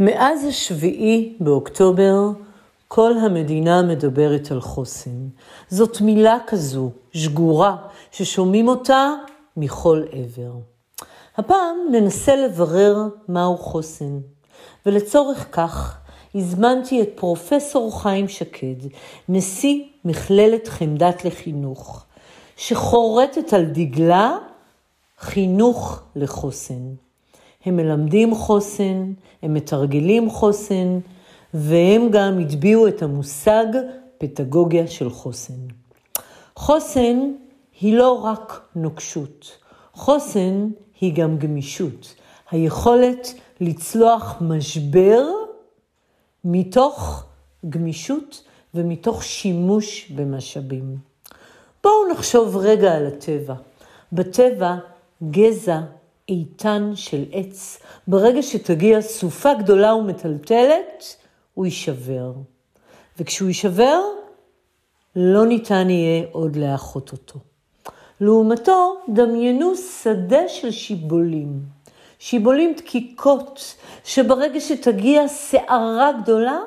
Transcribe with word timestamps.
מאז 0.00 0.44
השביעי 0.44 1.36
באוקטובר, 1.40 2.30
כל 2.88 3.12
המדינה 3.18 3.82
מדברת 3.82 4.50
על 4.50 4.60
חוסן. 4.60 5.28
זאת 5.68 6.00
מילה 6.00 6.38
כזו, 6.46 6.90
שגורה, 7.12 7.76
ששומעים 8.12 8.68
אותה 8.68 9.12
מכל 9.56 10.02
עבר. 10.12 10.52
הפעם 11.36 11.76
ננסה 11.92 12.36
לברר 12.36 13.08
מהו 13.28 13.56
חוסן, 13.58 14.18
ולצורך 14.86 15.46
כך 15.52 15.98
הזמנתי 16.34 17.02
את 17.02 17.08
פרופסור 17.14 18.02
חיים 18.02 18.28
שקד, 18.28 18.88
נשיא 19.28 19.84
מכללת 20.04 20.68
חמדת 20.68 21.24
לחינוך, 21.24 22.04
שחורטת 22.56 23.52
על 23.52 23.64
דגלה 23.64 24.38
חינוך 25.18 26.02
לחוסן. 26.16 26.94
הם 27.64 27.76
מלמדים 27.76 28.34
חוסן, 28.34 29.12
הם 29.42 29.54
מתרגלים 29.54 30.30
חוסן, 30.30 30.98
והם 31.54 32.08
גם 32.10 32.38
הטביעו 32.40 32.88
את 32.88 33.02
המושג 33.02 33.66
פדגוגיה 34.18 34.86
של 34.86 35.10
חוסן. 35.10 35.54
חוסן 36.56 37.32
היא 37.80 37.96
לא 37.96 38.12
רק 38.24 38.60
נוקשות, 38.76 39.58
חוסן 39.92 40.70
היא 41.00 41.14
גם 41.14 41.38
גמישות, 41.38 42.14
היכולת 42.50 43.34
לצלוח 43.60 44.36
משבר 44.40 45.26
מתוך 46.44 47.24
גמישות 47.68 48.42
ומתוך 48.74 49.22
שימוש 49.22 50.10
במשאבים. 50.10 50.96
בואו 51.82 52.12
נחשוב 52.12 52.56
רגע 52.56 52.94
על 52.96 53.06
הטבע. 53.06 53.54
בטבע 54.12 54.76
גזע 55.30 55.80
איתן 56.30 56.92
של 56.94 57.24
עץ, 57.32 57.78
ברגע 58.08 58.42
שתגיע 58.42 59.00
סופה 59.00 59.54
גדולה 59.54 59.94
ומטלטלת, 59.94 61.16
הוא 61.54 61.64
יישבר. 61.64 62.32
וכשהוא 63.18 63.48
יישבר, 63.48 64.00
לא 65.16 65.46
ניתן 65.46 65.90
יהיה 65.90 66.24
עוד 66.32 66.56
לאחות 66.56 67.12
אותו. 67.12 67.38
לעומתו, 68.20 68.96
דמיינו 69.08 69.76
שדה 69.76 70.48
של 70.48 70.70
שיבולים. 70.70 71.60
שיבולים 72.18 72.74
דקיקות, 72.76 73.74
שברגע 74.04 74.60
שתגיע 74.60 75.28
סערה 75.28 76.12
גדולה, 76.22 76.58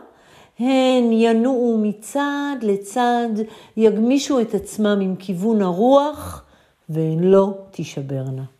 הן 0.59 1.11
ינועו 1.11 1.77
מצד 1.77 2.55
לצד, 2.61 3.30
יגמישו 3.77 4.42
את 4.42 4.53
עצמם 4.53 5.00
עם 5.02 5.16
כיוון 5.16 5.61
הרוח, 5.61 6.45
והן 6.89 7.20
לא 7.20 7.53
תישברנה. 7.72 8.53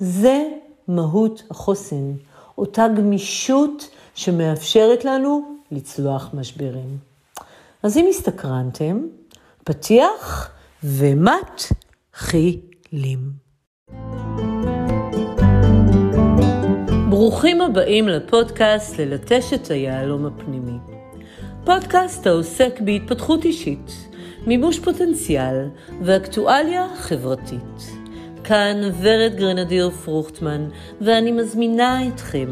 זה 0.00 0.48
מהות 0.88 1.42
החוסן, 1.50 2.12
אותה 2.58 2.86
גמישות 2.96 3.90
שמאפשרת 4.14 5.04
לנו 5.04 5.56
לצלוח 5.70 6.30
משברים. 6.34 6.98
אז 7.82 7.96
אם 7.96 8.06
הסתקרנתם, 8.10 9.06
פתיח 9.64 10.50
ומתחילים. 10.84 11.78
ברוכים 17.10 17.60
הבאים 17.60 18.08
לפודקאסט 18.08 18.98
ללטש 18.98 19.52
את 19.52 19.70
היהלום 19.70 20.26
הפנימי. 20.26 20.78
פודקאסט 21.64 22.26
העוסק 22.26 22.80
בהתפתחות 22.80 23.44
אישית, 23.44 23.90
מימוש 24.46 24.78
פוטנציאל 24.78 25.68
ואקטואליה 26.02 26.86
חברתית. 26.96 27.97
כאן 28.48 28.80
ורד 29.00 29.32
גרנדיר 29.36 29.90
פרוכטמן, 29.90 30.68
ואני 31.00 31.32
מזמינה 31.32 32.08
אתכם 32.08 32.46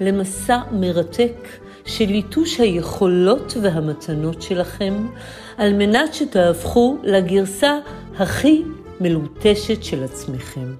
למסע 0.00 0.58
מרתק 0.72 1.48
של 1.84 2.04
ליטוש 2.04 2.60
היכולות 2.60 3.54
והמתנות 3.62 4.42
שלכם, 4.42 5.06
על 5.58 5.72
מנת 5.72 6.14
שתהפכו 6.14 6.96
לגרסה 7.02 7.78
הכי 8.18 8.62
מלוטשת 9.00 9.82
של 9.84 10.04
עצמכם. 10.04 10.74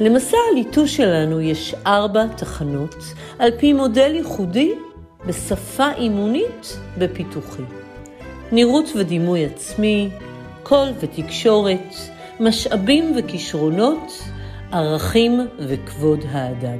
למסע 0.00 0.36
הליטוש 0.52 0.96
שלנו 0.96 1.40
יש 1.40 1.74
ארבע 1.86 2.26
תחנות, 2.26 2.96
על 3.38 3.50
פי 3.58 3.72
מודל 3.72 4.14
ייחודי 4.14 4.72
בשפה 5.26 5.92
אימונית 5.92 6.76
בפיתוחי. 6.98 7.62
נראות 8.52 8.92
ודימוי 8.96 9.46
עצמי, 9.46 10.10
קול 10.62 10.88
ותקשורת, 11.00 11.94
משאבים 12.40 13.12
וכישרונות, 13.16 14.22
ערכים 14.72 15.40
וכבוד 15.58 16.18
האדם. 16.30 16.78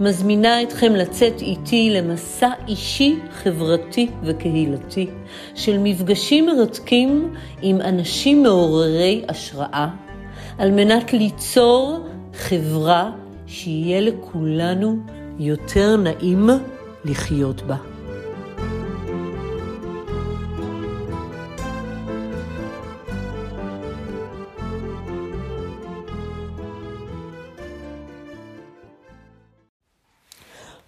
מזמינה 0.00 0.62
אתכם 0.62 0.92
לצאת 0.92 1.42
איתי 1.42 1.90
למסע 1.90 2.50
אישי, 2.68 3.16
חברתי 3.32 4.08
וקהילתי 4.22 5.06
של 5.54 5.78
מפגשים 5.78 6.46
מרתקים 6.46 7.34
עם 7.62 7.80
אנשים 7.80 8.42
מעוררי 8.42 9.24
השראה, 9.28 9.88
על 10.58 10.70
מנת 10.70 11.12
ליצור 11.12 12.06
חברה 12.34 13.10
שיהיה 13.46 14.00
לכולנו 14.00 14.98
יותר 15.38 15.96
נעים 15.96 16.48
לחיות 17.04 17.62
בה. 17.62 17.97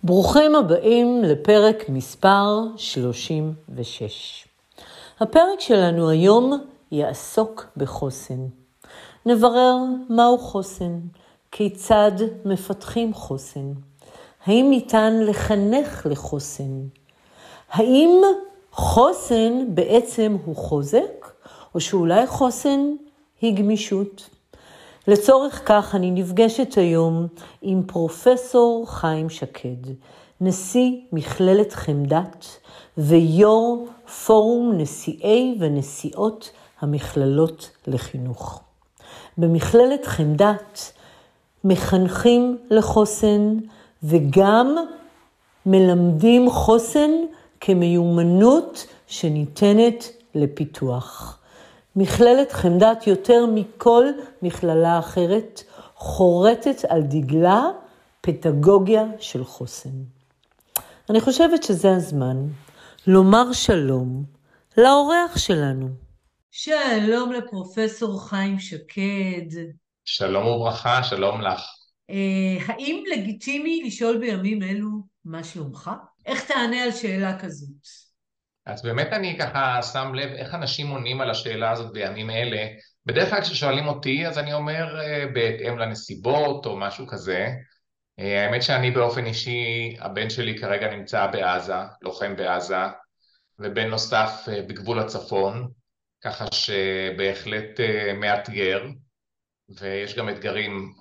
ברוכים 0.05 0.55
הבאים 0.55 1.23
לפרק 1.23 1.89
מספר 1.89 2.61
36. 2.77 4.45
הפרק 5.21 5.61
שלנו 5.61 6.09
היום 6.09 6.53
יעסוק 6.93 7.67
בחוסן. 7.77 8.47
נברר 9.27 9.77
מהו 10.09 10.39
חוסן, 10.39 11.01
כיצד 11.51 12.13
מפתחים 12.45 13.15
חוסן, 13.15 13.73
האם 14.45 14.67
ניתן 14.71 15.21
לחנך 15.27 16.07
לחוסן, 16.11 16.81
האם 17.71 18.21
חוסן 18.73 19.65
בעצם 19.69 20.37
הוא 20.45 20.57
חוזק, 20.57 21.33
או 21.75 21.81
שאולי 21.81 22.27
חוסן 22.27 22.81
היא 23.41 23.57
גמישות. 23.57 24.31
לצורך 25.09 25.63
כך 25.65 25.95
אני 25.95 26.11
נפגשת 26.11 26.75
היום 26.79 27.27
עם 27.63 27.83
פרופסור 27.87 28.87
חיים 28.89 29.31
שקד, 29.31 29.93
נשיא 30.41 30.91
מכללת 31.13 31.73
חמדת 31.73 32.47
ויו"ר 32.99 33.87
פורום 34.27 34.73
נשיאי 34.77 35.57
ונשיאות 35.61 36.51
המכללות 36.81 37.71
לחינוך. 37.87 38.61
במכללת 39.39 40.07
חמדת 40.07 40.93
מחנכים 41.65 42.59
לחוסן 42.71 43.57
וגם 44.03 44.77
מלמדים 45.67 46.51
חוסן 46.51 47.11
כמיומנות 47.61 48.87
שניתנת 49.07 50.09
לפיתוח. 50.35 51.40
מכללת 51.97 52.53
חמדת 52.53 53.07
יותר 53.07 53.47
מכל 53.55 54.05
מכללה 54.43 54.99
אחרת 54.99 55.63
חורטת 55.95 56.85
על 56.89 57.03
דגלה 57.03 57.65
פדגוגיה 58.21 59.05
של 59.19 59.45
חוסן. 59.45 60.03
אני 61.11 61.21
חושבת 61.21 61.63
שזה 61.63 61.97
הזמן 61.97 62.37
לומר 63.07 63.53
שלום 63.53 64.25
לאורח 64.77 65.39
שלנו. 65.39 65.89
שלום 66.51 67.33
לפרופסור 67.33 68.29
חיים 68.29 68.59
שקד. 68.59 69.61
שלום 70.05 70.47
וברכה, 70.47 71.03
שלום 71.03 71.41
לך. 71.41 71.61
אה, 72.11 72.65
האם 72.67 73.05
לגיטימי 73.13 73.83
לשאול 73.87 74.19
בימים 74.19 74.63
אלו 74.63 74.89
מה 75.25 75.45
שלומך? 75.45 75.91
איך 76.27 76.45
תענה 76.45 76.83
על 76.83 76.93
שאלה 76.93 77.39
כזאת? 77.39 78.00
אז 78.67 78.83
באמת 78.83 79.13
אני 79.13 79.39
ככה 79.39 79.83
שם 79.83 80.15
לב 80.15 80.31
איך 80.33 80.55
אנשים 80.55 80.89
עונים 80.89 81.21
על 81.21 81.31
השאלה 81.31 81.71
הזאת 81.71 81.93
בימים 81.93 82.31
אלה. 82.31 82.67
בדרך 83.07 83.31
כלל 83.31 83.41
כששואלים 83.41 83.87
אותי 83.87 84.27
אז 84.27 84.39
אני 84.39 84.53
אומר 84.53 85.01
אה, 85.01 85.27
בהתאם 85.35 85.79
לנסיבות 85.79 86.67
או 86.67 86.77
משהו 86.77 87.07
כזה. 87.07 87.49
אה, 88.19 88.45
האמת 88.45 88.63
שאני 88.63 88.91
באופן 88.91 89.27
אישי, 89.27 89.97
הבן 90.01 90.31
שלי 90.31 90.59
כרגע 90.59 90.97
נמצא 90.97 91.27
בעזה, 91.27 91.75
לוחם 92.03 92.37
בעזה, 92.37 92.85
ובן 93.59 93.89
נוסף 93.89 94.45
אה, 94.49 94.63
בגבול 94.63 94.99
הצפון, 94.99 95.71
ככה 96.25 96.45
שבהחלט 96.53 97.81
מאתגר, 98.15 98.87
ויש 99.81 100.17
גם 100.17 100.29
אתגרים 100.29 100.93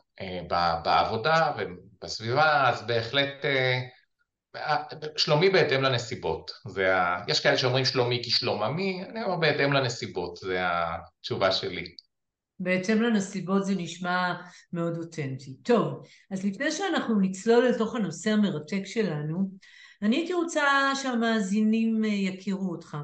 בעבודה 0.84 1.52
ובסביבה, 1.58 2.70
אז 2.70 2.88
בהחלט 2.88 3.46
שלומי 5.18 5.50
בהתאם 5.50 5.82
לנסיבות, 5.82 6.52
ה... 6.78 7.32
יש 7.32 7.40
כאלה 7.40 7.58
שאומרים 7.58 7.86
שלומי 7.86 8.22
כי 8.24 8.30
שלום 8.30 8.64
עמי, 8.64 9.04
אני 9.10 9.24
אומר 9.24 9.36
בהתאם 9.36 9.74
לנסיבות, 9.74 10.38
זה 10.38 10.60
התשובה 10.62 11.52
שלי. 11.52 11.96
בהתאם 12.60 13.02
לנסיבות 13.02 13.66
זה 13.66 13.76
נשמע 13.76 14.34
מאוד 14.74 14.98
אותנטי. 14.98 15.58
טוב, 15.64 16.08
אז 16.32 16.46
לפני 16.46 16.72
שאנחנו 16.72 17.20
נצלול 17.20 17.68
לתוך 17.68 17.96
הנושא 17.96 18.30
המרתק 18.30 18.82
שלנו, 18.86 19.52
אני 20.02 20.16
הייתי 20.16 20.34
רוצה 20.34 20.92
שהמאזינים 21.02 22.06
אה, 22.06 22.10
יכירו 22.10 22.72
אותך. 22.72 22.98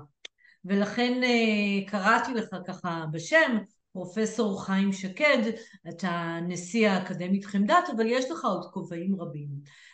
ולכן 0.65 1.23
אה, 1.23 1.91
קראתי 1.91 2.33
לך 2.33 2.55
ככה 2.67 3.05
בשם, 3.11 3.57
פרופסור 3.93 4.65
חיים 4.65 4.93
שקד, 4.93 5.51
אתה 5.89 6.39
נשיא 6.47 6.89
האקדמית 6.89 7.45
חמדת, 7.45 7.89
אבל 7.95 8.05
יש 8.07 8.31
לך 8.31 8.45
עוד 8.45 8.65
כובעים 8.73 9.21
רבים. 9.21 9.49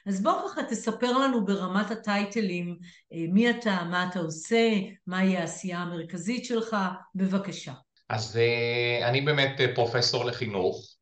אז 0.07 0.23
בוא 0.23 0.49
ככה 0.49 0.63
תספר 0.63 1.17
לנו 1.17 1.45
ברמת 1.45 1.91
הטייטלים 1.91 2.77
אה, 3.13 3.25
מי 3.29 3.49
אתה, 3.49 3.83
מה 3.89 4.09
אתה 4.11 4.19
עושה, 4.19 4.69
מהי 5.07 5.37
העשייה 5.37 5.79
המרכזית 5.79 6.45
שלך, 6.45 6.75
בבקשה. 7.15 7.73
אז 8.09 8.37
אה, 8.37 9.09
אני 9.09 9.21
באמת 9.21 9.55
פרופסור 9.75 10.25
לחינוך. 10.25 10.95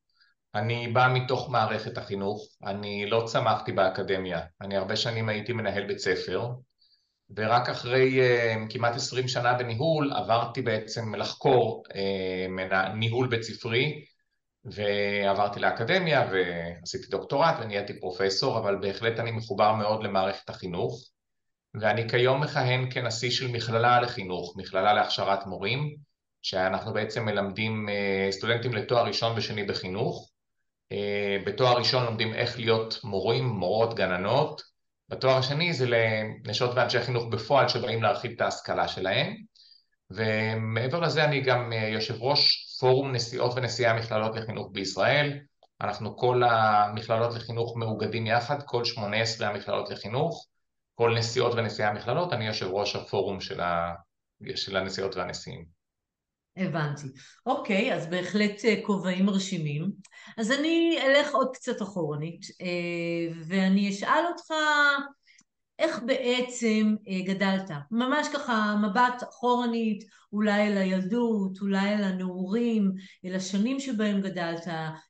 אני 0.56 0.88
בא 0.88 1.07
מתוך 1.13 1.50
מערכת 1.50 1.98
החינוך, 1.98 2.48
אני 2.63 3.10
לא 3.10 3.24
צמחתי 3.25 3.72
באקדמיה, 3.72 4.40
אני 4.62 4.78
הרבה 4.78 4.96
שנים 4.96 5.30
הייתי 5.30 5.54
מנהל 5.54 5.88
בית 5.88 6.00
ספר, 6.00 6.50
ורק 7.36 7.69
אחרי 7.69 8.19
uh, 8.19 8.74
כמעט 8.74 8.95
עשרים 8.95 9.28
שנה 9.28 9.54
בניהול 9.54 10.13
עברתי 10.13 10.62
בעצם 10.62 11.16
לחקור 11.16 11.84
uh, 11.90 12.94
ניהול 12.95 13.28
בית 13.28 13.44
ספרי 13.44 14.04
ועברתי 14.65 15.59
לאקדמיה 15.59 16.29
ועשיתי 16.31 17.07
דוקטורט 17.07 17.56
ונהייתי 17.61 18.00
פרופסור, 18.00 18.57
אבל 18.57 18.75
בהחלט 18.81 19.19
אני 19.19 19.31
מחובר 19.31 19.73
מאוד 19.73 20.03
למערכת 20.03 20.50
החינוך. 20.50 21.09
ואני 21.73 22.09
כיום 22.09 22.41
מכהן 22.41 22.88
כנשיא 22.91 23.31
של 23.31 23.51
מכללה 23.51 24.01
לחינוך, 24.01 24.53
מכללה 24.57 24.94
להכשרת 24.94 25.45
מורים, 25.45 25.95
שאנחנו 26.41 26.94
בעצם 26.94 27.25
מלמדים 27.25 27.89
uh, 27.89 28.31
סטודנטים 28.31 28.73
לתואר 28.73 29.06
ראשון 29.06 29.38
ושני 29.38 29.63
בחינוך. 29.63 30.29
Uh, 30.94 30.95
בתואר 31.45 31.77
ראשון 31.77 32.06
לומדים 32.06 32.33
איך 32.33 32.59
להיות 32.59 33.00
מורים, 33.03 33.45
מורות, 33.45 33.95
גננות, 33.95 34.61
בתואר 35.09 35.38
השני 35.38 35.73
זה 35.73 35.85
לנשות 35.88 36.71
ואנשי 36.75 37.01
חינוך 37.01 37.25
בפועל 37.31 37.67
שבאים 37.67 38.03
להרחיב 38.03 38.31
את 38.31 38.41
ההשכלה 38.41 38.88
שלהם. 38.88 39.35
ומעבר 40.11 41.00
לזה 41.00 41.25
אני 41.25 41.41
גם 41.41 41.73
אה, 41.73 41.88
יושב 41.88 42.15
ראש 42.19 42.69
פורום 42.80 43.12
נשיאות 43.12 43.52
ונשיאי 43.56 43.88
המכללות 43.88 44.36
לחינוך 44.36 44.70
בישראל 44.72 45.40
אנחנו 45.81 46.18
כל 46.18 46.44
המכללות 46.44 47.36
לחינוך 47.36 47.78
מאוגדים 47.78 48.28
יחד, 48.28 48.64
כל 48.66 48.86
18 48.86 49.48
המכללות 49.48 49.90
לחינוך 49.90 50.48
כל 50.96 51.16
נשיאות 51.18 51.54
ונשיאי 51.54 51.88
המכללות, 51.88 52.34
אני 52.34 52.48
יושב 52.48 52.68
ראש 52.68 52.96
הפורום 52.96 53.42
של, 53.42 53.62
ה... 53.62 53.94
של 54.56 54.78
הנשיאות 54.78 55.16
והנשיאים 55.16 55.66
הבנתי. 56.58 57.08
אוקיי, 57.46 57.94
אז 57.94 58.08
בהחלט 58.08 58.66
אה, 58.66 58.76
כובעים 58.86 59.26
מרשימים. 59.26 59.92
אז 60.38 60.52
אני 60.52 61.00
אלך 61.02 61.36
עוד 61.36 61.50
קצת 61.54 61.81
אחורנית, 61.81 62.46
אה, 62.62 63.34
ואני 63.48 63.90
אשאל 63.90 64.24
אותך 64.31 64.54
איך 65.80 66.00
בעצם 66.06 66.96
אה, 67.08 67.22
גדלת? 67.26 67.72
ממש 67.92 68.28
ככה 68.34 68.76
מבט 68.84 69.24
אחורנית, 69.30 70.04
אולי 70.34 70.68
אל 70.68 70.78
הילדות, 70.78 71.58
אולי 71.62 71.94
אל 71.96 72.04
הנעורים, 72.04 72.92
אל 73.26 73.36
השנים 73.36 73.80
שבהם 73.80 74.22
גדלת, 74.22 74.68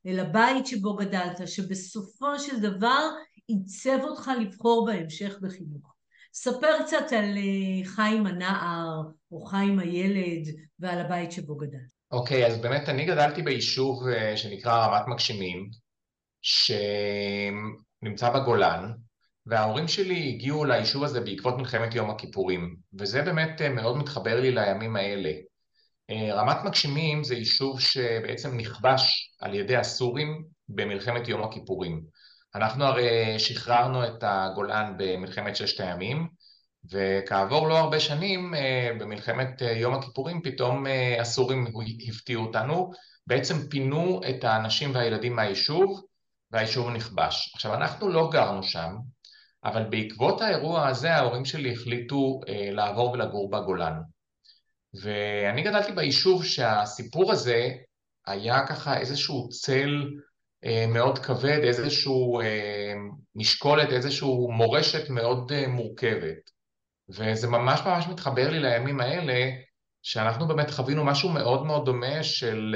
אל 0.07 0.19
הבית 0.19 0.67
שבו 0.67 0.95
גדלת, 0.95 1.47
שבסופו 1.47 2.39
של 2.39 2.59
דבר 2.59 3.09
עיצב 3.47 3.99
אותך 4.03 4.31
לבחור 4.41 4.85
בהמשך 4.85 5.37
בחינוך. 5.41 5.95
ספר 6.33 6.83
קצת 6.85 7.11
על 7.11 7.37
אה, 7.37 7.85
חיים 7.85 8.25
הנער, 8.25 9.01
או 9.31 9.41
חיים 9.45 9.79
הילד, 9.79 10.47
ועל 10.79 10.99
הבית 10.99 11.31
שבו 11.31 11.55
גדל. 11.55 11.77
אוקיי, 12.11 12.43
okay, 12.43 12.47
אז 12.47 12.61
באמת 12.61 12.89
אני 12.89 13.05
גדלתי 13.05 13.41
ביישוב 13.41 14.07
אה, 14.07 14.37
שנקרא 14.37 14.85
רמת 14.85 15.07
מגשימים, 15.07 15.69
שנמצא 16.41 18.29
בגולן, 18.29 18.91
וההורים 19.49 19.87
שלי 19.87 20.29
הגיעו 20.29 20.65
ליישוב 20.65 21.03
הזה 21.03 21.21
בעקבות 21.21 21.57
מלחמת 21.57 21.95
יום 21.95 22.09
הכיפורים, 22.09 22.75
וזה 22.99 23.21
באמת 23.21 23.61
אה, 23.61 23.69
מאוד 23.69 23.97
מתחבר 23.97 24.39
לי 24.41 24.51
לימים 24.51 24.95
האלה. 24.95 25.31
רמת 26.31 26.57
מגשימים 26.65 27.23
זה 27.23 27.35
יישוב 27.35 27.79
שבעצם 27.81 28.57
נכבש 28.57 29.31
על 29.39 29.53
ידי 29.55 29.75
הסורים 29.75 30.43
במלחמת 30.69 31.27
יום 31.27 31.43
הכיפורים. 31.43 32.03
אנחנו 32.55 32.83
הרי 32.83 33.39
שחררנו 33.39 34.05
את 34.05 34.23
הגולן 34.23 34.93
במלחמת 34.97 35.55
ששת 35.55 35.79
הימים, 35.79 36.27
וכעבור 36.91 37.67
לא 37.67 37.77
הרבה 37.77 37.99
שנים, 37.99 38.55
אה, 38.55 38.91
במלחמת 38.99 39.61
אה, 39.61 39.71
יום 39.71 39.93
הכיפורים, 39.93 40.41
פתאום 40.41 40.87
אה, 40.87 41.21
הסורים 41.21 41.67
הפתיעו 42.09 42.45
אותנו, 42.45 42.91
בעצם 43.27 43.67
פינו 43.69 44.21
את 44.29 44.43
האנשים 44.43 44.95
והילדים 44.95 45.35
מהיישוב, 45.35 46.01
והיישוב 46.51 46.89
נכבש. 46.89 47.51
עכשיו, 47.55 47.73
אנחנו 47.73 48.09
לא 48.09 48.29
גרנו 48.31 48.63
שם, 48.63 48.95
אבל 49.63 49.83
בעקבות 49.89 50.41
האירוע 50.41 50.87
הזה 50.87 51.15
ההורים 51.15 51.45
שלי 51.45 51.73
החליטו 51.73 52.39
לעבור 52.71 53.11
ולגור 53.11 53.49
בגולן. 53.49 53.93
ואני 55.01 55.63
גדלתי 55.63 55.91
ביישוב 55.91 56.45
שהסיפור 56.45 57.31
הזה 57.31 57.69
היה 58.25 58.67
ככה 58.67 58.97
איזשהו 58.97 59.49
צל 59.49 60.07
אה, 60.65 60.85
מאוד 60.87 61.19
כבד, 61.19 61.59
איזשהו 61.63 62.41
אה, 62.41 62.93
משקולת, 63.35 63.89
איזשהו 63.89 64.51
מורשת 64.51 65.09
מאוד 65.09 65.51
אה, 65.51 65.67
מורכבת. 65.67 66.49
וזה 67.09 67.47
ממש 67.47 67.81
ממש 67.85 68.07
מתחבר 68.07 68.49
לי 68.49 68.59
לימים 68.59 68.99
האלה, 68.99 69.49
שאנחנו 70.01 70.47
באמת 70.47 70.71
חווינו 70.71 71.05
משהו 71.05 71.29
מאוד 71.29 71.65
מאוד 71.65 71.85
דומה 71.85 72.23
של 72.23 72.75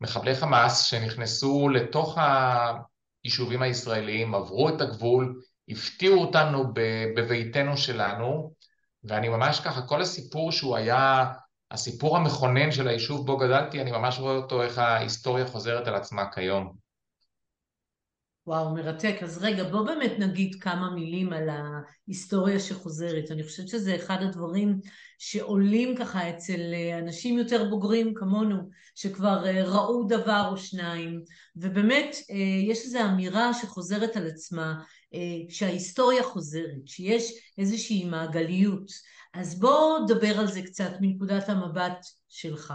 מחבלי 0.00 0.34
חמאס 0.34 0.84
שנכנסו 0.84 1.68
לתוך 1.68 2.18
היישובים 3.24 3.62
הישראליים, 3.62 4.34
עברו 4.34 4.68
את 4.68 4.80
הגבול, 4.80 5.40
הפתיעו 5.70 6.20
אותנו 6.20 6.64
בביתנו 7.16 7.76
שלנו, 7.76 8.54
ואני 9.04 9.28
ממש 9.28 9.60
ככה, 9.60 9.82
כל 9.82 10.02
הסיפור 10.02 10.52
שהוא 10.52 10.76
היה 10.76 11.32
הסיפור 11.70 12.16
המכונן 12.16 12.72
של 12.72 12.88
היישוב 12.88 13.26
בו 13.26 13.36
גדלתי, 13.36 13.80
אני 13.80 13.92
ממש 13.92 14.18
רואה 14.18 14.36
אותו 14.36 14.62
איך 14.62 14.78
ההיסטוריה 14.78 15.46
חוזרת 15.46 15.86
על 15.86 15.94
עצמה 15.94 16.32
כיום. 16.32 16.72
וואו, 18.46 18.74
מרתק. 18.74 19.16
אז 19.22 19.42
רגע, 19.42 19.64
בוא 19.64 19.86
באמת 19.86 20.12
נגיד 20.18 20.56
כמה 20.60 20.90
מילים 20.90 21.32
על 21.32 21.48
ההיסטוריה 21.48 22.60
שחוזרת. 22.60 23.30
אני 23.30 23.44
חושבת 23.44 23.68
שזה 23.68 23.96
אחד 23.96 24.22
הדברים 24.22 24.80
שעולים 25.22 25.96
ככה 25.96 26.30
אצל 26.30 26.60
אנשים 26.98 27.38
יותר 27.38 27.64
בוגרים 27.64 28.14
כמונו, 28.14 28.56
שכבר 28.94 29.46
אה, 29.46 29.64
ראו 29.64 30.04
דבר 30.08 30.48
או 30.50 30.56
שניים, 30.56 31.22
ובאמת 31.56 32.16
אה, 32.30 32.36
יש 32.70 32.84
איזו 32.84 32.98
אמירה 33.00 33.54
שחוזרת 33.54 34.16
על 34.16 34.26
עצמה, 34.26 34.74
אה, 35.14 35.18
שההיסטוריה 35.48 36.22
חוזרת, 36.22 36.86
שיש 36.86 37.32
איזושהי 37.58 38.04
מעגליות. 38.04 38.90
אז 39.34 39.60
בוא 39.60 39.98
נדבר 39.98 40.38
על 40.38 40.46
זה 40.46 40.62
קצת 40.62 40.90
מנקודת 41.00 41.48
המבט 41.48 42.06
שלך. 42.28 42.74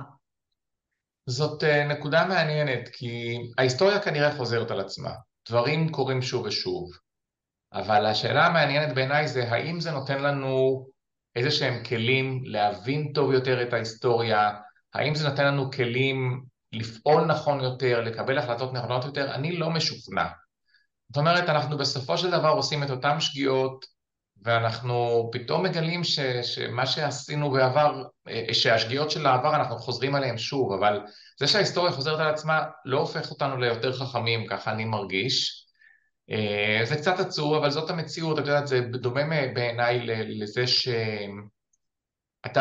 זאת 1.29 1.63
נקודה 1.63 2.25
מעניינת, 2.25 2.89
כי 2.93 3.37
ההיסטוריה 3.57 4.01
כנראה 4.01 4.37
חוזרת 4.37 4.71
על 4.71 4.79
עצמה. 4.79 5.11
דברים 5.49 5.89
קורים 5.89 6.21
שוב 6.21 6.45
ושוב. 6.45 6.91
אבל 7.73 8.05
השאלה 8.05 8.45
המעניינת 8.45 8.95
בעיניי 8.95 9.27
זה 9.27 9.51
האם 9.51 9.79
זה 9.79 9.91
נותן 9.91 10.23
לנו 10.23 10.85
איזה 11.35 11.51
שהם 11.51 11.83
כלים 11.83 12.41
להבין 12.45 13.11
טוב 13.13 13.31
יותר 13.31 13.61
את 13.61 13.73
ההיסטוריה, 13.73 14.51
האם 14.93 15.15
זה 15.15 15.29
נותן 15.29 15.45
לנו 15.45 15.71
כלים 15.71 16.43
לפעול 16.71 17.25
נכון 17.25 17.59
יותר, 17.59 18.01
לקבל 18.01 18.37
החלטות 18.37 18.73
נכונות 18.73 19.05
יותר, 19.05 19.33
אני 19.33 19.57
לא 19.57 19.69
משוכנע. 19.69 20.25
זאת 21.09 21.17
אומרת, 21.17 21.49
אנחנו 21.49 21.77
בסופו 21.77 22.17
של 22.17 22.31
דבר 22.31 22.49
עושים 22.49 22.83
את 22.83 22.89
אותן 22.89 23.19
שגיאות, 23.19 23.85
ואנחנו 24.43 25.29
פתאום 25.31 25.63
מגלים 25.63 26.03
ש, 26.03 26.19
שמה 26.43 26.85
שעשינו 26.85 27.51
בעבר, 27.51 28.03
שהשגיאות 28.51 29.11
של 29.11 29.25
העבר 29.25 29.55
אנחנו 29.55 29.77
חוזרים 29.77 30.15
עליהן 30.15 30.37
שוב, 30.37 30.73
אבל 30.73 30.99
זה 31.39 31.47
שההיסטוריה 31.47 31.91
חוזרת 31.91 32.19
על 32.19 32.27
עצמה 32.27 32.63
לא 32.85 32.99
הופך 32.99 33.31
אותנו 33.31 33.57
ליותר 33.57 33.93
חכמים, 33.93 34.47
ככה 34.47 34.71
אני 34.71 34.85
מרגיש. 34.85 35.64
אה, 36.31 36.81
זה 36.83 36.95
קצת 36.95 37.19
עצוב, 37.19 37.53
אבל 37.53 37.69
זאת 37.69 37.89
המציאות, 37.89 38.39
את 38.39 38.45
יודעת, 38.47 38.67
זה 38.67 38.81
דומה 38.81 39.21
בעיניי 39.53 39.99
לזה 40.25 40.67
שאתה 40.67 41.03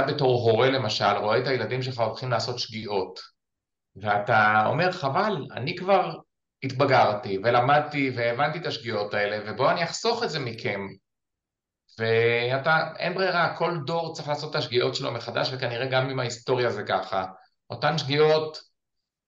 בתור 0.09 0.50
הורה 0.50 0.71
למשל, 0.71 1.16
רואה 1.21 1.38
את 1.38 1.47
הילדים 1.47 1.83
שלך 1.83 1.99
הולכים 1.99 2.30
לעשות 2.30 2.59
שגיאות, 2.59 3.21
ואתה 3.97 4.62
אומר, 4.66 4.92
חבל, 4.92 5.47
אני 5.56 5.76
כבר 5.76 6.14
התבגרתי 6.62 7.38
ולמדתי 7.44 8.11
והבנתי 8.16 8.59
את 8.59 8.66
השגיאות 8.66 9.14
האלה, 9.14 9.38
ובואו 9.47 9.71
אני 9.71 9.85
אחסוך 9.85 10.23
את 10.23 10.30
זה 10.30 10.38
מכם. 10.38 10.80
ואתה, 11.99 12.78
אין 12.99 13.14
ברירה, 13.14 13.56
כל 13.56 13.78
דור 13.87 14.14
צריך 14.14 14.28
לעשות 14.28 14.50
את 14.50 14.56
השגיאות 14.56 14.94
שלו 14.94 15.12
מחדש, 15.12 15.50
וכנראה 15.52 15.87
גם 15.87 16.11
עם 16.11 16.21
ההיסטוריה 16.21 16.71
זה 16.71 16.83
ככה. 16.83 17.25
אותן 17.71 17.99
שגיאות, 17.99 18.59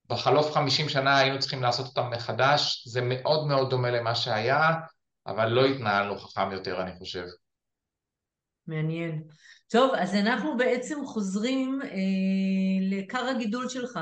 בחלוף 0.09 0.55
50 0.55 0.89
שנה 0.89 1.19
היינו 1.19 1.39
צריכים 1.39 1.63
לעשות 1.63 1.87
אותן 1.87 2.09
מחדש, 2.09 2.89
זה 2.89 3.01
מאוד 3.03 3.47
מאוד 3.47 3.71
דומה 3.71 3.91
למה 3.91 4.15
שהיה, 4.15 4.71
אבל 5.27 5.49
לא 5.49 5.67
התנהלנו 5.67 6.19
חכם 6.19 6.53
יותר, 6.53 6.83
אני 6.83 6.99
חושב. 6.99 7.25
מעניין. 8.67 9.23
טוב, 9.69 9.95
אז 9.95 10.15
אנחנו 10.15 10.57
בעצם 10.57 11.05
חוזרים 11.05 11.81
אה, 11.83 11.89
לכר 12.91 13.27
הגידול 13.27 13.69
שלך. 13.69 13.99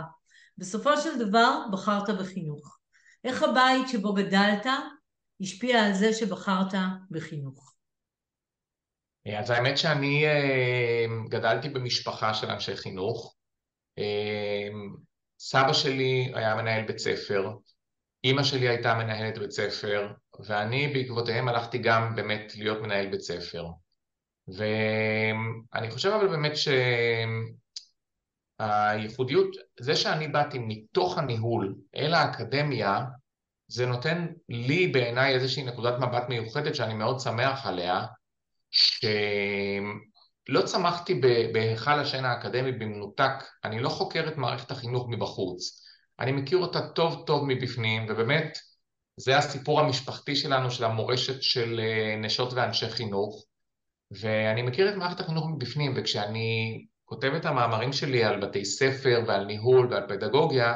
בסופו 0.59 0.97
של 0.97 1.19
דבר 1.19 1.59
בחרת 1.73 2.11
בחינוך. 2.21 2.79
איך 3.25 3.43
הבית 3.43 3.89
שבו 3.89 4.15
גדלת 4.15 4.67
השפיע 5.41 5.85
על 5.85 5.93
זה 5.93 6.13
שבחרת 6.13 6.75
בחינוך? 7.11 7.75
אז 9.39 9.51
האמת 9.51 9.79
שאני 9.79 10.27
אה, 10.27 11.07
גדלתי 11.29 11.69
במשפחה 11.69 12.35
של 12.35 12.51
אנשי 12.51 12.77
חינוך. 12.77 13.35
אה, 13.99 14.69
סבא 15.47 15.73
שלי 15.73 16.33
היה 16.35 16.55
מנהל 16.55 16.85
בית 16.87 16.99
ספר, 16.99 17.53
אימא 18.25 18.43
שלי 18.43 18.69
הייתה 18.69 18.95
מנהלת 18.95 19.39
בית 19.39 19.51
ספר, 19.51 20.13
ואני 20.47 20.89
בעקבותיהם 20.89 21.49
הלכתי 21.49 21.79
גם 21.79 22.17
באמת 22.17 22.53
להיות 22.57 22.83
מנהל 22.83 23.07
בית 23.11 23.21
ספר. 23.21 23.67
ואני 24.49 25.91
חושב 25.91 26.09
אבל 26.09 26.29
באמת 26.29 26.53
שהייחודיות, 28.61 29.57
זה 29.81 29.97
שאני 29.97 30.29
באתי 30.29 30.59
מתוך 30.59 31.19
הניהול 31.19 31.75
אל 31.97 32.15
האקדמיה, 32.15 33.05
זה 33.69 33.87
נותן 33.87 34.27
לי 34.49 34.87
בעיניי 34.89 35.35
איזושהי 35.35 35.63
נקודת 35.63 35.95
מבט 35.99 36.29
מיוחדת 36.29 36.75
שאני 36.75 36.95
מאוד 36.95 37.21
שמח 37.21 37.67
עליה, 37.67 38.07
שלא 40.49 40.63
צמחתי 40.63 41.21
בהיכל 41.53 42.01
השן 42.01 42.25
האקדמי 42.25 42.73
במנותק, 42.73 43.45
אני 43.65 43.81
לא 43.81 43.89
חוקר 43.89 44.29
את 44.29 44.37
מערכת 44.37 44.71
החינוך 44.71 45.07
מבחוץ, 45.09 45.85
אני 46.21 46.33
מכיר 46.33 46.59
אותה 46.59 46.89
טוב 46.89 47.25
טוב 47.27 47.45
מבפנים, 47.49 48.07
ובאמת 48.09 48.59
זה 49.17 49.39
הסיפור 49.39 49.81
המשפחתי 49.81 50.37
שלנו, 50.37 50.71
של 50.71 50.85
המורשת 50.85 51.43
של 51.43 51.81
אה, 51.81 52.17
נשות 52.17 52.53
ואנשי 52.53 52.89
חינוך, 52.89 53.45
ואני 54.21 54.63
מכיר 54.63 54.89
את 54.89 54.95
מערכת 54.95 55.21
החינוך 55.21 55.47
מבפנים, 55.49 55.93
וכשאני 55.97 56.85
כותב 57.05 57.33
את 57.37 57.45
המאמרים 57.45 57.93
שלי 57.93 58.25
על 58.25 58.41
בתי 58.41 58.65
ספר 58.65 59.23
ועל 59.27 59.45
ניהול 59.45 59.89
ועל 59.91 60.09
פדגוגיה, 60.09 60.75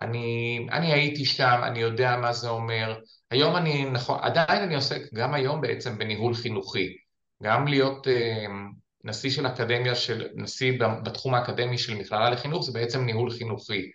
אני, 0.00 0.58
אני 0.72 0.92
הייתי 0.92 1.24
שם, 1.24 1.60
אני 1.62 1.78
יודע 1.78 2.16
מה 2.16 2.32
זה 2.32 2.48
אומר. 2.48 2.98
היום 3.30 3.56
אני, 3.56 3.84
נכון, 3.90 4.18
עדיין 4.22 4.62
אני 4.62 4.74
עוסק 4.74 5.00
גם 5.14 5.34
היום 5.34 5.60
בעצם 5.60 5.98
בניהול 5.98 6.34
חינוכי. 6.34 6.96
גם 7.42 7.66
להיות 7.66 8.08
אה, 8.08 8.46
נשיא 9.04 9.30
של 9.30 9.46
אקדמיה, 9.46 9.94
של, 9.94 10.28
נשיא 10.34 10.72
בתחום 11.04 11.34
האקדמי 11.34 11.78
של 11.78 11.94
מכללה 11.94 12.30
לחינוך, 12.30 12.64
זה 12.64 12.72
בעצם 12.72 13.04
ניהול 13.04 13.30
חינוכי. 13.30 13.90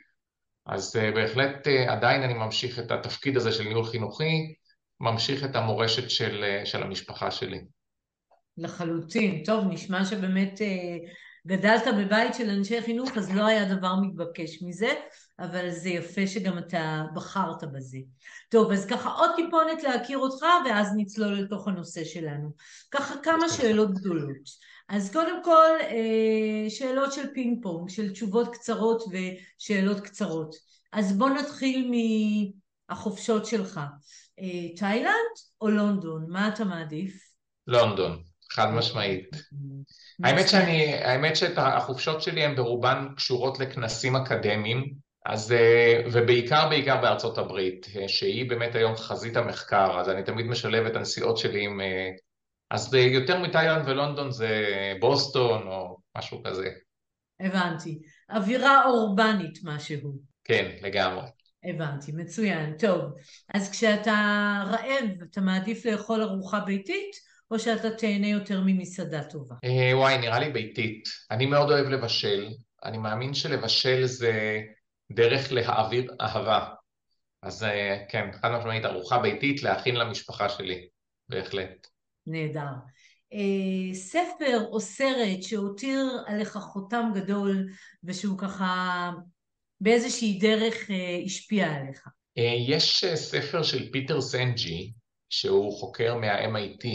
אז 0.65 0.95
אה, 0.95 1.12
בהחלט 1.12 1.67
אה, 1.67 1.93
עדיין 1.93 2.24
אני 2.24 2.33
ממשיך 2.33 2.79
את 2.79 2.91
התפקיד 2.91 3.38
הזה 3.38 3.51
של 3.51 3.63
ניהול 3.63 3.86
חינוכי, 3.86 4.55
ממשיך 5.00 5.43
את 5.43 5.55
המורשת 5.55 6.10
של, 6.10 6.43
אה, 6.43 6.65
של 6.65 6.83
המשפחה 6.83 7.31
שלי. 7.31 7.62
לחלוטין. 8.57 9.43
טוב, 9.45 9.65
נשמע 9.69 10.05
שבאמת 10.05 10.62
גדלת 11.48 11.83
בבית 11.98 12.33
של 12.33 12.50
אנשי 12.50 12.81
חינוך, 12.81 13.17
אז 13.17 13.36
לא 13.36 13.45
היה 13.45 13.75
דבר 13.75 13.95
מתבקש 13.95 14.63
מזה, 14.63 14.93
אבל 15.39 15.69
זה 15.69 15.89
יפה 15.89 16.27
שגם 16.27 16.57
אתה 16.57 17.03
בחרת 17.15 17.63
בזה. 17.74 17.98
טוב, 18.50 18.72
אז 18.72 18.86
ככה 18.86 19.10
עוד 19.10 19.29
טיפונת 19.36 19.83
להכיר 19.83 20.17
אותך, 20.17 20.45
ואז 20.65 20.93
נצלול 20.98 21.33
לתוך 21.33 21.67
הנושא 21.67 22.03
שלנו. 22.03 22.51
ככה 22.91 23.15
כמה 23.24 23.50
שאלות 23.50 23.93
גדולות. 23.93 24.72
אז 24.89 25.11
קודם 25.13 25.43
כל, 25.43 25.69
אה, 25.81 26.69
שאלות 26.69 27.13
של 27.13 27.33
פינג 27.33 27.63
פונג, 27.63 27.89
של 27.89 28.11
תשובות 28.11 28.53
קצרות 28.53 29.03
ושאלות 29.11 29.99
קצרות. 29.99 30.55
אז 30.91 31.17
בוא 31.17 31.29
נתחיל 31.29 31.91
מהחופשות 32.89 33.45
שלך. 33.45 33.79
אה, 34.39 34.75
תאילנד 34.75 35.33
או 35.61 35.69
לונדון? 35.69 36.25
מה 36.29 36.47
אתה 36.47 36.63
מעדיף? 36.63 37.13
לונדון. 37.67 38.21
חד 38.51 38.71
משמעית. 38.73 39.29
האמת 40.23 40.49
שאני, 40.49 40.93
האמת 40.93 41.35
שהחופשות 41.35 42.21
שלי 42.21 42.43
הן 42.43 42.55
ברובן 42.55 43.07
קשורות 43.15 43.59
לכנסים 43.59 44.15
אקדמיים, 44.15 44.93
אז, 45.25 45.51
אה, 45.51 46.01
ובעיקר 46.11 46.69
בעיקר 46.69 47.01
בארצות 47.01 47.37
הברית, 47.37 47.87
שהיא 48.07 48.49
באמת 48.49 48.75
היום 48.75 48.95
חזית 48.95 49.37
המחקר, 49.37 49.99
אז 49.99 50.09
אני 50.09 50.23
תמיד 50.23 50.45
משלב 50.45 50.85
את 50.85 50.95
הנסיעות 50.95 51.37
שלי 51.37 51.65
עם... 51.65 51.79
אז 52.73 52.93
יותר 52.93 53.39
מתאילנד 53.39 53.87
ולונדון 53.87 54.31
זה 54.31 54.63
בוסטון 54.99 55.67
או 55.67 55.97
משהו 56.17 56.43
כזה. 56.43 56.69
הבנתי. 57.39 57.99
אווירה 58.29 58.85
אורבנית 58.85 59.59
משהו. 59.63 60.13
כן, 60.43 60.71
לגמרי. 60.81 61.25
הבנתי, 61.63 62.11
מצוין. 62.11 62.77
טוב, 62.77 63.01
אז 63.53 63.71
כשאתה 63.71 64.13
רעב, 64.67 65.09
אתה 65.31 65.41
מעדיף 65.41 65.85
לאכול 65.85 66.21
ארוחה 66.21 66.59
ביתית 66.59 67.15
או 67.51 67.59
שאתה 67.59 67.89
תהנה 67.89 68.27
יותר 68.27 68.61
ממסעדה 68.65 69.23
טובה? 69.23 69.55
אה, 69.63 69.97
וואי, 69.97 70.17
נראה 70.17 70.39
לי 70.39 70.49
ביתית. 70.49 71.03
אני 71.31 71.45
מאוד 71.45 71.71
אוהב 71.71 71.85
לבשל. 71.85 72.49
אני 72.83 72.97
מאמין 72.97 73.33
שלבשל 73.33 74.05
זה 74.05 74.61
דרך 75.11 75.51
להעביר 75.51 76.15
אהבה. 76.21 76.65
אז 77.41 77.63
אה, 77.63 77.97
כן, 78.09 78.29
חד 78.41 78.51
משמעית, 78.51 78.85
ארוחה 78.85 79.19
ביתית 79.19 79.63
להכין 79.63 79.95
למשפחה 79.95 80.49
שלי, 80.49 80.87
בהחלט. 81.29 81.92
נהדר. 82.27 82.73
אה, 83.33 83.93
ספר 83.95 84.65
או 84.71 84.79
סרט 84.79 85.41
שהותיר 85.41 86.23
עליך 86.25 86.57
חותם 86.57 87.11
גדול 87.15 87.69
ושהוא 88.03 88.37
ככה 88.37 89.11
באיזושהי 89.81 90.39
דרך 90.39 90.75
השפיע 91.25 91.71
עליך? 91.71 92.07
יש 92.67 93.05
ספר 93.15 93.63
של 93.63 93.91
פיטר 93.91 94.21
סנג'י, 94.21 94.93
שהוא 95.29 95.79
חוקר 95.79 96.15
מה-MIT, 96.15 96.87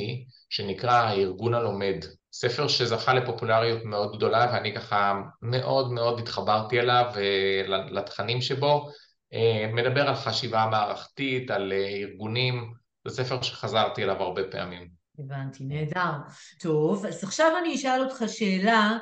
שנקרא 0.50 0.92
הארגון 0.92 1.54
הלומד. 1.54 2.04
ספר 2.32 2.68
שזכה 2.68 3.14
לפופולריות 3.14 3.84
מאוד 3.84 4.16
גדולה 4.16 4.50
ואני 4.52 4.74
ככה 4.74 5.20
מאוד 5.42 5.92
מאוד 5.92 6.20
התחברתי 6.20 6.80
אליו 6.80 7.12
ולתכנים 7.14 8.40
שבו. 8.40 8.88
אה, 9.32 9.70
מדבר 9.72 10.08
על 10.08 10.14
חשיבה 10.14 10.66
מערכתית, 10.70 11.50
על 11.50 11.72
אה, 11.72 11.88
ארגונים, 11.88 12.72
זה 13.04 13.24
ספר 13.24 13.42
שחזרתי 13.42 14.04
אליו 14.04 14.22
הרבה 14.22 14.42
פעמים. 14.50 14.97
הבנתי, 15.18 15.64
נהדר. 15.64 16.12
טוב, 16.60 17.06
אז 17.06 17.24
עכשיו 17.24 17.52
אני 17.60 17.74
אשאל 17.74 18.02
אותך 18.04 18.24
שאלה 18.28 18.98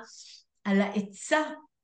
על 0.65 0.81
העצה 0.81 1.39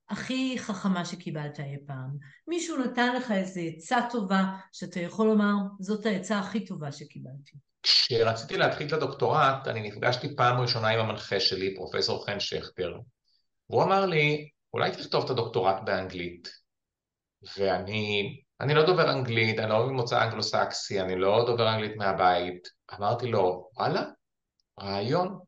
הכי 0.09 0.55
חכמה 0.59 1.05
שקיבלת 1.05 1.59
אי 1.59 1.77
פעם. 1.87 2.17
מישהו 2.47 2.77
נתן 2.77 3.15
לך 3.15 3.31
איזו 3.31 3.61
עצה 3.61 3.99
טובה 4.11 4.43
שאתה 4.71 4.99
יכול 4.99 5.27
לומר, 5.27 5.53
זאת 5.79 6.05
העצה 6.05 6.39
הכי 6.39 6.65
טובה 6.65 6.91
שקיבלתי. 6.91 7.57
כשרציתי 7.83 8.57
להתחיל 8.57 8.87
את 8.87 8.93
הדוקטורט, 8.93 9.67
אני 9.67 9.89
נפגשתי 9.89 10.35
פעם 10.35 10.61
ראשונה 10.61 10.87
עם 10.87 10.99
המנחה 10.99 11.39
שלי, 11.39 11.75
פרופסור 11.75 12.25
חן 12.25 12.39
שכטר, 12.39 12.97
והוא 13.69 13.83
אמר 13.83 14.05
לי, 14.05 14.49
אולי 14.73 14.91
תכתוב 14.91 15.23
את 15.23 15.29
הדוקטורט 15.29 15.75
באנגלית. 15.85 16.49
ואני 17.57 18.35
אני 18.63 18.73
לא 18.73 18.85
דובר 18.85 19.11
אנגלית, 19.11 19.59
אני 19.59 19.69
לא 19.69 19.87
ממוצא 19.87 20.23
אנגלו-סקסי, 20.23 21.01
אני 21.01 21.15
לא 21.15 21.43
דובר 21.45 21.73
אנגלית 21.73 21.97
מהבית. 21.97 22.67
אמרתי 22.97 23.27
לו, 23.27 23.69
וואלה, 23.75 24.03
רעיון. 24.81 25.39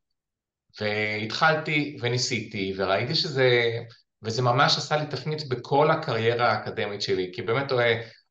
והתחלתי 0.82 1.98
וניסיתי, 2.02 2.74
וראיתי 2.78 3.16
שזה... 3.16 3.80
וזה 4.24 4.42
ממש 4.42 4.78
עשה 4.78 4.98
לי 4.98 5.06
תפנית 5.06 5.50
בכל 5.50 5.92
הקריירה 5.92 6.52
האקדמית 6.52 7.02
שלי, 7.02 7.32
כי 7.34 7.42
באמת 7.42 7.72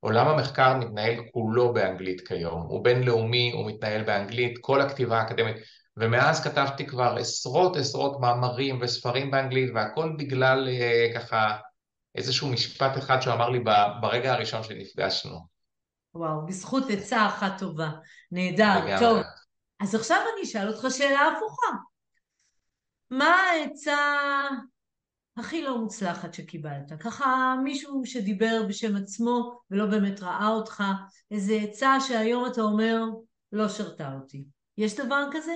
עולם 0.00 0.28
המחקר 0.28 0.76
מתנהל 0.76 1.14
כולו 1.32 1.72
באנגלית 1.72 2.28
כיום, 2.28 2.62
הוא 2.62 2.84
בינלאומי, 2.84 3.52
הוא 3.52 3.66
מתנהל 3.66 4.02
באנגלית, 4.02 4.58
כל 4.60 4.80
הכתיבה 4.80 5.18
האקדמית, 5.18 5.56
ומאז 5.96 6.44
כתבתי 6.44 6.86
כבר 6.86 7.16
עשרות 7.20 7.76
עשרות 7.76 8.20
מאמרים 8.20 8.78
וספרים 8.80 9.30
באנגלית, 9.30 9.70
והכל 9.74 10.12
בגלל 10.18 10.68
אה, 10.68 11.08
ככה 11.14 11.56
איזשהו 12.14 12.48
משפט 12.48 12.98
אחד 12.98 13.20
שהוא 13.20 13.34
אמר 13.34 13.48
לי 13.48 13.60
ברגע 14.00 14.32
הראשון 14.32 14.62
שנפגשנו. 14.62 15.38
וואו, 16.14 16.46
בזכות 16.46 16.84
עצה 16.90 17.26
אחת 17.26 17.52
טובה. 17.58 17.90
נהדר. 18.32 18.98
טוב. 18.98 19.22
אז 19.84 19.94
עכשיו 19.94 20.16
אני 20.34 20.42
אשאל 20.42 20.68
אותך 20.68 20.86
שאלה 20.90 21.20
הפוכה. 21.28 21.76
מה 23.10 23.26
העצה 23.26 23.98
הכי 25.36 25.62
לא 25.62 25.78
מוצלחת 25.78 26.34
שקיבלת. 26.34 26.92
ככה 27.00 27.54
מישהו 27.64 28.02
שדיבר 28.06 28.62
בשם 28.68 28.96
עצמו 28.96 29.60
ולא 29.70 29.86
באמת 29.86 30.20
ראה 30.20 30.48
אותך, 30.48 30.82
איזה 31.30 31.54
עצה 31.54 32.00
שהיום 32.00 32.46
אתה 32.46 32.60
אומר, 32.60 33.02
לא 33.52 33.68
שרתה 33.68 34.12
אותי. 34.12 34.44
יש 34.78 34.96
דבר 34.96 35.24
כזה? 35.32 35.52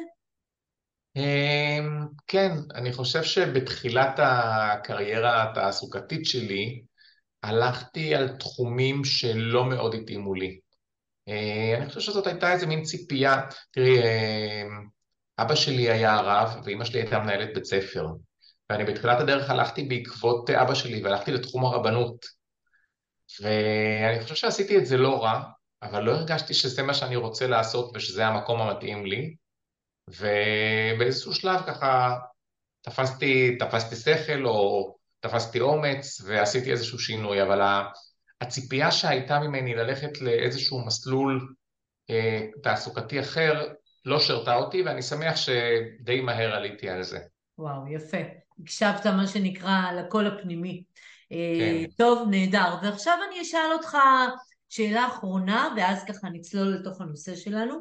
אמ, 1.16 2.06
כן, 2.26 2.52
אני 2.74 2.92
חושב 2.92 3.22
שבתחילת 3.22 4.14
הקריירה 4.18 5.42
התעסוקתית 5.42 6.26
שלי, 6.26 6.82
הלכתי 7.42 8.14
על 8.14 8.28
תחומים 8.28 9.04
שלא 9.04 9.64
מאוד 9.64 9.94
התאימו 9.94 10.34
לי. 10.34 10.60
אה, 11.28 11.76
אני 11.76 11.86
חושב 11.88 12.00
שזאת 12.00 12.26
הייתה 12.26 12.52
איזה 12.52 12.66
מין 12.66 12.82
ציפייה. 12.82 13.40
תראי, 13.70 14.02
אה, 14.02 14.62
אבא 15.38 15.54
שלי 15.54 15.90
היה 15.90 16.14
הרב 16.14 16.60
ואימא 16.64 16.84
שלי 16.84 17.00
הייתה 17.00 17.18
מנהלת 17.18 17.54
בית 17.54 17.64
ספר. 17.64 18.06
ואני 18.70 18.84
בתחילת 18.84 19.20
הדרך 19.20 19.50
הלכתי 19.50 19.82
בעקבות 19.82 20.50
אבא 20.50 20.74
שלי 20.74 21.02
והלכתי 21.02 21.32
לתחום 21.32 21.64
הרבנות. 21.64 22.26
ואני 23.40 24.20
חושב 24.20 24.34
שעשיתי 24.34 24.78
את 24.78 24.86
זה 24.86 24.96
לא 24.96 25.22
רע, 25.24 25.42
אבל 25.82 26.02
לא 26.02 26.12
הרגשתי 26.12 26.54
שזה 26.54 26.82
מה 26.82 26.94
שאני 26.94 27.16
רוצה 27.16 27.46
לעשות 27.46 27.90
ושזה 27.94 28.26
המקום 28.26 28.60
המתאים 28.60 29.06
לי. 29.06 29.34
ובאיזשהו 30.08 31.34
שלב 31.34 31.60
ככה 31.66 32.16
תפסתי, 32.80 33.56
תפסתי 33.58 33.96
שכל 33.96 34.46
או 34.46 34.94
תפסתי 35.20 35.60
אומץ 35.60 36.20
ועשיתי 36.24 36.72
איזשהו 36.72 36.98
שינוי, 36.98 37.42
אבל 37.42 37.60
הציפייה 38.40 38.90
שהייתה 38.90 39.40
ממני 39.40 39.74
ללכת 39.74 40.20
לאיזשהו 40.20 40.86
מסלול 40.86 41.54
אה, 42.10 42.46
תעסוקתי 42.62 43.20
אחר 43.20 43.66
לא 44.04 44.20
שרתה 44.20 44.54
אותי, 44.54 44.82
ואני 44.82 45.02
שמח 45.02 45.36
שדי 45.36 46.20
מהר 46.20 46.54
עליתי 46.54 46.88
על 46.90 47.02
זה. 47.02 47.18
וואו, 47.58 47.88
יפה. 47.88 48.16
הקשבת 48.62 49.06
מה 49.06 49.26
שנקרא 49.26 49.92
לקול 49.92 50.26
הפנימי. 50.26 50.82
אה, 51.32 51.36
כן. 51.58 51.90
טוב, 51.96 52.28
נהדר. 52.30 52.74
ועכשיו 52.82 53.18
אני 53.28 53.42
אשאל 53.42 53.72
אותך 53.72 53.98
שאלה 54.68 55.06
אחרונה, 55.06 55.68
ואז 55.76 56.04
ככה 56.04 56.28
נצלול 56.28 56.68
לתוך 56.68 57.00
הנושא 57.00 57.36
שלנו. 57.36 57.74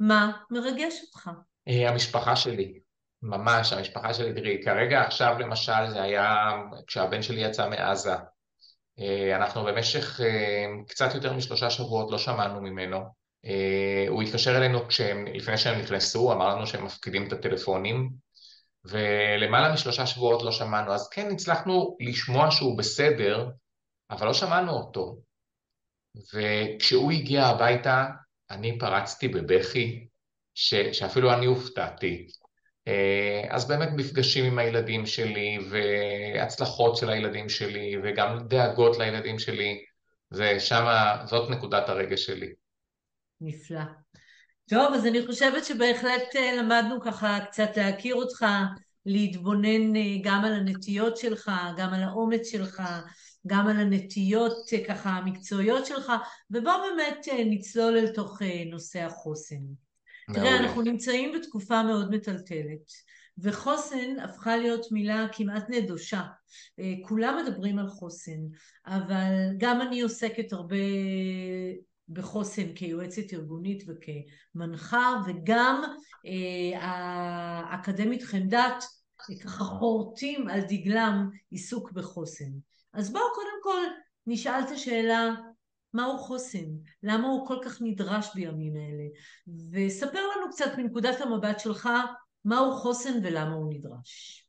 מה 0.00 0.32
מרגש 0.50 0.94
אותך? 1.02 1.30
אה, 1.68 1.88
המשפחה 1.88 2.36
שלי. 2.36 2.78
ממש, 3.22 3.72
המשפחה 3.72 4.14
שלי, 4.14 4.34
תראי, 4.34 4.62
כרגע 4.64 5.00
עכשיו 5.00 5.36
למשל 5.38 5.90
זה 5.90 6.02
היה 6.02 6.52
כשהבן 6.86 7.22
שלי 7.22 7.40
יצא 7.40 7.68
מעזה. 7.68 8.14
אה, 9.00 9.36
אנחנו 9.36 9.64
במשך 9.64 10.20
קצת 10.88 11.14
יותר 11.14 11.32
משלושה 11.32 11.70
שבועות 11.70 12.10
לא 12.10 12.18
שמענו 12.18 12.60
ממנו. 12.60 13.26
הוא 14.08 14.22
התקשר 14.22 14.56
אלינו 14.56 14.88
כשהם, 14.88 15.26
לפני 15.26 15.58
שהם 15.58 15.80
נכנסו, 15.80 16.32
אמר 16.32 16.54
לנו 16.54 16.66
שהם 16.66 16.84
מפקידים 16.84 17.28
את 17.28 17.32
הטלפונים, 17.32 18.10
ולמעלה 18.84 19.72
משלושה 19.72 20.06
שבועות 20.06 20.42
לא 20.42 20.52
שמענו, 20.52 20.92
אז 20.92 21.08
כן 21.08 21.30
הצלחנו 21.32 21.96
לשמוע 22.00 22.50
שהוא 22.50 22.78
בסדר, 22.78 23.48
אבל 24.10 24.26
לא 24.26 24.34
שמענו 24.34 24.72
אותו. 24.72 25.16
וכשהוא 26.34 27.12
הגיע 27.12 27.44
הביתה, 27.44 28.06
אני 28.50 28.78
פרצתי 28.78 29.28
בבכי, 29.28 30.06
ש, 30.54 30.74
שאפילו 30.74 31.32
אני 31.32 31.46
הופתעתי. 31.46 32.26
אה, 32.88 33.44
אז 33.50 33.68
באמת 33.68 33.88
מפגשים 33.96 34.44
עם 34.44 34.58
הילדים 34.58 35.06
שלי, 35.06 35.58
והצלחות 35.70 36.96
של 36.96 37.10
הילדים 37.10 37.48
שלי, 37.48 37.96
וגם 38.02 38.38
דאגות 38.48 38.98
לילדים 38.98 39.38
שלי, 39.38 39.84
זה 40.30 40.60
שמה, 40.60 41.22
זאת 41.26 41.50
נקודת 41.50 41.88
הרגש 41.88 42.26
שלי. 42.26 42.52
נפלא. 43.40 43.80
טוב, 44.68 44.94
אז 44.94 45.06
אני 45.06 45.26
חושבת 45.26 45.64
שבהחלט 45.64 46.36
אה, 46.36 46.56
למדנו 46.56 47.00
ככה 47.00 47.38
קצת 47.50 47.70
להכיר 47.76 48.14
אותך, 48.14 48.46
להתבונן 49.06 49.96
אה, 49.96 50.16
גם 50.22 50.44
על 50.44 50.52
הנטיות 50.52 51.16
שלך, 51.16 51.50
גם 51.76 51.94
על 51.94 52.02
האומץ 52.02 52.50
שלך, 52.50 52.82
גם 53.46 53.68
על 53.68 53.76
הנטיות 53.76 54.70
ככה 54.88 55.10
המקצועיות 55.10 55.86
שלך, 55.86 56.12
ובוא 56.50 56.72
באמת 56.72 57.26
נצלול 57.46 57.96
אל 57.96 58.08
תוך 58.08 58.38
נושא 58.70 58.98
החוסן. 58.98 59.85
תראה, 60.34 60.58
אנחנו 60.58 60.82
נמצאים 60.82 61.32
בתקופה 61.32 61.82
מאוד 61.82 62.10
מטלטלת, 62.10 62.92
וחוסן 63.38 64.18
הפכה 64.22 64.56
להיות 64.56 64.92
מילה 64.92 65.26
כמעט 65.32 65.64
נדושה. 65.68 66.22
כולם 67.02 67.38
מדברים 67.44 67.78
על 67.78 67.88
חוסן, 67.88 68.40
אבל 68.86 69.32
גם 69.58 69.80
אני 69.80 70.00
עוסקת 70.00 70.52
הרבה 70.52 70.76
בחוסן 72.08 72.72
כיועצת 72.74 73.32
ארגונית 73.32 73.84
וכמנחה, 73.86 75.22
וגם 75.26 75.82
אה, 76.26 76.78
האקדמית 76.80 78.22
חמדת 78.22 78.84
ככה 79.44 79.64
חורטים 79.64 80.48
על 80.48 80.60
דגלם 80.60 81.28
עיסוק 81.50 81.92
בחוסן. 81.92 82.50
אז 82.92 83.12
בואו 83.12 83.34
קודם 83.34 83.58
כל 83.62 83.82
נשאל 84.26 84.60
את 84.60 84.70
השאלה 84.70 85.34
מהו 85.96 86.18
חוסן? 86.18 86.66
למה 87.02 87.28
הוא 87.28 87.46
כל 87.46 87.58
כך 87.64 87.78
נדרש 87.80 88.28
בימים 88.34 88.76
אלה? 88.76 89.04
וספר 89.72 90.18
לנו 90.18 90.50
קצת 90.52 90.70
מנקודת 90.78 91.20
המבט 91.20 91.60
שלך 91.60 91.88
מהו 92.44 92.72
חוסן 92.72 93.20
ולמה 93.22 93.54
הוא 93.54 93.74
נדרש. 93.74 94.42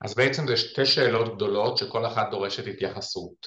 אז 0.00 0.14
בעצם 0.14 0.46
זה 0.46 0.56
שתי 0.56 0.86
שאלות 0.86 1.36
גדולות 1.36 1.78
שכל 1.78 2.06
אחת 2.06 2.30
דורשת 2.30 2.66
התייחסות. 2.66 3.46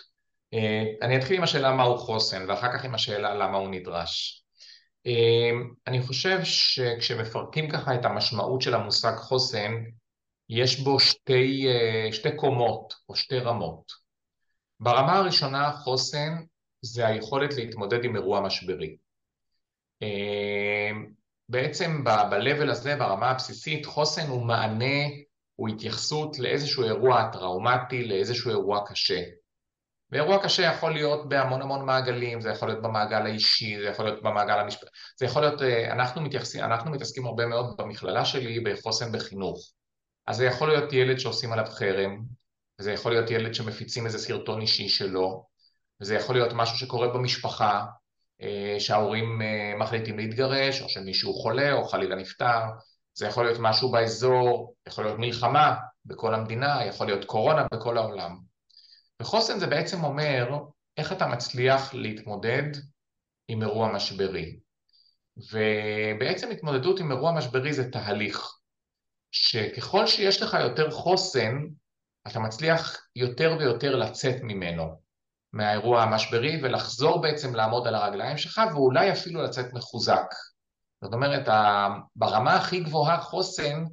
אה, 0.54 0.84
אני 1.02 1.18
אתחיל 1.18 1.38
עם 1.38 1.44
השאלה 1.44 1.72
מהו 1.72 1.98
חוסן 1.98 2.46
ואחר 2.50 2.74
כך 2.74 2.86
עם 2.86 2.96
השאלה 2.96 3.36
למה 3.36 3.58
הוא 3.58 3.70
נדרש. 3.70 4.44
אה, 5.08 5.52
אני 5.88 6.02
חושב 6.02 6.40
שכשמפרקים 6.44 7.70
ככה 7.70 7.96
את 7.96 8.06
המשמעות 8.06 8.62
של 8.62 8.74
המושג 8.74 9.16
חוסן, 9.16 9.74
יש 10.50 10.80
בו 10.80 11.00
שתי, 11.00 11.68
אה, 11.68 12.14
שתי 12.14 12.36
קומות 12.36 12.94
או 13.10 13.16
שתי 13.16 13.40
רמות. 13.40 13.92
ברמה 14.80 15.14
הראשונה 15.14 15.72
חוסן 15.72 16.36
זה 16.82 17.08
היכולת 17.08 17.54
להתמודד 17.54 18.04
עם 18.04 18.16
אירוע 18.16 18.42
משברי. 18.42 18.98
בעצם 21.50 22.04
ב-level 22.04 22.72
הזה, 22.72 22.96
ברמה 22.96 23.30
הבסיסית, 23.30 23.86
חוסן 23.86 24.28
הוא 24.28 24.46
מענה, 24.46 25.08
הוא 25.56 25.70
התייחסות 25.70 26.40
לאיזשהו 26.40 26.84
אירוע 26.84 27.30
טראומטי, 27.34 28.06
לאיזשהו 28.06 28.52
אירוע 28.52 28.84
קשה. 28.88 29.22
ואירוע 30.12 30.44
קשה 30.44 30.64
יכול 30.64 30.94
להיות 30.94 31.30
בהמון 31.30 31.62
המון 31.62 31.86
מעגלים, 31.86 32.42
זה 32.42 32.50
יכול 32.50 32.68
להיות 32.68 32.82
במעגל 32.82 33.26
האישי, 33.26 33.78
זה 33.80 33.88
יכול 33.88 34.06
להיות 34.06 34.24
במעגל 34.24 34.60
המשפט, 34.60 34.88
זה 35.20 35.26
יכול 35.26 35.42
להיות, 35.42 35.62
אה, 35.62 35.94
אנחנו 35.94 36.22
מתייחסים, 36.22 36.64
אנחנו 36.64 36.92
מתעסקים 36.92 37.26
הרבה 37.26 37.46
מאוד 37.46 37.78
במכללה 37.78 38.26
שלי 38.26 38.60
בחוסן 38.60 39.12
בחינוך. 39.12 39.72
אז 40.28 40.38
זה 40.38 40.46
יכול 40.46 40.68
להיות 40.68 40.94
ילד 40.94 41.20
שעושים 41.20 41.54
עליו 41.54 41.66
חרם, 41.66 42.24
וזה 42.80 42.92
יכול 42.92 43.12
להיות 43.12 43.32
ילד 43.32 43.54
שמפיצים 43.54 44.06
איזה 44.06 44.20
סרטון 44.20 44.62
אישי 44.62 44.90
שלו, 44.90 45.46
וזה 46.02 46.16
יכול 46.16 46.36
להיות 46.36 46.54
משהו 46.54 46.78
שקורה 46.78 47.08
במשפחה, 47.08 47.86
אה, 48.42 48.76
שההורים 48.80 49.42
אה, 49.42 49.74
מחליטים 49.78 50.18
להתגרש, 50.18 50.82
או 50.82 50.90
שמישהו 50.90 51.34
חולה 51.34 51.74
או 51.74 51.84
חלילה 51.84 52.16
נפטר, 52.16 52.62
זה 53.14 53.28
יכול 53.28 53.46
להיות 53.46 53.60
משהו 53.62 53.92
באזור, 53.92 54.76
יכול 54.88 55.04
להיות 55.04 55.20
מלחמה 55.20 55.76
בכל 56.06 56.34
המדינה, 56.34 56.86
יכול 56.86 57.08
להיות 57.08 57.26
קורונה 57.26 57.66
בכל 57.74 57.98
העולם. 57.98 58.38
וחוסן 59.22 59.60
זה 59.60 59.68
בעצם 59.68 60.04
אומר 60.04 60.60
איך 60.98 61.12
אתה 61.12 61.28
מצליח 61.28 61.94
להתמודד 61.94 62.72
עם 63.48 63.62
אירוע 63.62 63.92
משברי. 63.92 64.60
ובעצם 65.38 66.52
התמודדות 66.52 67.00
עם 67.00 67.12
אירוע 67.12 67.32
משברי 67.32 67.74
זה 67.74 67.92
תהליך, 67.92 68.58
שככל 69.32 70.08
שיש 70.08 70.42
לך 70.42 70.58
יותר 70.62 70.92
חוסן, 70.92 71.58
אתה 72.28 72.40
מצליח 72.40 73.08
יותר 73.16 73.56
ויותר 73.60 73.96
לצאת 73.96 74.36
ממנו, 74.44 75.02
מהאירוע 75.58 76.04
המשברי, 76.04 76.60
ולחזור 76.64 77.22
בעצם 77.22 77.56
לעמוד 77.56 77.88
על 77.88 77.96
הרגליים 77.96 78.38
שלך, 78.38 78.62
ואולי 78.72 79.12
אפילו 79.12 79.42
לצאת 79.44 79.74
מחוזק. 79.74 80.26
זאת 81.02 81.14
אומרת, 81.14 81.48
ברמה 82.16 82.56
הכי 82.56 82.80
גבוהה 82.80 83.22
חוסן 83.22 83.84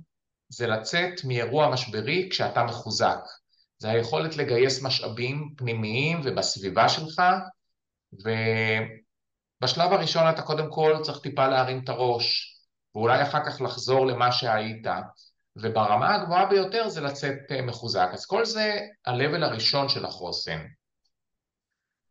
זה 0.49 0.67
לצאת 0.67 1.25
מאירוע 1.25 1.71
משברי 1.71 2.29
כשאתה 2.31 2.65
מחוזק. 2.65 3.19
זה 3.79 3.91
היכולת 3.91 4.37
לגייס 4.37 4.83
משאבים 4.83 5.55
פנימיים 5.57 6.21
ובסביבה 6.25 6.89
שלך, 6.89 7.23
ובשלב 8.13 9.93
הראשון 9.93 10.31
אתה 10.31 10.43
קודם 10.43 10.71
כל 10.71 10.97
צריך 11.03 11.19
טיפה 11.19 11.49
להרים 11.49 11.81
את 11.85 11.89
הראש, 11.89 12.57
ואולי 12.95 13.23
אחר 13.23 13.45
כך 13.47 13.61
לחזור 13.61 14.07
למה 14.07 14.33
שהיית, 14.33 14.87
וברמה 15.57 16.15
הגבוהה 16.15 16.47
ביותר 16.47 16.89
זה 16.89 17.01
לצאת 17.01 17.39
אה, 17.51 17.63
מחוזק. 17.63 18.09
אז 18.13 18.27
כל 18.27 18.45
זה 18.45 18.79
ה-level 19.07 19.45
הראשון 19.45 19.89
של 19.89 20.05
החוסן. 20.05 20.59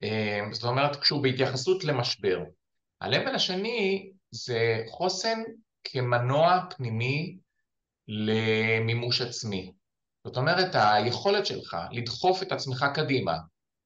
אה, 0.04 0.40
זאת 0.52 0.64
אומרת, 0.64 0.96
כשהוא 0.96 1.24
בהתייחסות 1.24 1.84
למשבר. 1.84 2.40
ה-level 3.02 3.36
השני 3.36 4.12
זה 4.32 4.84
חוסן 4.90 5.42
כמנוע 5.84 6.60
פנימי 6.70 7.38
למימוש 8.08 9.22
עצמי. 9.22 9.72
זאת 10.24 10.38
אומרת, 10.38 10.72
היכולת 10.74 11.46
שלך 11.46 11.78
לדחוף 11.92 12.44
את 12.44 12.52
עצמך 12.52 12.86
קדימה 12.94 13.38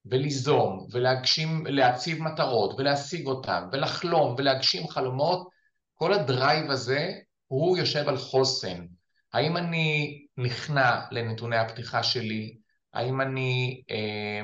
וליזום 0.05 0.87
ולהגשים, 0.91 1.65
להציב 1.65 2.21
מטרות 2.21 2.75
ולהשיג 2.77 3.27
אותן 3.27 3.63
ולחלום 3.71 4.35
ולהגשים 4.37 4.87
חלומות, 4.87 5.47
כל 5.93 6.13
הדרייב 6.13 6.71
הזה 6.71 7.11
הוא 7.47 7.77
יושב 7.77 8.07
על 8.07 8.17
חוסן. 8.17 8.85
האם 9.33 9.57
אני 9.57 10.19
נכנע 10.37 11.01
לנתוני 11.11 11.57
הפתיחה 11.57 12.03
שלי? 12.03 12.57
האם 12.93 13.21
אני 13.21 13.81
אה, 13.91 14.41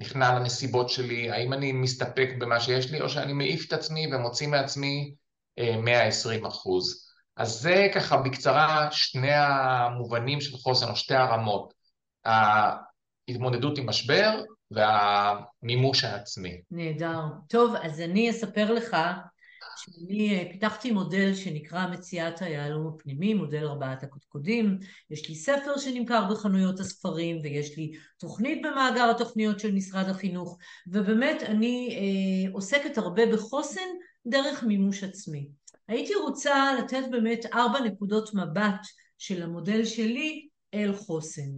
נכנע 0.00 0.38
לנסיבות 0.38 0.88
שלי? 0.88 1.30
האם 1.30 1.52
אני 1.52 1.72
מסתפק 1.72 2.30
במה 2.38 2.60
שיש 2.60 2.90
לי 2.90 3.00
או 3.00 3.08
שאני 3.08 3.32
מעיף 3.32 3.66
את 3.66 3.72
עצמי 3.72 4.14
ומוציא 4.14 4.48
מעצמי 4.48 5.14
אה, 5.58 5.76
120 5.76 6.46
אחוז? 6.46 7.06
אז 7.36 7.60
זה 7.60 7.88
ככה 7.94 8.16
בקצרה 8.16 8.88
שני 8.90 9.32
המובנים 9.32 10.40
של 10.40 10.56
חוסן, 10.56 10.88
או 10.88 10.96
שתי 10.96 11.14
הרמות, 11.14 11.74
ההתמודדות 12.24 13.78
עם 13.78 13.88
משבר 13.88 14.42
והמימוש 14.70 16.04
העצמי. 16.04 16.60
נהדר. 16.70 17.20
טוב, 17.48 17.74
אז 17.82 18.00
אני 18.00 18.30
אספר 18.30 18.72
לך 18.72 18.96
שאני 19.80 20.38
אה, 20.38 20.52
פיתחתי 20.52 20.90
מודל 20.90 21.34
שנקרא 21.34 21.86
מציאת 21.86 22.42
היהלום 22.42 22.86
הפנימי, 22.86 23.34
מודל 23.34 23.64
ארבעת 23.64 24.02
הקודקודים. 24.02 24.78
יש 25.10 25.28
לי 25.28 25.34
ספר 25.34 25.78
שנמכר 25.78 26.30
בחנויות 26.30 26.80
הספרים, 26.80 27.38
ויש 27.42 27.78
לי 27.78 27.92
תוכנית 28.18 28.62
במאגר 28.62 29.10
התוכניות 29.10 29.60
של 29.60 29.72
משרד 29.72 30.08
החינוך, 30.08 30.58
ובאמת 30.86 31.42
אני 31.42 31.96
אה, 31.98 32.52
עוסקת 32.52 32.98
הרבה 32.98 33.32
בחוסן 33.32 33.88
דרך 34.26 34.62
מימוש 34.62 35.04
עצמי. 35.04 35.48
הייתי 35.88 36.14
רוצה 36.14 36.74
לתת 36.78 37.02
באמת 37.10 37.46
ארבע 37.54 37.80
נקודות 37.80 38.34
מבט 38.34 38.80
של 39.18 39.42
המודל 39.42 39.84
שלי 39.84 40.49
אל 40.74 40.92
חוסן. 40.96 41.50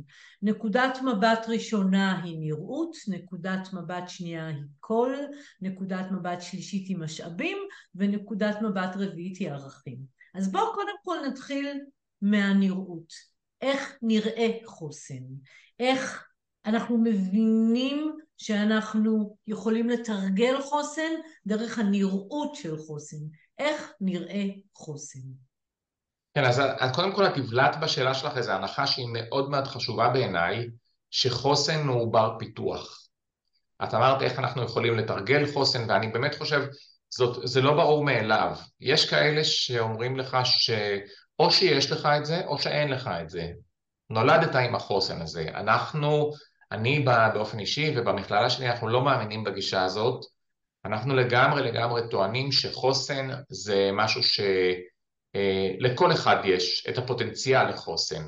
נקודת 0.42 0.98
מבט 1.02 1.46
ראשונה 1.48 2.22
היא 2.22 2.38
נראות, 2.38 2.96
נקודת 3.08 3.72
מבט 3.72 4.08
שנייה 4.08 4.46
היא 4.46 4.62
קול, 4.80 5.16
נקודת 5.60 6.06
מבט 6.10 6.40
שלישית 6.40 6.88
היא 6.88 6.96
משאבים, 6.96 7.58
ונקודת 7.94 8.56
מבט 8.62 8.96
רביעית 8.96 9.36
היא 9.36 9.50
ערכים. 9.50 9.98
אז 10.34 10.52
בואו 10.52 10.74
קודם 10.74 10.94
כל 11.04 11.16
נתחיל 11.28 11.80
מהנראות. 12.22 13.12
איך 13.60 13.98
נראה 14.02 14.58
חוסן? 14.64 15.22
איך 15.80 16.28
אנחנו 16.66 16.98
מבינים 16.98 18.16
שאנחנו 18.36 19.36
יכולים 19.46 19.88
לתרגל 19.88 20.60
חוסן 20.60 21.12
דרך 21.46 21.78
הנראות 21.78 22.54
של 22.54 22.76
חוסן. 22.78 23.16
איך 23.58 23.92
נראה 24.00 24.44
חוסן? 24.74 25.20
כן, 26.34 26.44
אז, 26.44 26.62
קודם 26.94 27.12
כל 27.12 27.26
את 27.26 27.36
הבלעת 27.36 27.80
בשאלה 27.80 28.14
שלך 28.14 28.36
איזו 28.36 28.52
הנחה 28.52 28.86
שהיא 28.86 29.08
מאוד 29.12 29.50
מאוד 29.50 29.66
חשובה 29.66 30.08
בעיניי, 30.08 30.66
שחוסן 31.10 31.88
הוא 31.88 32.12
בר 32.12 32.36
פיתוח. 32.38 32.98
את 33.84 33.94
אמרת 33.94 34.22
איך 34.22 34.38
אנחנו 34.38 34.62
יכולים 34.62 34.98
לתרגל 34.98 35.52
חוסן, 35.52 35.90
ואני 35.90 36.08
באמת 36.08 36.34
חושב, 36.34 36.66
זאת, 37.10 37.48
זה 37.48 37.60
לא 37.60 37.74
ברור 37.74 38.04
מאליו. 38.04 38.56
יש 38.80 39.10
כאלה 39.10 39.44
שאומרים 39.44 40.16
לך 40.16 40.36
שאו 40.44 41.50
שיש 41.50 41.92
לך 41.92 42.08
את 42.16 42.24
זה, 42.24 42.46
או 42.46 42.58
שאין 42.58 42.90
לך 42.90 43.10
את 43.22 43.30
זה. 43.30 43.48
נולדת 44.10 44.54
עם 44.54 44.74
החוסן 44.74 45.22
הזה. 45.22 45.44
אנחנו, 45.54 46.30
אני 46.72 47.04
באופן 47.34 47.58
אישי 47.58 47.94
ובמכללה 47.96 48.50
שלי, 48.50 48.70
אנחנו 48.70 48.88
לא 48.88 49.04
מאמינים 49.04 49.44
בגישה 49.44 49.82
הזאת. 49.82 50.24
אנחנו 50.84 51.14
לגמרי 51.14 51.62
לגמרי 51.62 52.02
טוענים 52.10 52.52
שחוסן 52.52 53.30
זה 53.48 53.90
משהו 53.92 54.22
ש... 54.22 54.40
אה, 55.36 55.70
לכל 55.78 56.12
אחד 56.12 56.36
יש 56.44 56.86
את 56.88 56.98
הפוטנציאל 56.98 57.68
לחוסן, 57.68 58.22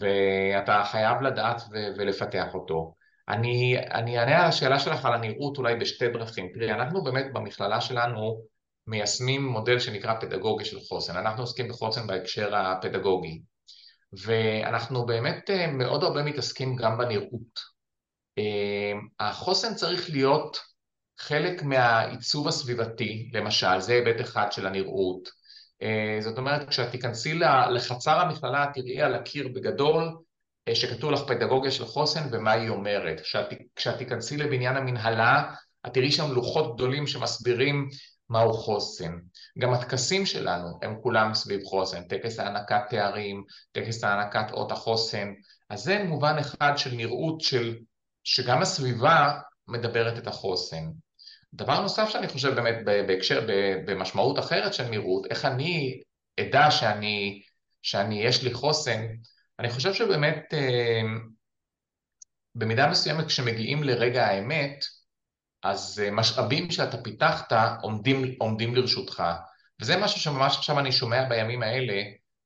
ואתה 0.00 0.82
חייב 0.90 1.20
לדעת 1.22 1.62
ולפתח 1.96 2.54
אותו. 2.54 2.94
אני, 3.28 3.78
אני 3.78 4.18
אענה 4.18 4.38
על 4.40 4.48
השאלה 4.48 4.78
שלך 4.78 5.04
על 5.04 5.14
הנראות 5.14 5.58
אולי 5.58 5.76
בשתי 5.76 6.08
דרכים. 6.08 6.50
תראי, 6.54 6.72
אנחנו 6.72 7.04
באמת 7.04 7.26
במכללה 7.32 7.80
שלנו 7.80 8.42
מיישמים 8.86 9.46
מודל 9.46 9.78
שנקרא 9.78 10.14
פדגוגיה 10.20 10.66
של 10.66 10.80
חוסן. 10.80 11.16
אנחנו 11.16 11.42
עוסקים 11.42 11.68
בחוסן 11.68 12.06
בהקשר 12.06 12.56
הפדגוגי, 12.56 13.42
ואנחנו 14.24 15.06
באמת 15.06 15.50
אה, 15.50 15.66
מאוד 15.66 16.04
הרבה 16.04 16.22
מתעסקים 16.22 16.76
גם 16.76 16.98
בנראות. 16.98 17.60
אה, 18.38 18.92
החוסן 19.20 19.74
צריך 19.74 20.10
להיות 20.10 20.60
חלק 21.18 21.62
מהעיצוב 21.62 22.48
הסביבתי, 22.48 23.30
למשל, 23.34 23.80
זה 23.80 23.92
היבט 23.92 24.20
אחד 24.20 24.52
של 24.52 24.66
הנראות. 24.66 25.28
אה, 25.82 26.18
זאת 26.20 26.38
אומרת, 26.38 26.68
כשאת 26.68 26.90
תיכנסי 26.90 27.34
לחצר 27.70 28.20
המכללה, 28.20 28.66
תראי 28.74 29.02
על 29.02 29.14
הקיר 29.14 29.48
בגדול 29.48 30.16
אה, 30.68 30.74
שכתוב 30.74 31.10
לך 31.10 31.20
פדגוגיה 31.26 31.70
של 31.70 31.84
חוסן 31.84 32.28
ומה 32.32 32.52
היא 32.52 32.68
אומרת. 32.68 33.20
כשאת, 33.76 33.98
תיכנסי 33.98 34.36
לבניין 34.36 34.76
המנהלה, 34.76 35.54
את 35.86 35.94
תראי 35.94 36.12
שם 36.12 36.32
לוחות 36.32 36.74
גדולים 36.74 37.06
שמסבירים 37.06 37.88
מהו 38.30 38.52
חוסן. 38.52 39.18
גם 39.58 39.72
הטקסים 39.72 40.26
שלנו 40.26 40.78
הם 40.82 40.96
כולם 41.02 41.34
סביב 41.34 41.64
חוסן, 41.64 42.02
טקס 42.02 42.38
הענקת 42.38 42.82
תארים, 42.90 43.44
טקס 43.72 44.04
הענקת 44.04 44.50
אות 44.50 44.72
החוסן, 44.72 45.32
אז 45.70 45.82
זה 45.82 46.04
מובן 46.04 46.38
אחד 46.38 46.72
של 46.76 46.94
נראות 46.94 47.40
של, 47.40 47.76
שגם 48.24 48.62
הסביבה 48.62 49.38
מדברת 49.68 50.18
את 50.18 50.26
החוסן. 50.26 50.84
דבר 51.54 51.80
נוסף 51.80 52.08
שאני 52.08 52.28
חושב 52.28 52.54
באמת 52.54 52.84
בהקשר, 52.84 53.46
במשמעות 53.86 54.38
אחרת 54.38 54.74
של 54.74 54.88
נראות, 54.88 55.26
איך 55.30 55.44
אני 55.44 56.00
אדע 56.40 56.70
שאני, 56.70 57.42
שאני, 57.82 58.22
יש 58.22 58.42
לי 58.42 58.54
חוסן, 58.54 59.06
אני 59.58 59.70
חושב 59.70 59.94
שבאמת 59.94 60.44
אה, 60.52 61.02
במידה 62.54 62.90
מסוימת 62.90 63.26
כשמגיעים 63.26 63.82
לרגע 63.82 64.26
האמת, 64.26 64.84
אז 65.62 66.02
אה, 66.04 66.10
משאבים 66.10 66.70
שאתה 66.70 67.02
פיתחת 67.02 67.52
עומדים, 67.82 68.34
עומדים 68.38 68.74
לרשותך. 68.74 69.22
וזה 69.80 69.96
משהו 69.96 70.20
שממש 70.20 70.56
עכשיו 70.56 70.78
אני 70.78 70.92
שומע 70.92 71.28
בימים 71.28 71.62
האלה, 71.62 72.02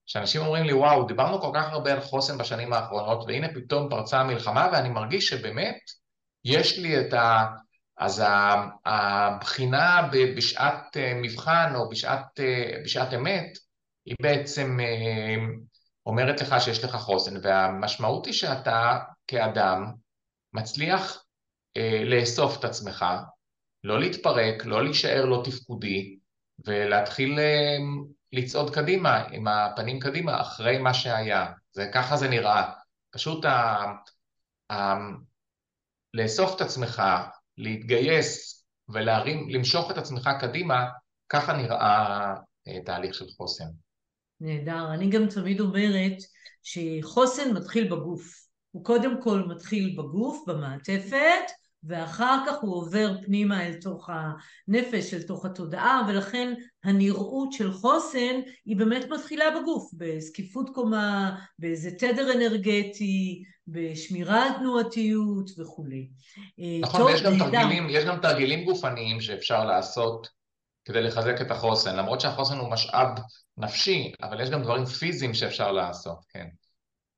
שאנשים 0.06 0.40
אומרים 0.40 0.64
לי, 0.64 0.72
וואו, 0.72 1.06
דיברנו 1.06 1.40
כל 1.40 1.50
כך 1.54 1.72
הרבה 1.72 1.92
על 1.92 2.00
חוסן 2.00 2.38
בשנים 2.38 2.72
האחרונות, 2.72 3.24
והנה 3.26 3.48
פתאום 3.54 3.90
פרצה 3.90 4.20
המלחמה, 4.20 4.68
ואני 4.72 4.88
מרגיש 4.88 5.28
שבאמת 5.28 5.78
יש 6.44 6.78
לי 6.78 7.00
את 7.00 7.12
ה... 7.12 7.46
אז 7.98 8.22
הבחינה 8.84 10.08
בשעת 10.36 10.96
אה, 10.96 11.12
מבחן 11.14 11.72
או 11.74 11.88
בשעת, 11.88 12.40
אה, 12.40 12.80
בשעת 12.84 13.14
אמת 13.14 13.58
היא 14.04 14.14
בעצם 14.22 14.80
אה, 14.80 15.44
אומרת 16.06 16.40
לך 16.40 16.54
שיש 16.60 16.84
לך 16.84 16.96
חוסן, 16.96 17.34
והמשמעות 17.42 18.26
היא 18.26 18.34
שאתה 18.34 18.98
כאדם 19.26 19.92
מצליח 20.52 21.24
לאסוף 22.04 22.58
את 22.58 22.64
עצמך, 22.64 23.04
לא 23.84 24.00
להתפרק, 24.00 24.64
לא 24.64 24.84
להישאר 24.84 25.24
לא 25.24 25.42
תפקודי, 25.44 26.18
ולהתחיל 26.66 27.38
לצעוד 28.32 28.74
קדימה, 28.74 29.24
עם 29.30 29.48
הפנים 29.48 30.00
קדימה, 30.00 30.40
אחרי 30.40 30.78
מה 30.78 30.94
שהיה. 30.94 31.52
זה, 31.72 31.90
ככה 31.94 32.16
זה 32.16 32.28
נראה. 32.28 32.72
פשוט 33.10 33.44
ה, 33.44 33.84
ה, 34.72 34.94
לאסוף 36.14 36.56
את 36.56 36.60
עצמך, 36.60 37.02
להתגייס 37.58 38.64
ולהרים, 38.88 39.48
למשוך 39.50 39.90
את 39.90 39.98
עצמך 39.98 40.30
קדימה, 40.40 40.86
ככה 41.28 41.52
נראה 41.56 42.34
אה, 42.68 42.80
תהליך 42.84 43.14
של 43.14 43.24
חוסן. 43.36 43.68
נהדר. 44.40 44.94
אני 44.94 45.10
גם 45.10 45.26
תמיד 45.26 45.60
אומרת 45.60 46.16
שחוסן 46.62 47.52
מתחיל 47.54 47.90
בגוף. 47.90 48.46
הוא 48.70 48.84
קודם 48.84 49.22
כל 49.22 49.42
מתחיל 49.48 49.96
בגוף, 49.98 50.44
במעטפת, 50.46 51.50
ואחר 51.84 52.38
כך 52.46 52.54
הוא 52.60 52.76
עובר 52.76 53.16
פנימה 53.22 53.66
אל 53.66 53.74
תוך 53.74 54.10
הנפש, 54.68 55.14
אל 55.14 55.22
תוך 55.22 55.44
התודעה, 55.44 56.06
ולכן 56.08 56.54
הנראות 56.84 57.52
של 57.52 57.72
חוסן 57.72 58.40
היא 58.64 58.76
באמת 58.76 59.04
מתחילה 59.10 59.44
בגוף, 59.60 59.90
בזקיפות 59.96 60.70
קומה, 60.74 61.36
באיזה 61.58 61.90
תדר 61.90 62.32
אנרגטי, 62.32 63.42
בשמירה 63.68 64.44
על 64.44 64.52
תנועתיות 64.52 65.50
וכולי. 65.58 66.08
אה, 66.60 66.78
נכון, 66.80 67.02
ויש 67.02 67.22
גם, 67.22 67.38
תרגילים, 67.38 67.86
יש 67.90 68.04
גם 68.04 68.20
תרגילים 68.20 68.64
גופניים 68.64 69.20
שאפשר 69.20 69.64
לעשות 69.64 70.28
כדי 70.84 71.02
לחזק 71.02 71.40
את 71.40 71.50
החוסן, 71.50 71.96
למרות 71.96 72.20
שהחוסן 72.20 72.58
הוא 72.58 72.70
משאב 72.70 73.08
נפשי, 73.56 74.12
אבל 74.22 74.40
יש 74.40 74.50
גם 74.50 74.62
דברים 74.62 74.84
פיזיים 74.84 75.34
שאפשר 75.34 75.72
לעשות, 75.72 76.18
כן. 76.28 76.46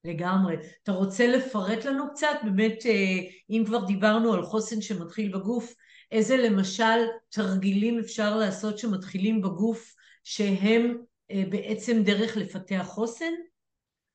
לגמרי. 0.04 0.56
אתה 0.82 0.92
רוצה 0.92 1.26
לפרט 1.26 1.84
לנו 1.84 2.10
קצת? 2.10 2.36
באמת, 2.44 2.86
אה, 2.86 3.18
אם 3.50 3.62
כבר 3.66 3.84
דיברנו 3.84 4.32
על 4.32 4.42
חוסן 4.42 4.80
שמתחיל 4.80 5.32
בגוף, 5.32 5.74
איזה 6.12 6.36
למשל 6.36 7.06
תרגילים 7.28 7.98
אפשר 7.98 8.36
לעשות 8.36 8.78
שמתחילים 8.78 9.42
בגוף 9.42 9.94
שהם 10.24 10.98
אה, 11.30 11.42
בעצם 11.50 12.02
דרך 12.02 12.36
לפתח 12.36 12.82
חוסן? 12.86 13.32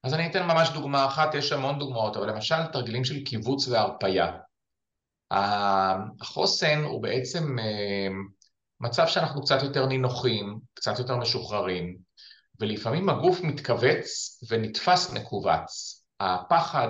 אז 0.03 0.13
אני 0.13 0.27
אתן 0.27 0.43
ממש 0.43 0.69
דוגמה 0.73 1.05
אחת, 1.05 1.35
יש 1.35 1.51
המון 1.51 1.79
דוגמאות, 1.79 2.17
אבל 2.17 2.29
למשל 2.29 2.65
תרגילים 2.73 3.03
של 3.03 3.23
קיבוץ 3.23 3.67
והרפייה. 3.67 4.31
החוסן 5.31 6.83
הוא 6.83 7.03
בעצם 7.03 7.59
אה, 7.59 8.07
מצב 8.79 9.07
שאנחנו 9.07 9.41
קצת 9.41 9.63
יותר 9.63 9.85
נינוחים, 9.85 10.59
קצת 10.73 10.99
יותר 10.99 11.17
משוחררים, 11.17 12.08
ולפעמים 12.59 13.09
הגוף 13.09 13.41
מתכווץ 13.41 14.39
ונתפס 14.49 15.13
מכווץ. 15.13 15.99
הפחד 16.19 16.89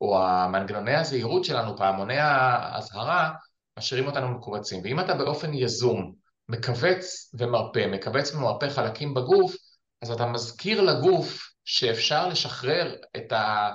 או 0.00 0.22
המנגנוני 0.22 0.94
הזהירות 0.94 1.44
שלנו, 1.44 1.76
פעמוני 1.76 2.18
האזהרה, 2.18 3.30
משאירים 3.78 4.06
אותנו 4.06 4.28
מכווצים. 4.28 4.80
ואם 4.84 5.00
אתה 5.00 5.14
באופן 5.14 5.54
יזום 5.54 6.14
מכווץ 6.48 7.34
ומרפא, 7.38 7.86
מכווץ 7.86 8.34
ומרפא 8.34 8.68
חלקים 8.68 9.14
בגוף, 9.14 9.54
אז 10.02 10.10
אתה 10.10 10.26
מזכיר 10.26 10.80
לגוף 10.80 11.50
שאפשר 11.64 12.28
לשחרר 12.28 12.94
את, 13.16 13.32
ה, 13.32 13.70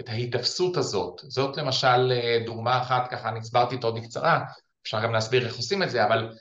את 0.00 0.08
ההיתפסות 0.08 0.76
הזאת. 0.76 1.20
זאת 1.22 1.56
למשל 1.56 2.12
אה, 2.12 2.38
דוגמה 2.46 2.82
אחת, 2.82 3.10
ככה 3.10 3.28
אני 3.28 3.38
הסברתי 3.38 3.74
אותו 3.74 3.94
בקצרה, 3.94 4.44
אפשר 4.82 5.02
גם 5.02 5.12
להסביר 5.12 5.46
איך 5.46 5.56
עושים 5.56 5.82
את 5.82 5.90
זה, 5.90 6.04
אבל 6.04 6.32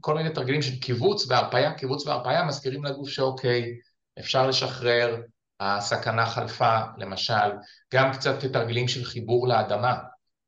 כל 0.00 0.14
מיני 0.14 0.30
תרגילים 0.30 0.62
של 0.62 0.80
קיבוץ 0.80 1.26
והרפאיה, 1.30 1.74
קיבוץ 1.74 2.06
והרפאיה 2.06 2.44
מזכירים 2.44 2.84
לגוף 2.84 3.08
שאוקיי, 3.08 3.78
אפשר 4.18 4.46
לשחרר, 4.46 5.20
הסכנה 5.60 6.26
חלפה 6.26 6.80
למשל, 6.98 7.50
גם 7.94 8.12
קצת 8.12 8.44
תרגילים 8.44 8.88
של 8.88 9.04
חיבור 9.04 9.48
לאדמה, 9.48 9.98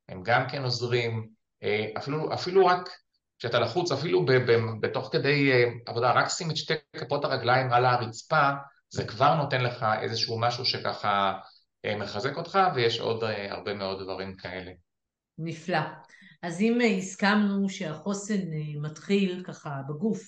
הם 0.09 0.23
גם 0.23 0.49
כן 0.49 0.63
עוזרים, 0.63 1.27
אה, 1.63 1.85
אפילו, 1.97 2.33
אפילו 2.33 2.65
רק 2.65 2.89
כשאתה 3.39 3.59
לחוץ, 3.59 3.91
אפילו 3.91 4.25
בתוך 4.79 5.09
כדי 5.11 5.51
אה, 5.51 5.71
עבודה, 5.85 6.11
רק 6.11 6.29
שים 6.29 6.51
את 6.51 6.57
שתי 6.57 6.73
כפות 6.95 7.25
הרגליים 7.25 7.73
על 7.73 7.85
הרצפה, 7.85 8.49
זה 8.89 9.07
כבר 9.07 9.35
נותן 9.35 9.61
לך 9.61 9.85
איזשהו 10.01 10.39
משהו 10.39 10.65
שככה 10.65 11.33
אה, 11.85 11.95
מחזק 11.95 12.37
אותך, 12.37 12.59
ויש 12.75 12.99
עוד 12.99 13.23
הרבה 13.49 13.73
מאוד 13.73 14.03
דברים 14.03 14.35
כאלה. 14.35 14.71
נפלא. 15.37 15.79
אז 16.43 16.61
אם 16.61 16.79
הסכמנו 16.97 17.69
שהחוסן 17.69 18.41
מתחיל 18.81 19.43
ככה 19.43 19.81
בגוף 19.89 20.21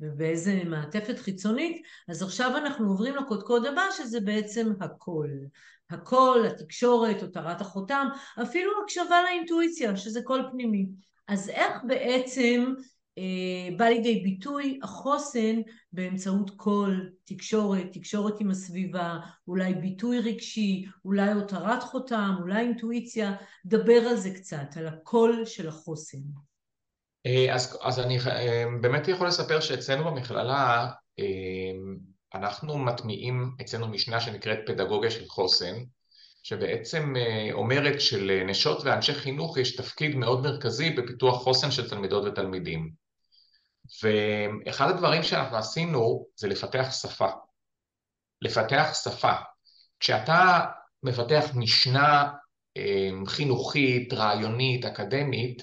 ובאיזה 0.00 0.62
מעטפת 0.64 1.18
חיצונית, 1.18 1.82
אז 2.08 2.22
עכשיו 2.22 2.56
אנחנו 2.56 2.88
עוברים 2.88 3.16
לקודקוד 3.16 3.66
הבא 3.66 3.82
שזה 3.96 4.20
בעצם 4.20 4.72
הקול. 4.80 5.30
הקול, 5.90 6.46
התקשורת, 6.46 7.22
הותרת 7.22 7.60
החותם, 7.60 8.06
אפילו 8.42 8.72
הקשבה 8.82 9.22
לאינטואיציה, 9.22 9.96
שזה 9.96 10.22
קול 10.22 10.48
פנימי. 10.52 10.86
אז 11.28 11.48
איך 11.48 11.72
בעצם 11.86 12.64
אה, 12.78 12.84
בא 13.76 13.84
לידי 13.84 14.20
ביטוי 14.20 14.80
החוסן 14.82 15.60
באמצעות 15.92 16.50
קול, 16.50 17.10
תקשורת, 17.24 17.86
תקשורת 17.92 18.40
עם 18.40 18.50
הסביבה, 18.50 19.18
אולי 19.48 19.74
ביטוי 19.74 20.20
רגשי, 20.20 20.86
אולי 21.04 21.32
הותרת 21.32 21.82
חותם, 21.82 22.34
אולי 22.40 22.60
אינטואיציה, 22.60 23.32
דבר 23.66 24.00
על 24.08 24.16
זה 24.16 24.30
קצת, 24.30 24.76
על 24.76 24.86
הקול 24.86 25.44
של 25.44 25.68
החוסן. 25.68 26.18
אה, 27.26 27.54
אז, 27.54 27.78
אז 27.82 28.00
אני 28.00 28.18
אה, 28.18 28.64
באמת 28.80 29.08
יכול 29.08 29.26
לספר 29.26 29.60
שאצלנו 29.60 30.04
במכללה 30.04 30.90
אנחנו 32.34 32.78
מטמיעים 32.78 33.50
אצלנו 33.60 33.88
משנה 33.88 34.20
שנקראת 34.20 34.58
פדגוגיה 34.66 35.10
של 35.10 35.28
חוסן, 35.28 35.74
שבעצם 36.42 37.14
אומרת 37.52 38.00
שלנשות 38.00 38.82
ואנשי 38.84 39.14
חינוך 39.14 39.58
יש 39.58 39.76
תפקיד 39.76 40.16
מאוד 40.16 40.42
מרכזי 40.42 40.90
בפיתוח 40.90 41.42
חוסן 41.42 41.70
של 41.70 41.88
תלמידות 41.88 42.24
ותלמידים. 42.24 42.99
ואחד 44.02 44.90
הדברים 44.90 45.22
שאנחנו 45.22 45.56
עשינו 45.56 46.26
זה 46.36 46.48
לפתח 46.48 46.92
שפה. 46.92 47.28
לפתח 48.42 48.90
שפה. 49.04 49.32
כשאתה 50.00 50.60
מפתח 51.02 51.44
משנה 51.54 52.32
אמ, 52.76 53.26
חינוכית, 53.26 54.12
רעיונית, 54.12 54.84
אקדמית, 54.84 55.62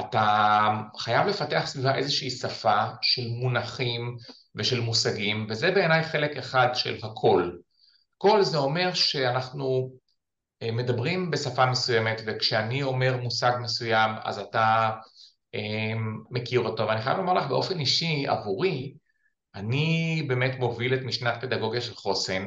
אתה 0.00 0.68
חייב 0.98 1.26
לפתח 1.26 1.62
סביבה 1.66 1.94
איזושהי 1.94 2.30
שפה 2.30 2.84
של 3.02 3.28
מונחים 3.28 4.16
ושל 4.54 4.80
מושגים, 4.80 5.46
וזה 5.50 5.70
בעיניי 5.70 6.04
חלק 6.04 6.36
אחד 6.36 6.68
של 6.74 6.98
הכל. 7.02 7.50
כל 8.18 8.42
זה 8.42 8.58
אומר 8.58 8.94
שאנחנו 8.94 9.90
אה, 10.62 10.72
מדברים 10.72 11.30
בשפה 11.30 11.66
מסוימת, 11.66 12.20
וכשאני 12.26 12.82
אומר 12.82 13.16
מושג 13.16 13.52
מסוים, 13.60 14.10
אז 14.24 14.38
אתה 14.38 14.90
מכיר 16.30 16.60
אותו, 16.60 16.86
ואני 16.86 17.02
חייב 17.02 17.16
לומר 17.18 17.34
לך 17.34 17.46
באופן 17.46 17.80
אישי, 17.80 18.26
עבורי, 18.26 18.94
אני 19.54 20.22
באמת 20.28 20.58
מוביל 20.58 20.94
את 20.94 21.02
משנת 21.02 21.40
פדגוגיה 21.40 21.80
של 21.80 21.94
חוסן, 21.94 22.46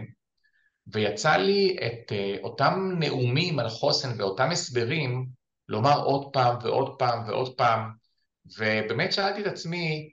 ויצא 0.87 1.35
לי 1.37 1.77
את 1.85 2.11
אה, 2.11 2.35
אותם 2.43 2.91
נאומים 2.99 3.59
על 3.59 3.69
חוסן 3.69 4.09
ואותם 4.17 4.49
הסברים 4.51 5.27
לומר 5.69 6.03
עוד 6.03 6.33
פעם 6.33 6.55
ועוד 6.63 6.95
פעם 6.99 7.23
ועוד 7.27 7.55
פעם, 7.55 7.91
ובאמת 8.57 9.13
שאלתי 9.13 9.41
את 9.41 9.45
עצמי, 9.45 10.11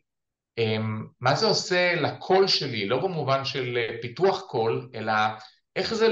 אמ, 0.59 1.07
מה 1.21 1.35
זה 1.35 1.47
עושה 1.47 1.95
לקול 1.95 2.47
שלי, 2.49 2.87
לא 2.87 3.01
במובן 3.01 3.45
של 3.45 3.79
אה, 3.79 3.97
פיתוח 4.03 4.41
קול, 4.41 4.91
אלא 4.95 5.13
איך 5.77 5.95
זה 5.95 6.09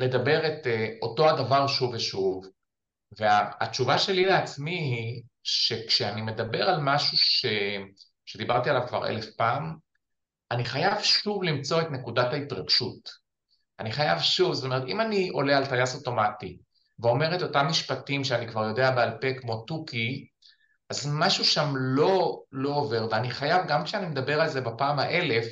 לדבר 0.00 0.46
את 0.46 0.66
אה, 0.66 0.88
אותו 1.02 1.28
הדבר 1.28 1.66
שוב 1.66 1.94
ושוב. 1.94 2.46
והתשובה 3.18 3.98
שלי 3.98 4.24
לעצמי 4.24 4.78
היא 4.78 5.22
שכשאני 5.42 6.22
מדבר 6.22 6.68
על 6.68 6.80
משהו 6.80 7.18
ש... 7.18 7.46
שדיברתי 8.26 8.70
עליו 8.70 8.82
כבר 8.88 9.06
אלף 9.08 9.26
פעם, 9.36 9.76
אני 10.50 10.64
חייב 10.64 11.00
שוב 11.02 11.42
למצוא 11.42 11.80
את 11.80 11.90
נקודת 11.90 12.32
ההתרגשות. 12.32 13.10
אני 13.80 13.92
חייב 13.92 14.18
שוב, 14.18 14.54
זאת 14.54 14.64
אומרת, 14.64 14.82
אם 14.88 15.00
אני 15.00 15.28
עולה 15.28 15.56
על 15.56 15.66
טייס 15.66 15.94
אוטומטי 15.94 16.58
ואומר 16.98 17.34
את 17.36 17.42
אותם 17.42 17.66
משפטים 17.66 18.24
שאני 18.24 18.48
כבר 18.48 18.64
יודע 18.64 18.90
בעל 18.90 19.10
פה 19.20 19.40
כמו 19.40 19.62
תוכי, 19.62 20.26
אז 20.90 21.08
משהו 21.12 21.44
שם 21.44 21.72
לא, 21.76 22.42
לא 22.52 22.70
עובר, 22.70 23.08
ואני 23.10 23.30
חייב, 23.30 23.66
גם 23.68 23.84
כשאני 23.84 24.06
מדבר 24.06 24.40
על 24.40 24.48
זה 24.48 24.60
בפעם 24.60 24.98
האלף, 24.98 25.46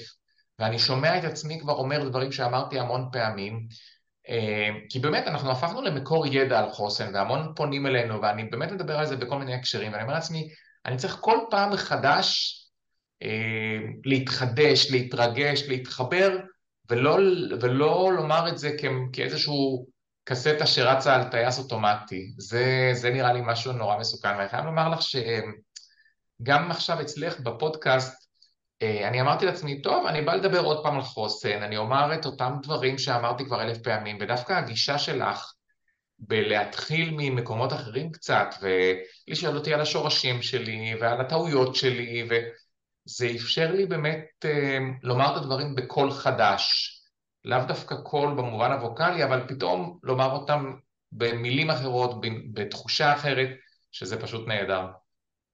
ואני 0.58 0.78
שומע 0.78 1.18
את 1.18 1.24
עצמי 1.24 1.60
כבר 1.60 1.72
אומר 1.72 2.08
דברים 2.08 2.32
שאמרתי 2.32 2.78
המון 2.78 3.08
פעמים, 3.12 3.68
כי 4.88 4.98
באמת 4.98 5.26
אנחנו 5.26 5.50
הפכנו 5.50 5.82
למקור 5.82 6.26
ידע 6.26 6.58
על 6.58 6.70
חוסן 6.70 7.14
והמון 7.14 7.52
פונים 7.56 7.86
אלינו 7.86 8.22
ואני 8.22 8.44
באמת 8.44 8.72
מדבר 8.72 8.98
על 8.98 9.06
זה 9.06 9.16
בכל 9.16 9.38
מיני 9.38 9.54
הקשרים 9.54 9.92
ואני 9.92 10.02
אומר 10.02 10.14
לעצמי, 10.14 10.48
אני 10.86 10.96
צריך 10.96 11.18
כל 11.20 11.38
פעם 11.50 11.72
מחדש 11.72 12.54
אה, 13.22 13.78
להתחדש, 14.04 14.90
להתרגש, 14.90 15.62
להתחבר 15.68 16.38
ולא, 16.90 17.18
ולא 17.60 18.12
לומר 18.16 18.48
את 18.48 18.58
זה 18.58 18.70
כ, 18.78 18.84
כאיזשהו 19.12 19.86
קסטה 20.24 20.66
שרצה 20.66 21.14
על 21.14 21.24
טייס 21.24 21.58
אוטומטי. 21.58 22.34
זה, 22.38 22.90
זה 22.92 23.10
נראה 23.10 23.32
לי 23.32 23.40
משהו 23.44 23.72
נורא 23.72 23.98
מסוכן 23.98 24.36
ואני 24.38 24.48
חייב 24.48 24.64
לומר 24.64 24.88
לך 24.88 25.00
שגם 25.02 26.70
עכשיו 26.70 27.00
אצלך 27.00 27.40
בפודקאסט 27.40 28.12
אה, 28.12 28.27
אני 28.82 29.20
אמרתי 29.20 29.46
לעצמי, 29.46 29.82
טוב, 29.82 30.06
אני 30.06 30.22
בא 30.22 30.34
לדבר 30.34 30.60
עוד 30.60 30.82
פעם 30.82 30.94
על 30.96 31.02
חוסן, 31.02 31.62
אני 31.62 31.76
אומר 31.76 32.14
את 32.14 32.26
אותם 32.26 32.56
דברים 32.62 32.98
שאמרתי 32.98 33.44
כבר 33.44 33.62
אלף 33.62 33.78
פעמים, 33.78 34.18
ודווקא 34.20 34.52
הגישה 34.52 34.98
שלך 34.98 35.52
בלהתחיל 36.18 37.14
ממקומות 37.16 37.72
אחרים 37.72 38.12
קצת, 38.12 38.54
ולשאול 38.60 39.56
אותי 39.56 39.74
על 39.74 39.80
השורשים 39.80 40.42
שלי 40.42 40.94
ועל 41.00 41.20
הטעויות 41.20 41.74
שלי, 41.74 42.28
וזה 42.28 43.26
אפשר 43.36 43.72
לי 43.72 43.86
באמת 43.86 44.26
אה, 44.44 44.78
לומר 45.02 45.32
את 45.32 45.36
הדברים 45.36 45.74
בקול 45.74 46.10
חדש, 46.10 46.94
לאו 47.44 47.64
דווקא 47.68 47.94
קול 47.94 48.34
במובן 48.34 48.72
הווקאלי, 48.72 49.24
אבל 49.24 49.42
פתאום 49.48 49.98
לומר 50.02 50.30
אותם 50.30 50.72
במילים 51.12 51.70
אחרות, 51.70 52.10
בתחושה 52.52 53.12
אחרת, 53.12 53.48
שזה 53.92 54.20
פשוט 54.20 54.48
נהדר. 54.48 54.86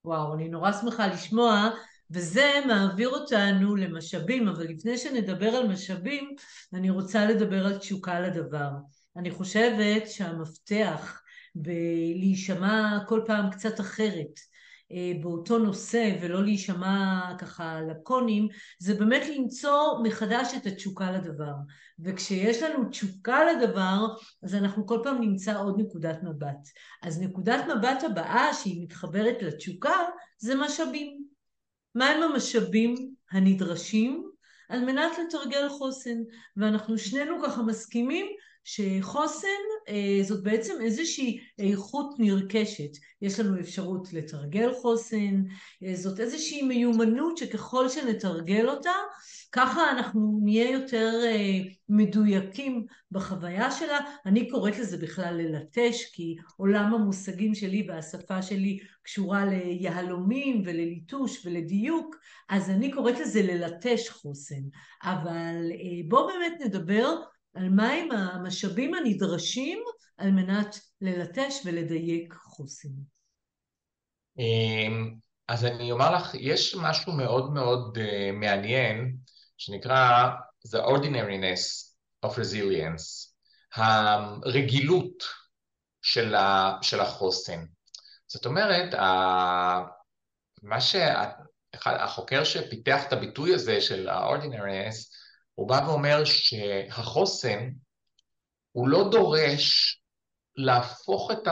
וואו, 0.05 0.35
אני 0.35 0.49
נורא 0.49 0.73
שמחה 0.73 1.07
לשמוע. 1.07 1.71
וזה 2.15 2.53
מעביר 2.67 3.09
אותנו 3.09 3.77
למשאבים, 3.77 4.49
אבל 4.49 4.65
לפני 4.65 4.99
שנדבר 4.99 5.49
על 5.49 5.69
משאבים, 5.69 6.35
אני 6.75 6.91
רוצה 6.91 7.27
לדבר 7.27 7.67
על 7.67 7.79
תשוקה 7.79 8.21
לדבר. 8.21 8.71
אני 9.17 9.31
חושבת 9.31 10.09
שהמפתח 10.09 11.23
בלהישמע 11.55 12.99
כל 13.09 13.21
פעם 13.27 13.51
קצת 13.51 13.81
אחרת 13.81 14.41
אה, 14.93 15.13
באותו 15.21 15.59
נושא 15.59 16.17
ולא 16.21 16.45
להישמע 16.45 17.21
ככה 17.39 17.81
לקונים, 17.91 18.49
זה 18.79 18.95
באמת 18.95 19.23
למצוא 19.37 19.99
מחדש 20.03 20.55
את 20.57 20.67
התשוקה 20.67 21.11
לדבר. 21.11 21.55
וכשיש 21.99 22.63
לנו 22.63 22.89
תשוקה 22.89 23.41
לדבר, 23.45 24.07
אז 24.43 24.55
אנחנו 24.55 24.87
כל 24.87 25.01
פעם 25.03 25.21
נמצא 25.21 25.59
עוד 25.59 25.81
נקודת 25.81 26.23
מבט. 26.23 26.69
אז 27.03 27.21
נקודת 27.21 27.65
מבט 27.77 28.05
הבאה 28.05 28.55
שהיא 28.55 28.83
מתחברת 28.83 29.43
לתשוקה 29.43 29.97
זה 30.39 30.55
משאבים. 30.55 31.24
מהם 31.95 32.23
המשאבים 32.23 32.95
הנדרשים 33.31 34.31
על 34.69 34.85
מנת 34.85 35.13
לתרגל 35.19 35.69
חוסן. 35.69 36.19
ואנחנו 36.57 36.99
שנינו 36.99 37.43
ככה 37.43 37.63
מסכימים 37.63 38.27
שחוסן 38.65 39.49
זאת 40.23 40.43
בעצם 40.43 40.75
איזושהי 40.81 41.41
איכות 41.59 42.15
נרכשת. 42.19 42.91
יש 43.23 43.41
לנו 43.41 43.61
אפשרות 43.61 44.13
לתרגל 44.13 44.73
חוסן, 44.83 45.43
אה, 45.83 45.95
זאת 45.95 46.21
איזושהי 46.21 46.63
מיומנות 46.63 47.39
שככל 47.39 47.89
שנתרגל 47.89 48.69
אותה, 48.69 48.93
ככה 49.53 49.91
אנחנו 49.91 50.41
נהיה 50.43 50.71
יותר 50.71 51.11
אה, 51.25 51.59
מדויקים 51.89 52.87
בחוויה 53.11 53.71
שלה. 53.71 53.99
אני 54.27 54.51
קוראת 54.51 54.79
לזה 54.79 54.97
בכלל 54.97 55.35
ללטש, 55.35 56.05
כי 56.13 56.37
עולם 56.57 56.95
המושגים 56.95 57.55
שלי 57.55 57.87
והשפה 57.89 58.43
שלי 58.43 58.79
קשורה 59.03 59.45
ליהלומים 59.45 60.63
ולליטוש 60.65 61.47
ולדיוק, 61.47 62.17
אז 62.49 62.71
אני 62.71 62.91
קוראת 62.91 63.19
לזה 63.19 63.43
ללטש 63.43 64.09
חוסן. 64.09 64.63
אבל 65.03 65.57
בואו 66.09 66.27
באמת 66.27 66.61
נדבר 66.61 67.21
על 67.55 67.69
מהם 67.69 68.11
המשאבים 68.13 68.95
הנדרשים 68.95 69.79
על 70.17 70.31
מנת 70.31 70.79
ללטש 71.01 71.55
ולדייק 71.65 72.35
חוסן. 72.35 72.89
אמ, 74.39 75.15
אז 75.49 75.65
אני 75.65 75.93
אומר 75.93 76.15
לך, 76.15 76.35
יש 76.35 76.77
משהו 76.81 77.13
מאוד 77.13 77.53
מאוד 77.53 77.99
uh, 77.99 78.33
מעניין 78.33 79.17
שנקרא 79.57 80.31
The 80.67 80.81
Ordinariness 80.81 81.95
of 82.27 82.31
Resilience, 82.31 83.35
הרגילות 83.75 85.25
של, 86.03 86.35
של 86.83 87.01
החוסן. 87.01 87.65
זאת 88.27 88.47
אומרת, 88.47 88.95
ה, 88.95 89.05
מה 90.63 90.81
שהחוקר 90.81 92.45
שפיתח 92.45 93.03
את 93.09 93.13
הביטוי 93.13 93.55
הזה 93.55 93.81
של 93.81 94.09
ה-Ordinariness 94.09 95.14
הוא 95.55 95.69
בא 95.69 95.85
ואומר 95.87 96.25
שהחוסן 96.25 97.71
הוא 98.73 98.89
לא 98.89 99.09
דורש 99.11 100.01
להפוך 100.57 101.31
את 101.31 101.49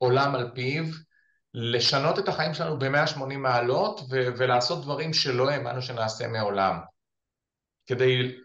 העולם 0.00 0.34
על 0.34 0.50
פיו, 0.54 0.84
לשנות 1.54 2.18
את 2.18 2.28
החיים 2.28 2.54
שלנו 2.54 2.78
ב-180 2.78 3.36
מעלות 3.36 4.00
ו- 4.00 4.28
ולעשות 4.38 4.82
דברים 4.82 5.12
שלא 5.14 5.50
האמנו 5.50 5.82
שנעשה 5.82 6.28
מעולם. 6.28 6.80
כדי, 7.86 8.36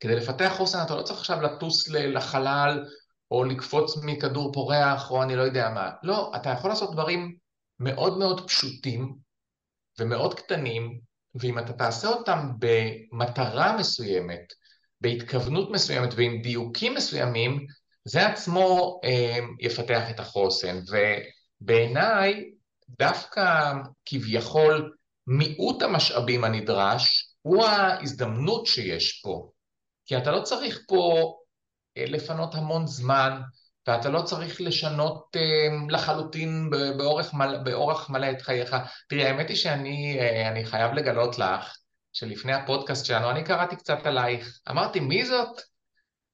כדי 0.00 0.16
לפתח 0.16 0.54
חוסן 0.56 0.78
אתה 0.86 0.94
לא 0.94 1.02
צריך 1.02 1.18
עכשיו 1.18 1.40
לטוס 1.40 1.88
לחלל 1.88 2.84
או 3.30 3.44
לקפוץ 3.44 3.96
מכדור 4.02 4.52
פורח, 4.52 5.10
או 5.10 5.22
אני 5.22 5.36
לא 5.36 5.42
יודע 5.42 5.70
מה. 5.70 5.90
לא, 6.02 6.32
אתה 6.36 6.50
יכול 6.50 6.70
לעשות 6.70 6.92
דברים 6.92 7.36
מאוד 7.78 8.18
מאוד 8.18 8.48
פשוטים 8.48 9.16
ומאוד 9.98 10.34
קטנים, 10.34 11.00
ואם 11.34 11.58
אתה 11.58 11.72
תעשה 11.72 12.08
אותם 12.08 12.38
במטרה 12.58 13.76
מסוימת, 13.76 14.52
בהתכוונות 15.00 15.70
מסוימת 15.70 16.14
ועם 16.16 16.42
דיוקים 16.42 16.94
מסוימים, 16.94 17.66
זה 18.04 18.26
עצמו 18.26 19.00
אה, 19.04 19.38
יפתח 19.60 20.10
את 20.10 20.20
החוסן. 20.20 20.80
ובעיניי, 21.60 22.50
דווקא 22.88 23.72
כביכול 24.06 24.94
מיעוט 25.26 25.82
המשאבים 25.82 26.44
הנדרש 26.44 27.34
הוא 27.42 27.64
ההזדמנות 27.64 28.66
שיש 28.66 29.20
פה. 29.24 29.50
כי 30.06 30.16
אתה 30.16 30.30
לא 30.30 30.42
צריך 30.42 30.80
פה 30.88 31.34
אה, 31.96 32.04
לפנות 32.06 32.54
המון 32.54 32.86
זמן, 32.86 33.40
ואתה 33.86 34.08
לא 34.08 34.22
צריך 34.22 34.60
לשנות 34.60 35.36
uh, 35.36 35.92
לחלוטין 35.92 36.70
באורך 36.70 37.34
מלא, 37.34 37.58
באורך 37.58 38.10
מלא 38.10 38.30
את 38.30 38.42
חייך. 38.42 38.76
תראי, 39.08 39.24
האמת 39.24 39.48
היא 39.48 39.56
שאני 39.56 40.18
uh, 40.20 40.66
חייב 40.66 40.92
לגלות 40.92 41.38
לך 41.38 41.76
שלפני 42.12 42.52
הפודקאסט 42.52 43.06
שלנו 43.06 43.30
אני 43.30 43.44
קראתי 43.44 43.76
קצת 43.76 44.06
עלייך. 44.06 44.60
אמרתי, 44.70 45.00
מי 45.00 45.24
זאת? 45.24 45.60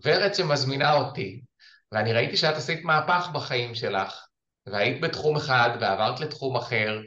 ורד 0.04 0.34
שמזמינה 0.34 0.92
אותי. 0.92 1.40
ואני 1.92 2.12
ראיתי 2.12 2.36
שאת 2.36 2.56
עשית 2.56 2.84
מהפך 2.84 3.28
בחיים 3.32 3.74
שלך, 3.74 4.26
והיית 4.66 5.00
בתחום 5.00 5.36
אחד 5.36 5.70
ועברת 5.80 6.20
לתחום 6.20 6.56
אחר, 6.56 7.00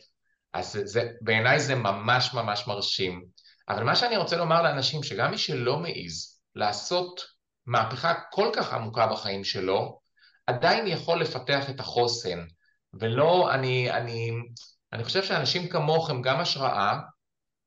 אז 0.53 0.79
זה, 0.83 1.09
בעיניי 1.21 1.59
זה 1.59 1.75
ממש 1.75 2.33
ממש 2.33 2.67
מרשים. 2.67 3.25
אבל 3.69 3.83
מה 3.83 3.95
שאני 3.95 4.17
רוצה 4.17 4.37
לומר 4.37 4.61
לאנשים, 4.61 5.03
שגם 5.03 5.31
מי 5.31 5.37
שלא 5.37 5.77
מעז 5.77 6.39
לעשות 6.55 7.21
מהפכה 7.65 8.13
כל 8.31 8.49
כך 8.53 8.73
עמוקה 8.73 9.07
בחיים 9.07 9.43
שלו, 9.43 9.99
עדיין 10.47 10.87
יכול 10.87 11.21
לפתח 11.21 11.69
את 11.69 11.79
החוסן. 11.79 12.45
ולא, 12.93 13.53
אני, 13.53 13.91
אני, 13.91 14.31
אני 14.93 15.03
חושב 15.03 15.23
שאנשים 15.23 15.67
כמוך 15.67 16.09
הם 16.09 16.21
גם 16.21 16.39
השראה, 16.39 16.99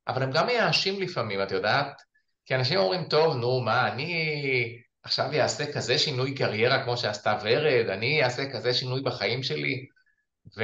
אבל 0.09 0.23
הם 0.23 0.31
גם 0.31 0.47
מייאשים 0.47 1.01
לפעמים, 1.01 1.43
את 1.43 1.51
יודעת? 1.51 2.03
כי 2.45 2.55
אנשים 2.55 2.79
אומרים, 2.79 3.05
טוב, 3.09 3.37
נו, 3.37 3.61
מה, 3.61 3.89
אני 3.89 4.83
עכשיו 5.03 5.33
אעשה 5.33 5.73
כזה 5.73 5.99
שינוי 5.99 6.35
קריירה 6.35 6.85
כמו 6.85 6.97
שעשתה 6.97 7.39
ורד, 7.43 7.87
אני 7.89 8.25
אעשה 8.25 8.53
כזה 8.53 8.75
שינוי 8.75 9.03
בחיים 9.03 9.43
שלי, 9.43 9.87
ו... 10.57 10.63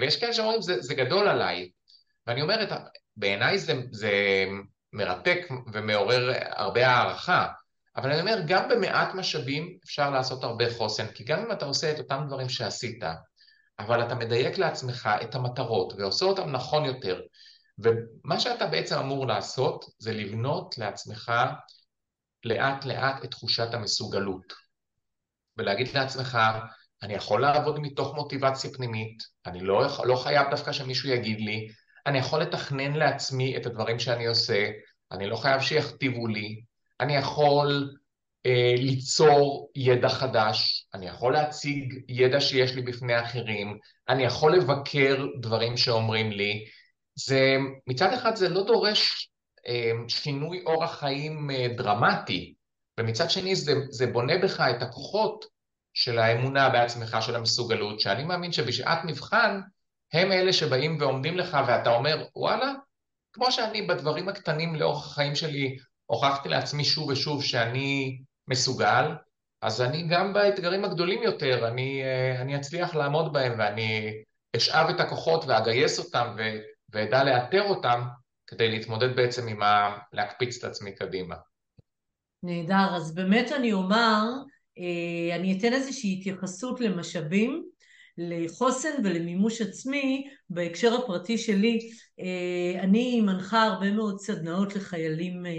ויש 0.00 0.20
כאלה 0.20 0.32
שאומרים, 0.32 0.62
זה, 0.62 0.80
זה 0.80 0.94
גדול 0.94 1.28
עליי. 1.28 1.70
ואני 2.26 2.42
אומרת, 2.42 2.68
בעיניי 3.16 3.58
זה, 3.58 3.74
זה 3.90 4.12
מרתק 4.92 5.48
ומעורר 5.72 6.32
הרבה 6.50 6.88
הערכה, 6.88 7.48
אבל 7.96 8.10
אני 8.12 8.20
אומר, 8.20 8.38
גם 8.46 8.68
במעט 8.68 9.14
משאבים 9.14 9.78
אפשר 9.84 10.10
לעשות 10.10 10.44
הרבה 10.44 10.74
חוסן, 10.74 11.06
כי 11.06 11.24
גם 11.24 11.38
אם 11.38 11.52
אתה 11.52 11.64
עושה 11.64 11.92
את 11.92 11.98
אותם 11.98 12.24
דברים 12.26 12.48
שעשית, 12.48 13.02
אבל 13.78 14.06
אתה 14.06 14.14
מדייק 14.14 14.58
לעצמך 14.58 15.10
את 15.22 15.34
המטרות 15.34 15.92
ועושה 15.92 16.24
אותם 16.24 16.50
נכון 16.50 16.84
יותר, 16.84 17.20
ומה 17.78 18.40
שאתה 18.40 18.66
בעצם 18.66 18.98
אמור 18.98 19.26
לעשות 19.26 19.84
זה 19.98 20.12
לבנות 20.12 20.78
לעצמך 20.78 21.32
לאט 22.44 22.84
לאט 22.84 23.24
את 23.24 23.30
תחושת 23.30 23.74
המסוגלות. 23.74 24.52
ולהגיד 25.56 25.88
לעצמך, 25.94 26.38
אני 27.02 27.14
יכול 27.14 27.42
לעבוד 27.42 27.78
מתוך 27.80 28.14
מוטיבציה 28.14 28.70
פנימית, 28.70 29.22
אני 29.46 29.60
לא, 29.60 29.86
לא 30.04 30.16
חייב 30.16 30.50
דווקא 30.50 30.72
שמישהו 30.72 31.08
יגיד 31.08 31.40
לי, 31.40 31.68
אני 32.06 32.18
יכול 32.18 32.42
לתכנן 32.42 32.92
לעצמי 32.92 33.56
את 33.56 33.66
הדברים 33.66 33.98
שאני 33.98 34.26
עושה, 34.26 34.70
אני 35.12 35.26
לא 35.26 35.36
חייב 35.36 35.60
שיכתיבו 35.60 36.26
לי, 36.26 36.62
אני 37.00 37.16
יכול 37.16 37.96
אה, 38.46 38.74
ליצור 38.76 39.70
ידע 39.76 40.08
חדש, 40.08 40.86
אני 40.94 41.06
יכול 41.06 41.32
להציג 41.32 42.04
ידע 42.08 42.40
שיש 42.40 42.74
לי 42.74 42.82
בפני 42.82 43.20
אחרים, 43.20 43.78
אני 44.08 44.22
יכול 44.24 44.56
לבקר 44.56 45.26
דברים 45.40 45.76
שאומרים 45.76 46.32
לי. 46.32 46.64
זה, 47.14 47.56
מצד 47.86 48.12
אחד 48.12 48.36
זה 48.36 48.48
לא 48.48 48.64
דורש 48.66 49.30
אה, 49.66 49.92
שינוי 50.08 50.62
אורח 50.66 50.98
חיים 50.98 51.50
אה, 51.50 51.66
דרמטי, 51.76 52.54
ומצד 53.00 53.30
שני 53.30 53.56
זה, 53.56 53.72
זה 53.90 54.06
בונה 54.06 54.38
בך 54.38 54.60
את 54.60 54.82
הכוחות 54.82 55.44
של 55.94 56.18
האמונה 56.18 56.68
בעצמך, 56.68 57.16
של 57.20 57.36
המסוגלות, 57.36 58.00
שאני 58.00 58.24
מאמין 58.24 58.52
שבשעת 58.52 58.98
מבחן 59.04 59.60
הם 60.12 60.32
אלה 60.32 60.52
שבאים 60.52 60.96
ועומדים 61.00 61.36
לך 61.36 61.56
ואתה 61.68 61.90
אומר, 61.90 62.26
וואלה, 62.36 62.72
כמו 63.32 63.52
שאני 63.52 63.82
בדברים 63.82 64.28
הקטנים 64.28 64.74
לאורך 64.74 65.06
החיים 65.06 65.34
שלי 65.34 65.76
הוכחתי 66.12 66.48
לעצמי 66.48 66.84
שוב 66.84 67.08
ושוב 67.08 67.42
שאני 67.42 68.18
מסוגל, 68.48 69.14
אז 69.62 69.80
אני 69.80 70.08
גם 70.08 70.32
באתגרים 70.32 70.84
הגדולים 70.84 71.22
יותר, 71.22 71.68
אני, 71.68 72.02
אה, 72.02 72.42
אני 72.42 72.56
אצליח 72.56 72.94
לעמוד 72.94 73.32
בהם 73.32 73.52
ואני 73.58 74.12
אשאב 74.56 74.88
את 74.88 75.00
הכוחות 75.00 75.44
ואגייס 75.44 75.98
אותם 75.98 76.36
ואדע 76.92 77.24
לאתר 77.24 77.62
אותם 77.68 78.02
כדי 78.46 78.68
להתמודד 78.68 79.16
בעצם 79.16 79.48
עם 79.48 79.62
ה... 79.62 79.98
להקפיץ 80.12 80.64
את 80.64 80.70
עצמי 80.70 80.94
קדימה. 80.94 81.34
נהדר, 82.42 82.96
אז 82.96 83.14
באמת 83.14 83.52
אני 83.52 83.72
אומר, 83.72 84.22
אה, 84.78 85.36
אני 85.36 85.58
אתן 85.58 85.72
איזושהי 85.72 86.16
התייחסות 86.18 86.80
למשאבים 86.80 87.68
לחוסן 88.18 88.90
ולמימוש 89.04 89.60
עצמי 89.60 90.28
בהקשר 90.50 90.94
הפרטי 90.94 91.38
שלי 91.38 91.90
אה, 92.20 92.80
אני 92.82 93.20
מנחה 93.20 93.62
הרבה 93.62 93.90
מאוד 93.90 94.20
סדנאות 94.20 94.76
לחיילים 94.76 95.46
אה, 95.46 95.50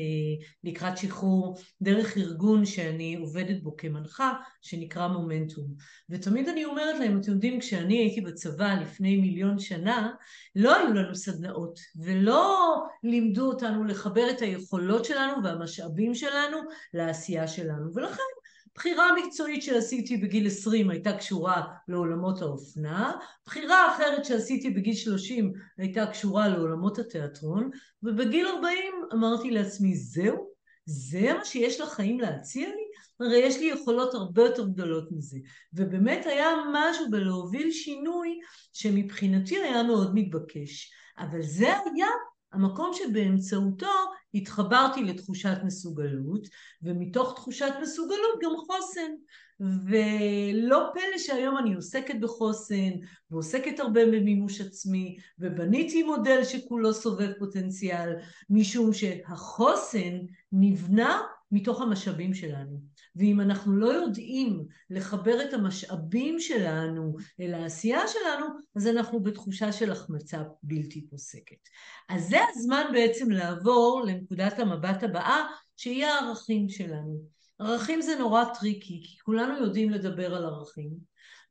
לקראת 0.63 0.97
שחרור 0.97 1.57
דרך 1.81 2.17
ארגון 2.17 2.65
שאני 2.65 3.15
עובדת 3.15 3.63
בו 3.63 3.77
כמנחה 3.77 4.33
שנקרא 4.61 5.07
מומנטום. 5.07 5.65
ותמיד 6.09 6.49
אני 6.49 6.65
אומרת 6.65 6.99
להם 6.99 7.19
אתם 7.21 7.31
יודעים 7.31 7.59
כשאני 7.59 7.97
הייתי 7.97 8.21
בצבא 8.21 8.73
לפני 8.81 9.17
מיליון 9.17 9.59
שנה 9.59 10.11
לא 10.55 10.75
היו 10.75 10.93
לנו 10.93 11.15
סדנאות 11.15 11.79
ולא 11.95 12.75
לימדו 13.03 13.45
אותנו 13.45 13.83
לחבר 13.83 14.29
את 14.29 14.41
היכולות 14.41 15.05
שלנו 15.05 15.43
והמשאבים 15.43 16.15
שלנו 16.15 16.57
לעשייה 16.93 17.47
שלנו 17.47 17.95
ולכן 17.95 18.42
בחירה 18.75 19.09
מקצועית 19.15 19.63
שעשיתי 19.63 20.17
בגיל 20.17 20.47
20 20.47 20.89
הייתה 20.89 21.17
קשורה 21.17 21.61
לעולמות 21.87 22.41
האופנה, 22.41 23.11
בחירה 23.45 23.95
אחרת 23.95 24.25
שעשיתי 24.25 24.69
בגיל 24.69 24.95
30 24.95 25.53
הייתה 25.77 26.05
קשורה 26.05 26.47
לעולמות 26.47 26.99
התיאטרון, 26.99 27.69
ובגיל 28.03 28.47
40 28.47 28.93
אמרתי 29.13 29.51
לעצמי, 29.51 29.95
זהו? 29.95 30.53
זה 30.85 31.33
מה 31.33 31.45
שיש 31.45 31.81
לחיים 31.81 32.19
להציע 32.19 32.67
לי? 32.67 32.83
הרי 33.19 33.37
יש 33.37 33.59
לי 33.59 33.65
יכולות 33.65 34.13
הרבה 34.13 34.43
יותר 34.43 34.67
גדולות 34.67 35.11
מזה. 35.11 35.37
ובאמת 35.73 36.25
היה 36.25 36.49
משהו 36.73 37.05
בלהוביל 37.09 37.71
שינוי 37.71 38.39
שמבחינתי 38.73 39.57
היה 39.57 39.83
מאוד 39.83 40.15
מתבקש. 40.15 40.93
אבל 41.17 41.41
זה 41.41 41.67
היה 41.67 42.07
המקום 42.53 42.91
שבאמצעותו 42.93 43.91
התחברתי 44.33 45.03
לתחושת 45.03 45.57
מסוגלות, 45.63 46.47
ומתוך 46.81 47.35
תחושת 47.35 47.73
מסוגלות 47.81 48.39
גם 48.43 48.51
חוסן. 48.57 49.11
ולא 49.59 50.89
פלא 50.93 51.17
שהיום 51.17 51.57
אני 51.57 51.73
עוסקת 51.73 52.15
בחוסן, 52.19 52.91
ועוסקת 53.31 53.79
הרבה 53.79 54.05
במימוש 54.05 54.61
עצמי, 54.61 55.17
ובניתי 55.39 56.03
מודל 56.03 56.43
שכולו 56.43 56.93
סובב 56.93 57.31
פוטנציאל, 57.39 58.15
משום 58.49 58.93
שהחוסן 58.93 60.19
נבנה 60.51 61.21
מתוך 61.51 61.81
המשאבים 61.81 62.33
שלנו. 62.33 62.92
ואם 63.15 63.41
אנחנו 63.41 63.75
לא 63.75 63.87
יודעים 63.87 64.65
לחבר 64.89 65.43
את 65.43 65.53
המשאבים 65.53 66.39
שלנו 66.39 67.15
אל 67.39 67.53
העשייה 67.53 68.01
שלנו, 68.07 68.45
אז 68.75 68.87
אנחנו 68.87 69.23
בתחושה 69.23 69.71
של 69.71 69.91
החמצה 69.91 70.43
בלתי 70.63 71.07
פוסקת. 71.09 71.69
אז 72.09 72.29
זה 72.29 72.37
הזמן 72.49 72.83
בעצם 72.93 73.31
לעבור 73.31 74.03
לנקודת 74.07 74.59
המבט 74.59 75.03
הבאה, 75.03 75.43
שהיא 75.77 76.05
הערכים 76.05 76.69
שלנו. 76.69 77.21
ערכים 77.59 78.01
זה 78.01 78.15
נורא 78.19 78.43
tricky, 78.59 79.01
כי 79.05 79.19
כולנו 79.19 79.65
יודעים 79.65 79.89
לדבר 79.89 80.35
על 80.35 80.45
ערכים. 80.45 80.89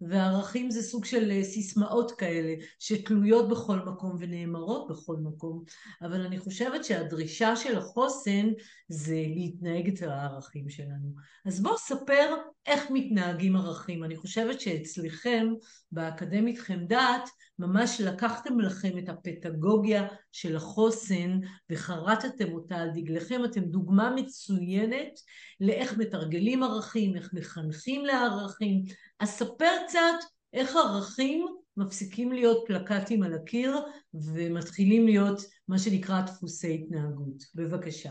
וערכים 0.08 0.70
זה 0.70 0.82
סוג 0.82 1.04
של 1.04 1.30
אה, 1.30 1.44
סיסמאות 1.44 2.12
כאלה 2.12 2.54
שתלויות 2.78 3.48
בכל 3.48 3.76
מקום 3.76 4.16
ונאמרות 4.20 4.88
בכל 4.88 5.16
מקום, 5.16 5.64
אבל 6.02 6.20
אני 6.20 6.38
חושבת 6.38 6.84
שהדרישה 6.84 7.56
של 7.56 7.78
החוסן 7.78 8.48
זה 8.88 9.24
להתנהג 9.34 9.88
את 9.88 10.02
הערכים 10.02 10.68
שלנו. 10.68 11.14
אז 11.46 11.62
בואו 11.62 11.78
ספר 11.78 12.36
איך 12.66 12.82
מתנהגים 12.90 13.56
ערכים. 13.56 14.04
אני 14.04 14.16
חושבת 14.16 14.60
שאצלכם, 14.60 15.46
באקדמית 15.92 16.58
חמדת, 16.58 17.30
ממש 17.58 18.00
לקחתם 18.00 18.60
לכם 18.60 18.98
את 18.98 19.08
הפדגוגיה 19.08 20.08
של 20.32 20.56
החוסן 20.56 21.38
וחרטתם 21.70 22.52
אותה 22.52 22.76
על 22.76 22.90
דגלכם. 22.94 23.44
אתם 23.44 23.60
דוגמה 23.60 24.14
מצוינת 24.16 25.20
לאיך 25.60 25.98
מתרגלים 25.98 26.62
ערכים, 26.62 27.16
איך 27.16 27.30
מחנכים 27.34 28.04
לערכים. 28.04 28.84
אז 29.22 29.28
ספר 29.28 29.70
קצת 29.86 30.28
איך 30.52 30.76
ערכים 30.76 31.46
מפסיקים 31.76 32.32
להיות 32.32 32.64
פלקטים 32.66 33.22
על 33.22 33.34
הקיר 33.34 33.76
ומתחילים 34.14 35.06
להיות 35.06 35.40
מה 35.68 35.78
שנקרא 35.78 36.20
דפוסי 36.20 36.74
התנהגות. 36.74 37.42
בבקשה. 37.54 38.10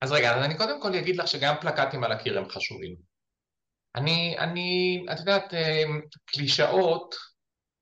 אז 0.00 0.12
רגע, 0.12 0.36
אז 0.36 0.44
אני 0.44 0.56
קודם 0.56 0.82
כל 0.82 0.94
אגיד 0.94 1.16
לך 1.16 1.28
שגם 1.28 1.54
פלקטים 1.60 2.04
על 2.04 2.12
הקיר 2.12 2.38
הם 2.38 2.48
חשובים. 2.48 2.96
אני, 3.94 4.38
אני, 4.38 5.04
את 5.12 5.18
יודעת, 5.18 5.54
אה, 5.54 5.82
קלישאות 6.24 7.14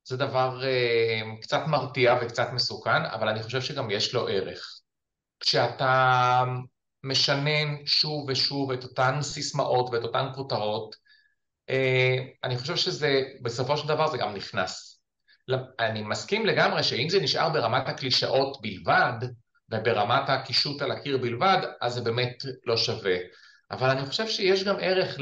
זה 0.04 0.16
דבר 0.16 0.64
אה, 0.64 1.20
קצת 1.40 1.60
מרתיע 1.66 2.14
וקצת 2.22 2.48
מסוכן, 2.52 3.04
אבל 3.04 3.28
אני 3.28 3.42
חושב 3.42 3.60
שגם 3.60 3.90
יש 3.90 4.14
לו 4.14 4.28
ערך. 4.28 4.80
כשאתה 5.40 6.44
משנן 7.04 7.86
שוב 7.86 8.28
ושוב 8.28 8.72
את 8.72 8.84
אותן 8.84 9.22
סיסמאות 9.22 9.90
ואת 9.92 10.02
אותן 10.02 10.26
כותרות, 10.34 11.09
אני 12.44 12.58
חושב 12.58 12.76
שזה, 12.76 13.22
בסופו 13.42 13.76
של 13.76 13.88
דבר 13.88 14.10
זה 14.10 14.18
גם 14.18 14.34
נכנס. 14.34 15.00
אני 15.78 16.02
מסכים 16.02 16.46
לגמרי 16.46 16.82
שאם 16.82 17.08
זה 17.08 17.20
נשאר 17.20 17.48
ברמת 17.48 17.88
הקלישאות 17.88 18.62
בלבד, 18.62 19.28
וברמת 19.70 20.28
הקישוט 20.28 20.82
על 20.82 20.90
הקיר 20.90 21.18
בלבד, 21.18 21.58
אז 21.80 21.94
זה 21.94 22.00
באמת 22.00 22.42
לא 22.66 22.76
שווה. 22.76 23.16
אבל 23.70 23.90
אני 23.90 24.06
חושב 24.06 24.28
שיש 24.28 24.64
גם 24.64 24.76
ערך 24.80 25.16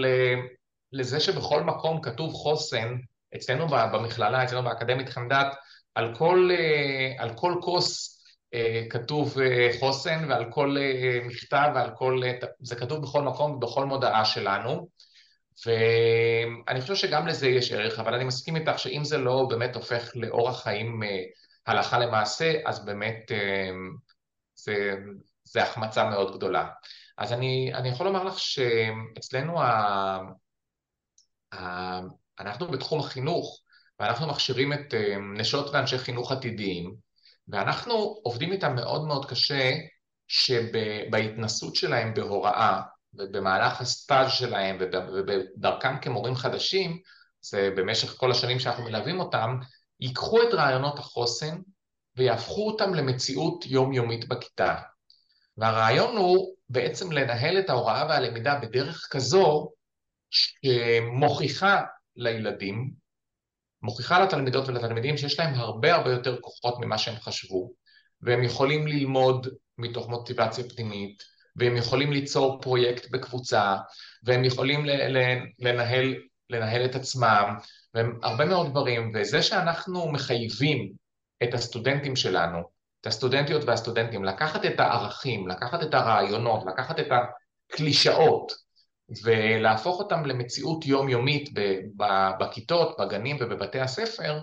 לזה 0.92 1.20
שבכל 1.20 1.62
מקום 1.62 2.00
כתוב 2.02 2.32
חוסן, 2.32 2.96
אצלנו 3.36 3.66
במכללה, 3.68 4.44
אצלנו 4.44 4.62
באקדמית 4.62 5.08
חמדת, 5.08 5.46
על 5.94 6.14
כל, 6.14 6.50
אה, 6.52 7.22
על 7.22 7.34
כל 7.34 7.54
כוס 7.60 8.18
אה, 8.54 8.84
כתוב 8.90 9.38
אה, 9.38 9.70
חוסן 9.80 10.24
ועל 10.28 10.44
כל 10.50 10.76
מכתב 11.24 11.68
ועל 11.74 11.90
כל... 11.94 12.22
זה 12.60 12.76
כתוב 12.76 13.02
בכל 13.02 13.22
מקום 13.22 13.52
ובכל 13.52 13.84
מודעה 13.84 14.24
שלנו 14.24 14.88
ואני 15.66 16.80
חושב 16.80 16.94
שגם 16.94 17.26
לזה 17.26 17.48
יש 17.48 17.72
ערך, 17.72 17.98
אבל 17.98 18.14
אני 18.14 18.24
מסכים 18.24 18.56
איתך 18.56 18.78
שאם 18.78 19.04
זה 19.04 19.18
לא 19.18 19.46
באמת 19.48 19.76
הופך 19.76 20.10
לאורח 20.14 20.62
חיים 20.62 21.00
הלכה 21.66 21.98
למעשה, 21.98 22.52
אז 22.66 22.84
באמת 22.84 23.30
זה, 24.54 24.94
זה 25.44 25.62
החמצה 25.62 26.10
מאוד 26.10 26.36
גדולה. 26.36 26.68
אז 27.18 27.32
אני, 27.32 27.70
אני 27.74 27.88
יכול 27.88 28.06
לומר 28.06 28.24
לך 28.24 28.38
שאצלנו 28.38 29.62
ה, 29.62 30.18
ה, 31.54 32.00
אנחנו 32.40 32.70
בתחום 32.70 33.00
החינוך, 33.00 33.60
ואנחנו 34.00 34.26
מכשירים 34.26 34.72
את 34.72 34.94
אה, 34.94 35.16
נשות 35.18 35.74
ואנשי 35.74 35.98
חינוך 35.98 36.32
עתידיים, 36.32 36.94
ואנחנו 37.48 37.94
עובדים 38.22 38.52
איתם 38.52 38.74
מאוד 38.74 39.06
מאוד 39.06 39.30
קשה 39.30 39.72
שבהתנסות 40.28 41.74
שלהם 41.74 42.14
בהוראה 42.14 42.80
ובמהלך 43.14 43.80
הסטאז' 43.80 44.30
שלהם 44.30 44.76
ובדרכם 44.80 45.98
כמורים 45.98 46.34
חדשים, 46.34 47.00
זה 47.40 47.70
במשך 47.76 48.14
כל 48.16 48.30
השנים 48.30 48.58
שאנחנו 48.58 48.84
מלווים 48.84 49.20
אותם, 49.20 49.56
ייקחו 50.00 50.42
את 50.42 50.54
רעיונות 50.54 50.98
החוסן 50.98 51.58
ויהפכו 52.16 52.70
אותם 52.70 52.94
למציאות 52.94 53.66
יומיומית 53.66 54.28
בכיתה. 54.28 54.74
והרעיון 55.56 56.16
הוא 56.16 56.54
בעצם 56.68 57.12
לנהל 57.12 57.58
את 57.58 57.70
ההוראה 57.70 58.06
והלמידה 58.08 58.58
בדרך 58.62 59.08
כזו 59.10 59.70
שמוכיחה 60.30 61.82
לילדים, 62.16 62.90
מוכיחה 63.82 64.24
לתלמידות 64.24 64.68
ולתלמידים 64.68 65.16
שיש 65.16 65.38
להם 65.38 65.54
הרבה 65.54 65.94
הרבה 65.94 66.10
יותר 66.10 66.40
כוחות 66.40 66.74
ממה 66.80 66.98
שהם 66.98 67.16
חשבו, 67.16 67.72
והם 68.20 68.42
יכולים 68.42 68.86
ללמוד 68.86 69.48
מתוך 69.78 70.08
מוטיבציה 70.08 70.64
פנימית, 70.64 71.22
והם 71.58 71.76
יכולים 71.76 72.12
ליצור 72.12 72.60
פרויקט 72.62 73.10
בקבוצה, 73.10 73.76
והם 74.24 74.44
יכולים 74.44 74.86
לנהל, 75.58 76.14
לנהל 76.50 76.84
את 76.84 76.94
עצמם, 76.94 77.54
והרבה 77.94 78.44
מאוד 78.44 78.70
דברים, 78.70 79.12
וזה 79.14 79.42
שאנחנו 79.42 80.12
מחייבים 80.12 80.92
את 81.42 81.54
הסטודנטים 81.54 82.16
שלנו, 82.16 82.58
את 83.00 83.06
הסטודנטיות 83.06 83.64
והסטודנטים, 83.64 84.24
לקחת 84.24 84.64
את 84.64 84.80
הערכים, 84.80 85.48
לקחת 85.48 85.82
את 85.82 85.94
הרעיונות, 85.94 86.66
לקחת 86.66 87.00
את 87.00 87.06
הקלישאות, 87.72 88.52
ולהפוך 89.24 89.98
אותם 89.98 90.24
למציאות 90.26 90.86
יומיומית 90.86 91.50
בכיתות, 92.40 92.96
בגנים 93.00 93.36
ובבתי 93.40 93.80
הספר, 93.80 94.40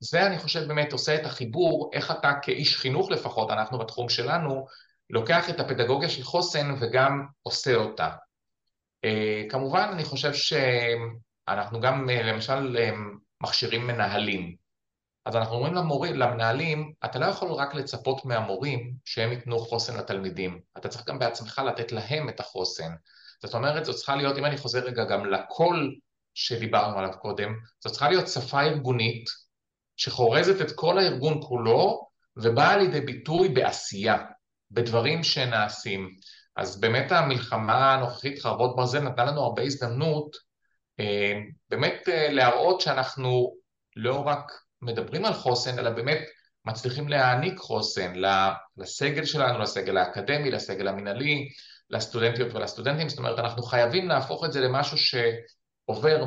זה 0.00 0.26
אני 0.26 0.38
חושב 0.38 0.68
באמת 0.68 0.92
עושה 0.92 1.14
את 1.14 1.26
החיבור, 1.26 1.90
איך 1.92 2.10
אתה 2.10 2.32
כאיש 2.42 2.76
חינוך 2.76 3.10
לפחות, 3.10 3.50
אנחנו 3.50 3.78
בתחום 3.78 4.08
שלנו, 4.08 4.66
לוקח 5.10 5.50
את 5.50 5.60
הפדגוגיה 5.60 6.08
של 6.08 6.22
חוסן 6.22 6.74
וגם 6.80 7.26
עושה 7.42 7.74
אותה. 7.74 8.10
אה, 9.04 9.42
כמובן 9.50 9.88
אני 9.92 10.04
חושב 10.04 10.32
שאנחנו 10.34 11.80
גם 11.80 12.10
אה, 12.10 12.22
למשל 12.22 12.76
אה, 12.78 12.90
מכשירים 13.42 13.86
מנהלים, 13.86 14.56
אז 15.26 15.36
אנחנו 15.36 15.54
אומרים 15.56 15.74
למורים, 15.74 16.16
למנהלים, 16.16 16.92
אתה 17.04 17.18
לא 17.18 17.26
יכול 17.26 17.52
רק 17.52 17.74
לצפות 17.74 18.24
מהמורים 18.24 18.94
שהם 19.04 19.32
ייתנו 19.32 19.58
חוסן 19.58 19.96
לתלמידים, 19.96 20.60
אתה 20.78 20.88
צריך 20.88 21.08
גם 21.08 21.18
בעצמך 21.18 21.62
לתת 21.66 21.92
להם 21.92 22.28
את 22.28 22.40
החוסן. 22.40 22.92
זאת 23.42 23.54
אומרת, 23.54 23.84
זו 23.84 23.94
צריכה 23.94 24.16
להיות, 24.16 24.38
אם 24.38 24.44
אני 24.44 24.56
חוזר 24.56 24.78
רגע 24.78 25.04
גם 25.04 25.26
לקול 25.26 25.96
שדיברנו 26.34 26.98
עליו 26.98 27.12
קודם, 27.18 27.54
זו 27.84 27.90
צריכה 27.90 28.08
להיות 28.08 28.28
שפה 28.28 28.60
ארגונית 28.60 29.30
שחורזת 29.96 30.60
את 30.60 30.72
כל 30.74 30.98
הארגון 30.98 31.40
כולו 31.42 32.08
ובאה 32.36 32.76
לידי 32.76 33.00
ביטוי 33.00 33.48
בעשייה, 33.48 34.16
בדברים 34.70 35.24
שנעשים. 35.24 36.10
אז 36.56 36.80
באמת 36.80 37.12
המלחמה 37.12 37.94
הנוכחית, 37.94 38.38
חרבות 38.38 38.76
ברזל, 38.76 39.00
נתנה 39.00 39.24
לנו 39.24 39.40
הרבה 39.40 39.62
הזדמנות 39.62 40.36
אה, 41.00 41.32
באמת 41.70 42.08
אה, 42.08 42.28
להראות 42.30 42.80
שאנחנו 42.80 43.56
לא 43.96 44.20
רק 44.20 44.52
מדברים 44.82 45.24
על 45.24 45.32
חוסן, 45.32 45.78
אלא 45.78 45.90
באמת 45.90 46.18
מצליחים 46.64 47.08
להעניק 47.08 47.58
חוסן 47.58 48.12
לסגל 48.76 49.24
שלנו, 49.24 49.58
לסגל 49.58 49.96
האקדמי, 49.96 50.50
לסגל 50.50 50.88
המינהלי, 50.88 51.48
לסטודנטיות 51.90 52.54
ולסטודנטים, 52.54 53.08
זאת 53.08 53.18
אומרת 53.18 53.38
אנחנו 53.38 53.62
חייבים 53.62 54.08
להפוך 54.08 54.44
את 54.44 54.52
זה 54.52 54.60
למשהו 54.60 54.96
שעובר 54.98 56.24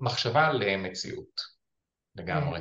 ממחשבה 0.00 0.52
למציאות 0.52 1.40
לגמרי. 2.16 2.60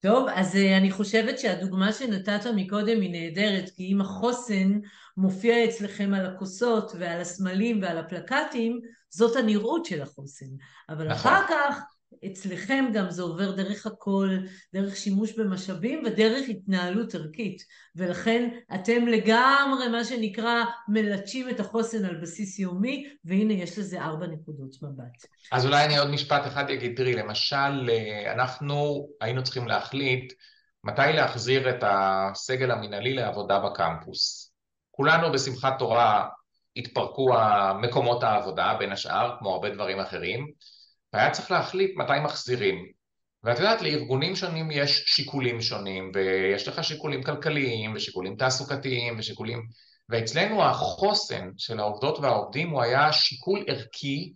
טוב, 0.00 0.28
אז 0.34 0.56
אה, 0.56 0.76
אני 0.76 0.90
חושבת 0.90 1.38
שהדוגמה 1.38 1.92
שנתת 1.92 2.46
מקודם 2.56 3.00
היא 3.00 3.10
נהדרת, 3.10 3.70
כי 3.76 3.92
אם 3.92 4.00
החוסן 4.00 4.80
מופיע 5.16 5.64
אצלכם 5.64 6.14
על 6.14 6.26
הכוסות 6.26 6.92
ועל 6.98 7.20
הסמלים 7.20 7.82
ועל 7.82 7.98
הפלקטים, 7.98 8.80
זאת 9.10 9.36
הנראות 9.36 9.84
של 9.84 10.02
החוסן. 10.02 10.46
אבל 10.88 11.08
נכון. 11.08 11.32
אחר 11.32 11.46
כך 11.48 11.80
אצלכם 12.26 12.84
גם 12.94 13.10
זה 13.10 13.22
עובר 13.22 13.50
דרך 13.50 13.86
הכל, 13.86 14.28
דרך 14.74 14.96
שימוש 14.96 15.38
במשאבים 15.38 16.02
ודרך 16.06 16.48
התנהלות 16.48 17.14
ערכית. 17.14 17.62
ולכן 17.96 18.48
אתם 18.74 19.06
לגמרי, 19.06 19.88
מה 19.92 20.04
שנקרא, 20.04 20.64
מלטשים 20.88 21.48
את 21.48 21.60
החוסן 21.60 22.04
על 22.04 22.16
בסיס 22.22 22.58
יומי, 22.58 23.06
והנה 23.24 23.52
יש 23.52 23.78
לזה 23.78 24.02
ארבע 24.02 24.26
נקודות 24.26 24.76
מבט. 24.82 25.26
אז 25.52 25.66
אולי 25.66 25.84
אני 25.84 25.98
עוד 25.98 26.10
משפט 26.10 26.46
אחד 26.46 26.70
אגיד, 26.70 26.96
תראי, 26.96 27.14
למשל, 27.14 27.90
אנחנו 28.32 29.08
היינו 29.20 29.42
צריכים 29.42 29.68
להחליט 29.68 30.32
מתי 30.84 31.12
להחזיר 31.14 31.70
את 31.70 31.84
הסגל 31.86 32.70
המינהלי 32.70 33.14
לעבודה 33.14 33.58
בקמפוס. 33.58 34.52
כולנו 34.90 35.32
בשמחת 35.32 35.78
תורה 35.78 36.28
התפרקו 36.76 37.30
מקומות 37.82 38.22
העבודה, 38.22 38.76
בין 38.78 38.92
השאר, 38.92 39.36
כמו 39.38 39.50
הרבה 39.50 39.70
דברים 39.70 40.00
אחרים, 40.00 40.46
והיה 41.12 41.30
צריך 41.30 41.50
להחליט 41.50 41.96
מתי 41.96 42.20
מחזירים. 42.24 42.86
ואת 43.44 43.58
יודעת, 43.58 43.82
לארגונים 43.82 44.36
שונים 44.36 44.70
יש 44.70 45.02
שיקולים 45.06 45.60
שונים, 45.60 46.10
ויש 46.14 46.68
לך 46.68 46.84
שיקולים 46.84 47.22
כלכליים, 47.22 47.94
ושיקולים 47.94 48.36
תעסוקתיים, 48.36 49.18
ושיקולים... 49.18 49.66
ואצלנו 50.08 50.64
החוסן 50.64 51.50
של 51.56 51.80
העובדות 51.80 52.18
והעובדים 52.18 52.70
הוא 52.70 52.82
היה 52.82 53.12
שיקול 53.12 53.64
ערכי 53.68 54.32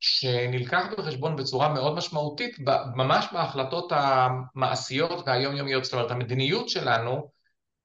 שנלקח 0.00 0.84
בחשבון 0.98 1.36
בצורה 1.36 1.74
מאוד 1.74 1.96
משמעותית, 1.96 2.56
ממש 2.94 3.26
בהחלטות 3.32 3.92
המעשיות 3.94 5.26
והיומיומיות. 5.26 5.84
זאת 5.84 5.92
אומרת, 5.92 6.10
המדיניות 6.10 6.68
שלנו 6.68 7.30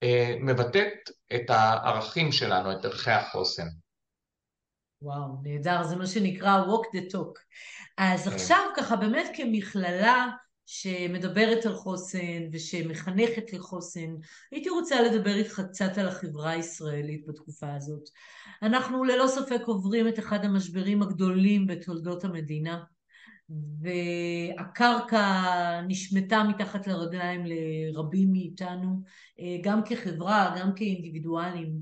אה, 0.04 0.36
מבטאת 0.40 0.94
את 1.36 1.50
הערכים 1.50 2.32
שלנו, 2.32 2.72
את 2.72 2.86
ערכי 2.86 3.12
החוסן. 3.12 3.68
וואו, 5.02 5.36
נהדר, 5.44 5.84
זה 5.84 5.96
מה 5.96 6.08
שנקרא 6.08 6.64
walk 6.66 6.98
the 6.98 7.14
talk. 7.14 7.40
אז 7.98 8.28
כן. 8.28 8.34
עכשיו 8.34 8.60
ככה 8.78 8.96
באמת 8.96 9.28
כמכללה 9.34 10.30
שמדברת 10.66 11.66
על 11.66 11.74
חוסן 11.74 12.42
ושמחנכת 12.52 13.54
לחוסן, 13.54 14.16
הייתי 14.52 14.70
רוצה 14.70 15.02
לדבר 15.02 15.36
איתך 15.36 15.62
קצת 15.70 15.98
על 15.98 16.08
החברה 16.08 16.50
הישראלית 16.50 17.26
בתקופה 17.28 17.74
הזאת. 17.74 18.10
אנחנו 18.62 19.04
ללא 19.04 19.28
ספק 19.28 19.62
עוברים 19.66 20.08
את 20.08 20.20
אחד 20.20 20.46
המשברים 20.46 21.02
הגדולים 21.02 21.68
בתולדות 21.68 22.24
המדינה, 22.24 22.84
והקרקע 23.82 25.26
נשמטה 25.88 26.44
מתחת 26.44 26.88
לרגליים 26.88 27.44
לרבים 27.46 28.32
מאיתנו, 28.32 29.02
גם 29.64 29.82
כחברה, 29.84 30.56
גם 30.60 30.74
כאינדיבידואלים. 30.76 31.74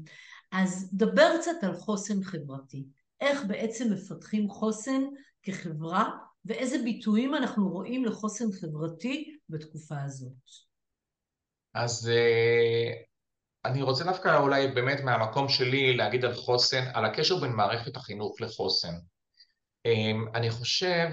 אז 0.51 0.89
דבר 0.93 1.30
קצת 1.39 1.63
על 1.63 1.74
חוסן 1.74 2.24
חברתי. 2.24 2.86
איך 3.22 3.41
בעצם 3.47 3.93
מפתחים 3.93 4.49
חוסן 4.49 5.01
כחברה, 5.43 6.09
ואיזה 6.45 6.78
ביטויים 6.84 7.36
אנחנו 7.36 7.70
רואים 7.70 8.05
לחוסן 8.05 8.51
חברתי 8.51 9.38
בתקופה 9.49 9.95
הזאת. 10.05 10.34
אז 11.74 12.09
אה, 12.09 12.91
אני 13.65 13.82
רוצה 13.82 14.03
דווקא 14.03 14.38
אולי 14.38 14.67
באמת 14.67 14.99
מהמקום 15.03 15.49
שלי 15.49 15.97
להגיד 15.97 16.26
על 16.26 16.34
חוסן, 16.34 16.84
על 16.93 17.05
הקשר 17.05 17.39
בין 17.39 17.51
מערכת 17.51 17.95
החינוך 17.95 18.41
לחוסן. 18.41 18.93
אמ, 19.86 20.26
אני 20.36 20.49
חושב 20.51 21.07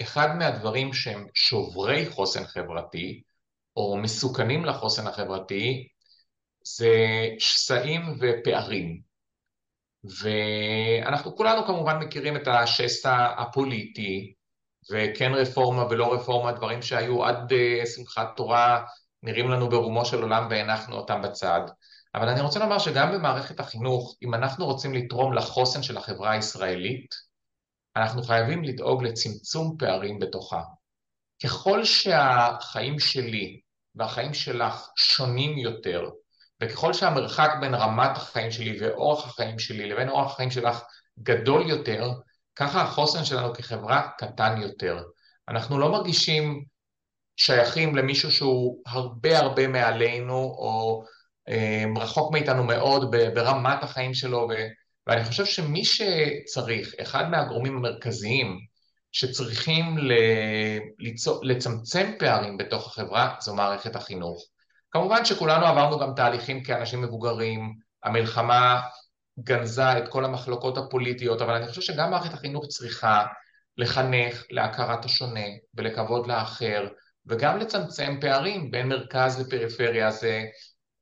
שאחד 0.00 0.28
מהדברים 0.38 0.92
שהם 0.92 1.26
שוברי 1.34 2.10
חוסן 2.10 2.44
חברתי, 2.44 3.22
או 3.76 3.96
מסוכנים 3.96 4.64
לחוסן 4.64 5.06
החברתי, 5.06 5.88
זה 6.64 6.94
שסעים 7.38 8.02
ופערים. 8.20 9.00
ואנחנו 10.20 11.36
כולנו 11.36 11.66
כמובן 11.66 11.98
מכירים 11.98 12.36
את 12.36 12.48
השסע 12.48 13.26
הפוליטי, 13.38 14.34
וכן 14.90 15.32
רפורמה 15.34 15.86
ולא 15.90 16.14
רפורמה, 16.14 16.52
דברים 16.52 16.82
שהיו 16.82 17.24
עד 17.24 17.52
אה, 17.52 17.86
שמחת 17.86 18.28
תורה 18.36 18.84
נראים 19.22 19.50
לנו 19.50 19.68
ברומו 19.68 20.04
של 20.04 20.22
עולם 20.22 20.46
והנחנו 20.50 20.96
אותם 20.96 21.22
בצד. 21.22 21.60
אבל 22.14 22.28
אני 22.28 22.40
רוצה 22.40 22.58
לומר 22.58 22.78
שגם 22.78 23.12
במערכת 23.12 23.60
החינוך, 23.60 24.16
אם 24.22 24.34
אנחנו 24.34 24.66
רוצים 24.66 24.94
לתרום 24.94 25.32
לחוסן 25.32 25.82
של 25.82 25.96
החברה 25.96 26.30
הישראלית, 26.32 27.14
אנחנו 27.96 28.22
חייבים 28.22 28.64
לדאוג 28.64 29.04
לצמצום 29.04 29.76
פערים 29.78 30.18
בתוכה. 30.18 30.62
ככל 31.44 31.84
שהחיים 31.84 32.98
שלי 32.98 33.60
והחיים 33.94 34.34
שלך 34.34 34.88
שונים 34.96 35.58
יותר, 35.58 36.10
וככל 36.60 36.92
שהמרחק 36.92 37.50
בין 37.60 37.74
רמת 37.74 38.16
החיים 38.16 38.50
שלי 38.50 38.78
ואורח 38.80 39.26
החיים 39.26 39.58
שלי 39.58 39.88
לבין 39.88 40.08
אורח 40.08 40.32
החיים 40.32 40.50
שלך 40.50 40.82
גדול 41.22 41.68
יותר, 41.70 42.10
ככה 42.56 42.82
החוסן 42.82 43.24
שלנו 43.24 43.54
כחברה 43.54 44.08
קטן 44.18 44.60
יותר. 44.62 45.02
אנחנו 45.48 45.78
לא 45.78 45.92
מרגישים 45.92 46.64
שייכים 47.36 47.96
למישהו 47.96 48.32
שהוא 48.32 48.82
הרבה 48.86 49.38
הרבה 49.38 49.68
מעלינו, 49.68 50.34
או 50.34 51.04
אה, 51.48 51.84
רחוק 51.96 52.32
מאיתנו 52.32 52.64
מאוד 52.64 53.14
ברמת 53.34 53.82
החיים 53.82 54.14
שלו, 54.14 54.48
ו... 54.50 54.54
ואני 55.06 55.24
חושב 55.24 55.44
שמי 55.44 55.84
שצריך, 55.84 56.94
אחד 57.02 57.30
מהגורמים 57.30 57.76
המרכזיים 57.76 58.58
שצריכים 59.12 59.84
ליצור, 60.98 61.40
לצמצם 61.42 62.12
פערים 62.18 62.56
בתוך 62.56 62.86
החברה, 62.86 63.34
זו 63.40 63.54
מערכת 63.54 63.96
החינוך. 63.96 64.44
כמובן 64.96 65.24
שכולנו 65.24 65.66
עברנו 65.66 65.98
גם 65.98 66.14
תהליכים 66.16 66.62
כאנשים 66.62 67.02
מבוגרים, 67.02 67.74
המלחמה 68.04 68.80
גנזה 69.40 69.98
את 69.98 70.08
כל 70.08 70.24
המחלוקות 70.24 70.78
הפוליטיות, 70.78 71.42
אבל 71.42 71.54
אני 71.54 71.66
חושב 71.66 71.80
שגם 71.80 72.10
מערכת 72.10 72.34
החינוך 72.34 72.66
צריכה 72.66 73.26
לחנך 73.78 74.44
להכרת 74.50 75.04
השונה 75.04 75.46
ולכבוד 75.74 76.26
לאחר, 76.26 76.88
וגם 77.26 77.58
לצמצם 77.58 78.18
פערים 78.20 78.70
בין 78.70 78.88
מרכז 78.88 79.40
לפריפריה. 79.40 80.10
זה 80.10 80.44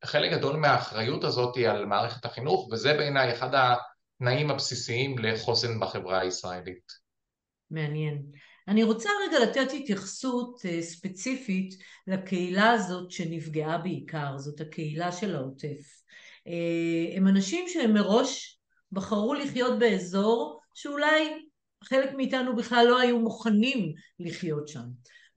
חלק 0.05 0.32
גדול 0.32 0.57
מהאחריות 0.57 1.24
הזאת 1.24 1.57
על 1.57 1.86
מערכת 1.86 2.24
החינוך, 2.24 2.68
וזה 2.72 2.95
בעיניי 2.95 3.32
אחד 3.32 3.51
התנאים 3.55 4.51
הבסיסיים 4.51 5.18
לחוסן 5.18 5.80
בחברה 5.80 6.20
הישראלית. 6.20 6.92
מעניין. 7.70 8.22
אני 8.68 8.82
רוצה 8.82 9.10
רגע 9.28 9.38
לתת 9.38 9.72
התייחסות 9.72 10.60
אה, 10.64 10.82
ספציפית 10.82 11.74
לקהילה 12.06 12.70
הזאת 12.70 13.10
שנפגעה 13.10 13.78
בעיקר, 13.78 14.38
זאת 14.38 14.60
הקהילה 14.60 15.12
של 15.12 15.34
העוטף. 15.36 16.02
אה, 16.46 17.16
הם 17.16 17.28
אנשים 17.28 17.64
שהם 17.68 17.94
מראש 17.94 18.60
בחרו 18.92 19.34
לחיות 19.34 19.78
באזור 19.78 20.60
שאולי 20.74 21.46
חלק 21.84 22.12
מאיתנו 22.16 22.56
בכלל 22.56 22.86
לא 22.86 23.00
היו 23.00 23.18
מוכנים 23.18 23.92
לחיות 24.18 24.68
שם. 24.68 24.84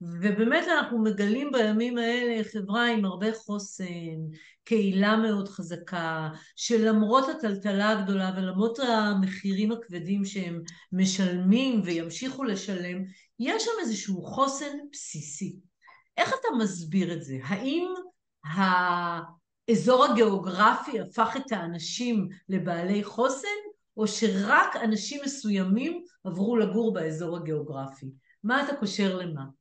ובאמת 0.00 0.64
אנחנו 0.68 1.02
מגלים 1.02 1.52
בימים 1.52 1.98
האלה 1.98 2.44
חברה 2.52 2.86
עם 2.86 3.04
הרבה 3.04 3.26
חוסן, 3.34 4.16
קהילה 4.64 5.16
מאוד 5.16 5.48
חזקה, 5.48 6.28
שלמרות 6.56 7.28
הטלטלה 7.28 7.90
הגדולה 7.90 8.32
ולמרות 8.36 8.78
המחירים 8.78 9.72
הכבדים 9.72 10.24
שהם 10.24 10.62
משלמים 10.92 11.80
וימשיכו 11.84 12.44
לשלם, 12.44 13.04
יש 13.38 13.64
שם 13.64 13.70
איזשהו 13.80 14.22
חוסן 14.22 14.76
בסיסי. 14.92 15.56
איך 16.16 16.28
אתה 16.28 16.48
מסביר 16.58 17.12
את 17.12 17.22
זה? 17.22 17.38
האם 17.42 17.86
האזור 18.44 20.04
הגיאוגרפי 20.04 21.00
הפך 21.00 21.36
את 21.36 21.52
האנשים 21.52 22.28
לבעלי 22.48 23.04
חוסן, 23.04 23.48
או 23.96 24.08
שרק 24.08 24.76
אנשים 24.84 25.20
מסוימים 25.24 26.02
עברו 26.24 26.56
לגור 26.56 26.94
באזור 26.94 27.36
הגיאוגרפי? 27.36 28.06
מה 28.44 28.64
אתה 28.64 28.76
קושר 28.76 29.16
למה? 29.16 29.57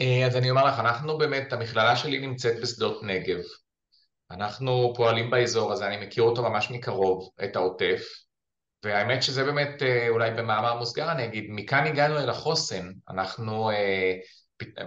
אה, 0.00 0.26
אז 0.26 0.36
אני 0.36 0.50
אומר 0.50 0.64
לך, 0.64 0.78
אנחנו 0.78 1.18
באמת, 1.18 1.52
המכללה 1.52 1.96
שלי 1.96 2.18
נמצאת 2.26 2.60
בשדות 2.62 3.02
נגב. 3.02 3.38
אנחנו 4.30 4.92
פועלים 4.96 5.30
באזור 5.30 5.72
הזה, 5.72 5.86
אני 5.86 6.06
מכיר 6.06 6.22
אותו 6.22 6.42
ממש 6.42 6.70
מקרוב, 6.70 7.28
את 7.44 7.56
העוטף, 7.56 8.02
והאמת 8.84 9.22
שזה 9.22 9.44
באמת, 9.44 9.82
אה, 9.82 10.08
אולי 10.08 10.30
במאמר 10.30 10.78
מוסגר 10.78 11.12
אני 11.12 11.24
אגיד, 11.24 11.44
מכאן 11.48 11.86
הגענו 11.86 12.18
אל 12.18 12.30
החוסן. 12.30 12.92
אנחנו 13.10 13.70
אה, 13.70 14.14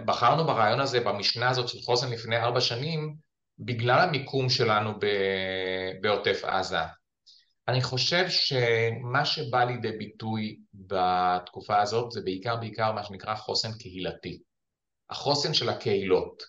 בחרנו 0.04 0.44
ברעיון 0.44 0.80
הזה, 0.80 1.00
במשנה 1.00 1.48
הזאת 1.48 1.68
של 1.68 1.78
חוסן 1.78 2.10
לפני 2.10 2.36
ארבע 2.36 2.60
שנים, 2.60 3.14
בגלל 3.58 3.98
המיקום 4.00 4.48
שלנו 4.48 4.92
בעוטף 6.00 6.44
עזה. 6.44 6.78
אני 7.68 7.82
חושב 7.82 8.24
שמה 8.28 9.24
שבא 9.24 9.64
לידי 9.64 9.92
ביטוי 9.92 10.56
בתקופה 10.74 11.82
הזאת 11.82 12.12
זה 12.12 12.20
בעיקר 12.24 12.56
בעיקר 12.56 12.92
מה 12.92 13.04
שנקרא 13.04 13.34
חוסן 13.34 13.72
קהילתי. 13.78 14.38
החוסן 15.10 15.54
של 15.54 15.68
הקהילות. 15.68 16.42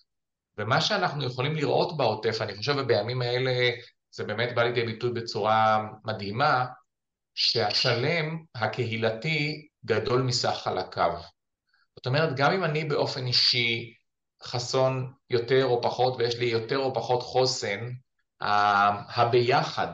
ומה 0.58 0.82
שאנחנו 0.82 1.26
יכולים 1.26 1.56
לראות 1.56 1.98
בעוטף, 1.98 2.38
אני 2.42 2.56
חושב 2.56 2.74
שבימים 2.74 3.22
האלה 3.22 3.72
זה 4.12 4.24
באמת 4.24 4.56
בא 4.56 4.64
לידי 4.64 4.84
ביטוי 4.86 5.12
בצורה 5.12 5.88
מדהימה, 6.06 6.66
שהשלם 7.36 8.44
הקהילתי 8.56 9.68
גדול 9.86 10.22
מסך 10.22 10.60
חלקיו. 10.64 11.22
זאת 11.96 12.06
אומרת, 12.06 12.36
גם 12.36 12.52
אם 12.52 12.64
אני 12.64 12.84
באופן 12.84 13.28
אישי 13.28 13.94
חסון 14.44 15.14
יותר 15.30 15.66
או 15.66 15.82
פחות 15.82 16.16
ויש 16.18 16.36
לי 16.36 16.46
יותר 16.46 16.78
או 16.78 16.94
פחות 16.94 17.24
חוסן, 17.24 17.90
הביחד, 19.16 19.94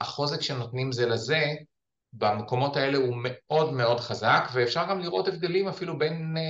החוזק 0.00 0.40
שנותנים 0.40 0.92
זה 0.92 1.06
לזה, 1.06 1.44
במקומות 2.12 2.76
האלה 2.76 2.98
הוא 2.98 3.16
מאוד 3.22 3.72
מאוד 3.72 4.00
חזק, 4.00 4.48
ואפשר 4.52 4.84
גם 4.90 5.00
לראות 5.00 5.28
הבדלים 5.28 5.68
אפילו 5.68 5.98
בין 5.98 6.36
uh, 6.36 6.40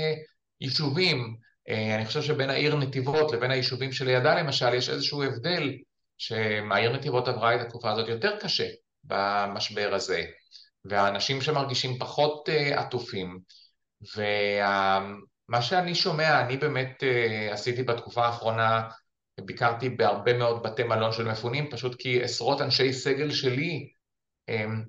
יישובים. 0.61 1.37
Uh, 1.69 1.73
אני 1.97 2.07
חושב 2.07 2.23
שבין 2.23 2.51
העיר 2.51 2.77
נתיבות 2.77 3.33
לבין 3.33 3.51
היישובים 3.51 3.93
שלידה 3.93 4.41
למשל, 4.41 4.75
יש 4.75 4.89
איזשהו 4.89 5.23
הבדל 5.23 5.73
שהעיר 6.19 6.93
נתיבות 6.93 7.29
עברה 7.29 7.55
את 7.55 7.61
התקופה 7.61 7.91
הזאת 7.91 8.09
יותר 8.09 8.37
קשה 8.41 8.67
במשבר 9.05 9.91
הזה, 9.95 10.25
והאנשים 10.85 11.41
שמרגישים 11.41 11.99
פחות 11.99 12.49
uh, 12.49 12.79
עטופים. 12.79 13.39
ומה 14.17 15.63
שאני 15.63 15.95
שומע, 15.95 16.41
אני 16.41 16.57
באמת 16.57 17.03
עשיתי 17.51 17.83
בתקופה 17.83 18.27
האחרונה, 18.27 18.89
ביקרתי 19.41 19.89
בהרבה 19.89 20.39
מאוד 20.39 20.63
בתי 20.63 20.83
מלון 20.83 21.13
של 21.13 21.25
מפונים, 21.25 21.71
פשוט 21.71 21.95
כי 21.99 22.23
עשרות 22.23 22.61
אנשי 22.61 22.93
סגל 22.93 23.31
שלי 23.31 23.89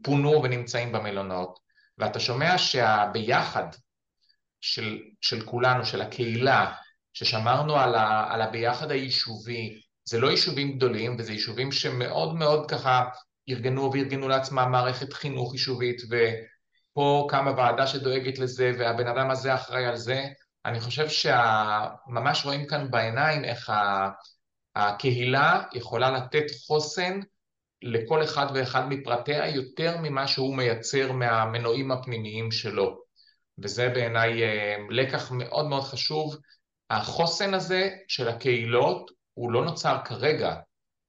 פונו 0.04 0.44
ונמצאים 0.44 0.92
במלונות, 0.92 1.60
ואתה 1.98 2.20
שומע 2.20 2.58
שהביחד 2.58 3.68
של, 4.62 5.00
של 5.22 5.46
כולנו, 5.46 5.86
של 5.86 6.02
הקהילה, 6.02 6.74
ששמרנו 7.14 7.76
על, 7.76 7.96
ה, 7.96 8.34
על 8.34 8.42
הביחד 8.42 8.92
היישובי, 8.92 9.82
זה 10.06 10.20
לא 10.20 10.32
יישובים 10.32 10.78
גדולים, 10.78 11.16
וזה 11.20 11.32
יישובים 11.34 11.72
שמאוד 11.72 12.36
מאוד 12.36 12.72
ככה 12.72 13.06
ארגנו 13.50 13.92
וארגנו 13.94 14.28
לעצמם 14.28 14.68
מערכת 14.72 15.14
חינוך 15.14 15.54
יישובית, 15.54 16.02
ופה 16.10 17.28
קמה 17.30 17.52
ועדה 17.58 17.88
שדואגת 17.88 18.40
לזה, 18.40 18.72
והבן 18.80 19.08
אדם 19.08 19.32
הזה 19.32 19.56
אחראי 19.56 19.86
על 19.86 19.96
זה. 19.96 20.26
אני 20.66 20.80
חושב 20.80 21.10
שממש 21.10 22.46
רואים 22.46 22.68
כאן 22.68 22.92
בעיניים 22.92 23.46
איך 23.46 23.72
הקהילה 24.76 25.64
יכולה 25.74 26.12
לתת 26.12 26.46
חוסן 26.68 27.20
לכל 27.82 28.24
אחד 28.24 28.46
ואחד 28.54 28.90
מפרטיה 28.90 29.48
יותר 29.48 29.98
ממה 30.02 30.28
שהוא 30.28 30.58
מייצר 30.58 31.12
מהמנועים 31.12 31.92
הפנימיים 31.92 32.52
שלו. 32.52 33.02
וזה 33.64 33.90
בעיניי 33.90 34.44
אה, 34.44 34.76
לקח 34.90 35.32
מאוד 35.32 35.66
מאוד 35.66 35.84
חשוב. 35.84 36.38
החוסן 36.90 37.54
הזה 37.54 37.90
של 38.08 38.28
הקהילות 38.28 39.12
הוא 39.34 39.52
לא 39.52 39.66
נוצר 39.66 39.98
כרגע, 40.06 40.56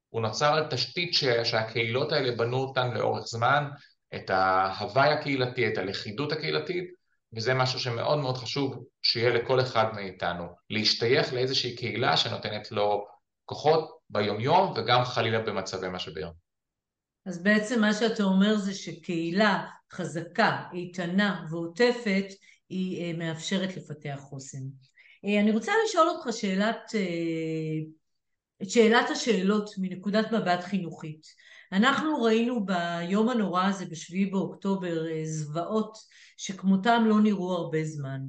הוא 0.09 0.23
נוצר 0.23 0.55
על 0.55 0.67
תשתית 0.71 1.15
שהקהילות 1.45 2.13
האלה 2.13 2.37
בנו 2.37 2.57
אותן 2.57 2.95
לאורך 2.95 3.25
זמן, 3.27 3.69
את 4.15 4.31
ההוואי 4.31 5.09
הקהילתי, 5.09 5.69
את 5.69 5.79
הלכידות 5.79 6.33
הקהילתית, 6.33 6.91
וזה 7.33 7.55
משהו 7.55 7.81
שמאוד 7.81 8.19
מאוד 8.19 8.37
חשוב 8.37 8.85
שיהיה 9.03 9.31
לכל 9.31 9.61
אחד 9.61 9.95
מאיתנו, 9.95 10.45
להשתייך 10.71 11.33
לאיזושהי 11.33 11.77
קהילה 11.77 12.17
שנותנת 12.17 12.73
לו 12.73 13.07
כוחות 13.45 13.99
ביומיום 14.11 14.73
וגם 14.77 15.05
חלילה 15.05 15.39
במצבי 15.39 15.89
משבר. 15.89 16.31
אז 17.27 17.43
בעצם 17.43 17.81
מה 17.81 17.95
שאתה 17.95 18.23
אומר 18.23 18.57
זה 18.57 18.75
שקהילה 18.75 19.67
חזקה, 19.93 20.63
איתנה 20.73 21.47
ועוטפת 21.51 22.25
היא 22.69 23.03
אה, 23.03 23.19
מאפשרת 23.19 23.77
לפתח 23.77 24.19
חוסן. 24.21 24.63
אה, 25.25 25.41
אני 25.41 25.51
רוצה 25.51 25.73
לשאול 25.85 26.09
אותך 26.09 26.29
שאלת, 26.33 26.77
אה, 26.95 28.69
שאלת 28.69 29.11
השאלות 29.11 29.71
מנקודת 29.79 30.33
מבט 30.33 30.65
חינוכית. 30.65 31.27
אנחנו 31.73 32.23
ראינו 32.23 32.67
ביום 32.67 33.29
הנורא 33.29 33.65
הזה 33.65 33.87
בשביעי 33.87 34.27
באוקטובר 34.27 35.05
זוועות 35.25 35.99
שכמותם 36.37 37.05
לא 37.07 37.21
נראו 37.21 37.53
הרבה 37.53 37.85
זמן. 37.85 38.21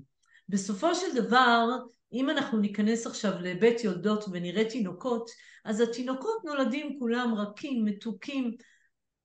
בסופו 0.49 0.95
של 0.95 1.15
דבר, 1.15 1.65
אם 2.13 2.29
אנחנו 2.29 2.59
ניכנס 2.59 3.07
עכשיו 3.07 3.31
לבית 3.41 3.83
יולדות 3.83 4.25
ונראה 4.31 4.69
תינוקות, 4.69 5.29
אז 5.65 5.81
התינוקות 5.81 6.37
נולדים 6.45 6.99
כולם 6.99 7.33
רכים, 7.37 7.85
מתוקים. 7.85 8.55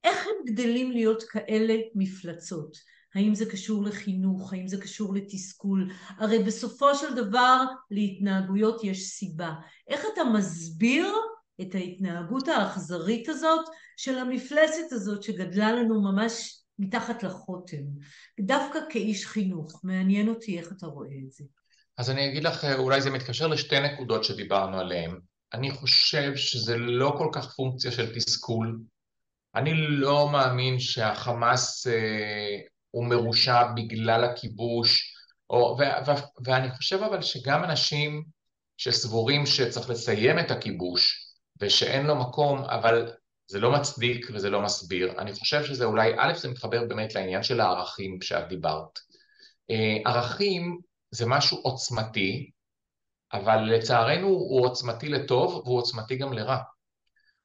איך 0.03 0.27
הם 0.27 0.53
גדלים 0.53 0.91
להיות 0.91 1.23
כאלה 1.23 1.75
מפלצות? 1.95 2.77
האם 3.15 3.35
זה 3.35 3.45
קשור 3.45 3.83
לחינוך? 3.83 4.53
האם 4.53 4.67
זה 4.67 4.77
קשור 4.81 5.13
לתסכול? 5.13 5.91
הרי 6.17 6.43
בסופו 6.43 6.95
של 6.95 7.15
דבר 7.15 7.63
להתנהגויות 7.91 8.83
יש 8.83 9.09
סיבה. 9.09 9.53
איך 9.87 10.05
אתה 10.13 10.23
מסביר 10.23 11.07
את 11.61 11.75
ההתנהגות 11.75 12.47
האכזרית 12.47 13.29
הזאת 13.29 13.65
של 13.97 14.17
המפלצת 14.17 14.91
הזאת 14.91 15.23
שגדלה 15.23 15.71
לנו 15.71 16.01
ממש 16.01 16.61
מתחת 16.79 17.23
לחוטם? 17.23 17.83
דווקא 18.39 18.79
כאיש 18.89 19.25
חינוך, 19.25 19.81
מעניין 19.83 20.29
אותי 20.29 20.59
איך 20.59 20.71
אתה 20.71 20.85
רואה 20.85 21.15
את 21.25 21.31
זה. 21.31 21.43
אז 21.97 22.09
אני 22.09 22.29
אגיד 22.29 22.43
לך, 22.43 22.65
אולי 22.77 23.01
זה 23.01 23.09
מתקשר 23.09 23.47
לשתי 23.47 23.79
נקודות 23.79 24.23
שדיברנו 24.23 24.79
עליהן. 24.79 25.19
אני 25.53 25.71
חושב 25.71 26.35
שזה 26.35 26.77
לא 26.77 27.15
כל 27.17 27.29
כך 27.33 27.55
פונקציה 27.55 27.91
של 27.91 28.15
תסכול. 28.15 28.79
אני 29.57 29.73
לא 29.87 30.29
מאמין 30.31 30.79
שהחמאס 30.79 31.87
אה, 31.87 32.57
הוא 32.91 33.05
מרושע 33.05 33.63
בגלל 33.75 34.23
הכיבוש, 34.23 35.13
או, 35.49 35.77
ו, 35.79 36.09
ו, 36.09 36.11
ואני 36.45 36.71
חושב 36.71 37.03
אבל 37.03 37.21
שגם 37.21 37.63
אנשים 37.63 38.23
שסבורים 38.77 39.45
שצריך 39.45 39.89
לסיים 39.89 40.39
את 40.39 40.51
הכיבוש 40.51 41.27
ושאין 41.61 42.05
לו 42.05 42.15
מקום, 42.15 42.59
אבל 42.59 43.11
זה 43.47 43.59
לא 43.59 43.71
מצדיק 43.71 44.27
וזה 44.33 44.49
לא 44.49 44.61
מסביר. 44.61 45.13
אני 45.17 45.33
חושב 45.33 45.63
שזה 45.65 45.85
אולי, 45.85 46.13
א', 46.17 46.33
זה 46.35 46.47
מתחבר 46.47 46.83
באמת 46.87 47.15
לעניין 47.15 47.43
של 47.43 47.59
הערכים 47.59 48.21
שאת 48.21 48.47
דיברת. 48.47 48.99
אה, 49.71 50.11
ערכים 50.11 50.79
זה 51.11 51.25
משהו 51.25 51.57
עוצמתי, 51.57 52.51
אבל 53.33 53.57
לצערנו 53.57 54.27
הוא 54.27 54.65
עוצמתי 54.65 55.09
לטוב 55.09 55.53
והוא 55.65 55.77
עוצמתי 55.77 56.15
גם 56.15 56.33
לרע. 56.33 56.57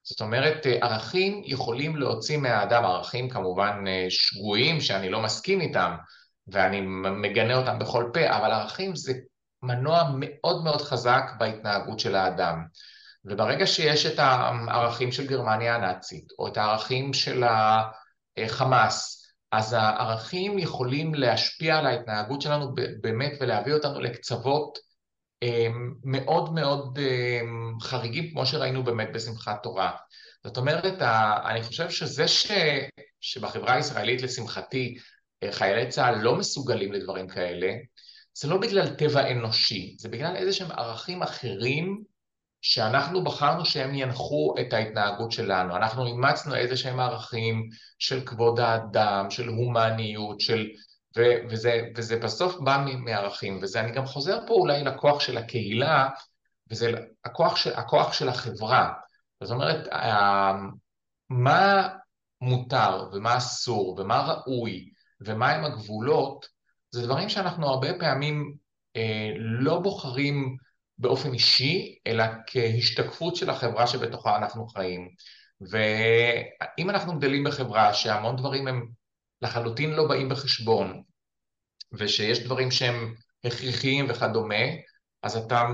זאת 0.02 0.20
אומרת, 0.20 0.66
אה, 0.66 0.78
ערכים 0.82 1.42
יכולים 1.44 1.96
להוציא 1.96 2.36
מהאדם, 2.36 2.84
ערכים 2.84 3.28
כמובן 3.28 3.84
אה, 3.86 4.06
שגויים 4.10 4.80
שאני 4.80 5.08
לא 5.08 5.22
מסכים 5.22 5.60
איתם 5.60 5.96
ואני 6.46 6.80
מגנה 7.22 7.54
אותם 7.54 7.78
בכל 7.78 8.10
פה, 8.14 8.36
אבל 8.36 8.50
ערכים 8.50 8.96
זה 8.96 9.12
מנוע 9.62 10.10
מאוד 10.18 10.64
מאוד 10.64 10.82
חזק 10.82 11.30
בהתנהגות 11.38 12.00
של 12.00 12.14
האדם. 12.14 12.64
וברגע 13.24 13.66
שיש 13.66 14.06
את 14.06 14.18
הערכים 14.18 15.12
של 15.12 15.26
גרמניה 15.26 15.74
הנאצית, 15.74 16.32
או 16.38 16.48
את 16.48 16.56
הערכים 16.56 17.12
של 17.12 17.44
החמאס, 18.38 19.26
אז 19.52 19.72
הערכים 19.72 20.58
יכולים 20.58 21.14
להשפיע 21.14 21.76
על 21.78 21.86
ההתנהגות 21.86 22.42
שלנו 22.42 22.74
באמת 23.00 23.32
ולהביא 23.40 23.74
אותנו 23.74 24.00
לקצוות 24.00 24.78
מאוד 26.04 26.52
מאוד 26.52 26.98
אמ, 26.98 27.80
חריגים, 27.80 28.30
כמו 28.30 28.46
שראינו 28.46 28.84
באמת 28.84 29.08
בשמחת 29.14 29.62
תורה. 29.62 29.90
זאת 30.44 30.56
אומרת, 30.56 31.02
אני 31.46 31.62
חושב 31.62 31.90
שזה 31.90 32.28
ש... 32.28 32.50
שבחברה 33.20 33.74
הישראלית, 33.74 34.22
לשמחתי, 34.22 34.98
אה, 35.42 35.52
חיילי 35.52 35.88
צה"ל 35.88 36.14
לא 36.14 36.36
מסוגלים 36.36 36.92
לדברים 36.92 37.28
כאלה, 37.28 37.72
זה 38.34 38.48
לא 38.48 38.56
בגלל 38.56 38.88
טבע 38.88 39.30
אנושי, 39.30 39.96
זה 39.98 40.08
בגלל 40.08 40.36
איזה 40.36 40.52
שהם 40.52 40.70
ערכים 40.70 41.22
אחרים 41.22 42.02
שאנחנו 42.60 43.24
בחרנו 43.24 43.64
שהם 43.64 43.94
ינחו 43.94 44.54
את 44.60 44.72
ההתנהגות 44.72 45.32
שלנו. 45.32 45.76
אנחנו 45.76 46.06
אימצנו 46.06 46.54
איזה 46.54 46.76
שהם 46.76 47.00
ערכים 47.00 47.68
של 47.98 48.20
כבוד 48.26 48.60
האדם, 48.60 49.30
של 49.30 49.48
הומניות, 49.48 50.40
של 50.40 50.66
ו- 51.16 51.48
וזה, 51.50 51.80
וזה 51.96 52.16
בסוף 52.18 52.56
בא 52.60 52.84
מערכים, 52.98 53.58
וזה 53.62 53.80
אני 53.80 53.92
גם 53.92 54.06
חוזר 54.06 54.38
פה 54.46 54.54
אולי 54.54 54.84
לכוח 54.84 55.20
של 55.20 55.38
הקהילה, 55.38 56.08
וזה 56.70 56.92
הכוח 57.24 57.56
של, 57.56 57.74
הכוח 57.74 58.12
של 58.12 58.28
החברה. 58.28 58.92
זאת 59.42 59.50
אומרת, 59.50 59.88
מה 61.30 61.88
מותר 62.40 63.08
ומה 63.12 63.36
אסור 63.36 63.96
ומה 64.00 64.20
ראוי 64.20 64.90
ומהם 65.20 65.64
הגבולות, 65.64 66.46
זה 66.90 67.02
דברים 67.02 67.28
שאנחנו 67.28 67.68
הרבה 67.68 67.88
פעמים 67.98 68.54
אה, 68.96 69.30
לא 69.36 69.80
בוחרים 69.80 70.56
באופן 70.98 71.32
אישי, 71.32 71.98
אלא 72.06 72.24
כהשתקפות 72.46 73.36
של 73.36 73.50
החברה 73.50 73.86
שבתוכה 73.86 74.36
אנחנו 74.36 74.66
חיים. 74.66 75.08
ואם 75.60 76.90
אנחנו 76.90 77.18
גדלים 77.18 77.44
בחברה 77.44 77.94
שהמון 77.94 78.36
דברים 78.36 78.68
הם 78.68 78.88
לחלוטין 79.42 79.90
לא 79.90 80.08
באים 80.08 80.28
בחשבון, 80.28 81.02
ושיש 81.92 82.38
דברים 82.38 82.70
שהם 82.70 83.14
הכרחיים 83.44 84.06
וכדומה, 84.08 84.64
אז 85.22 85.36
אתה, 85.36 85.68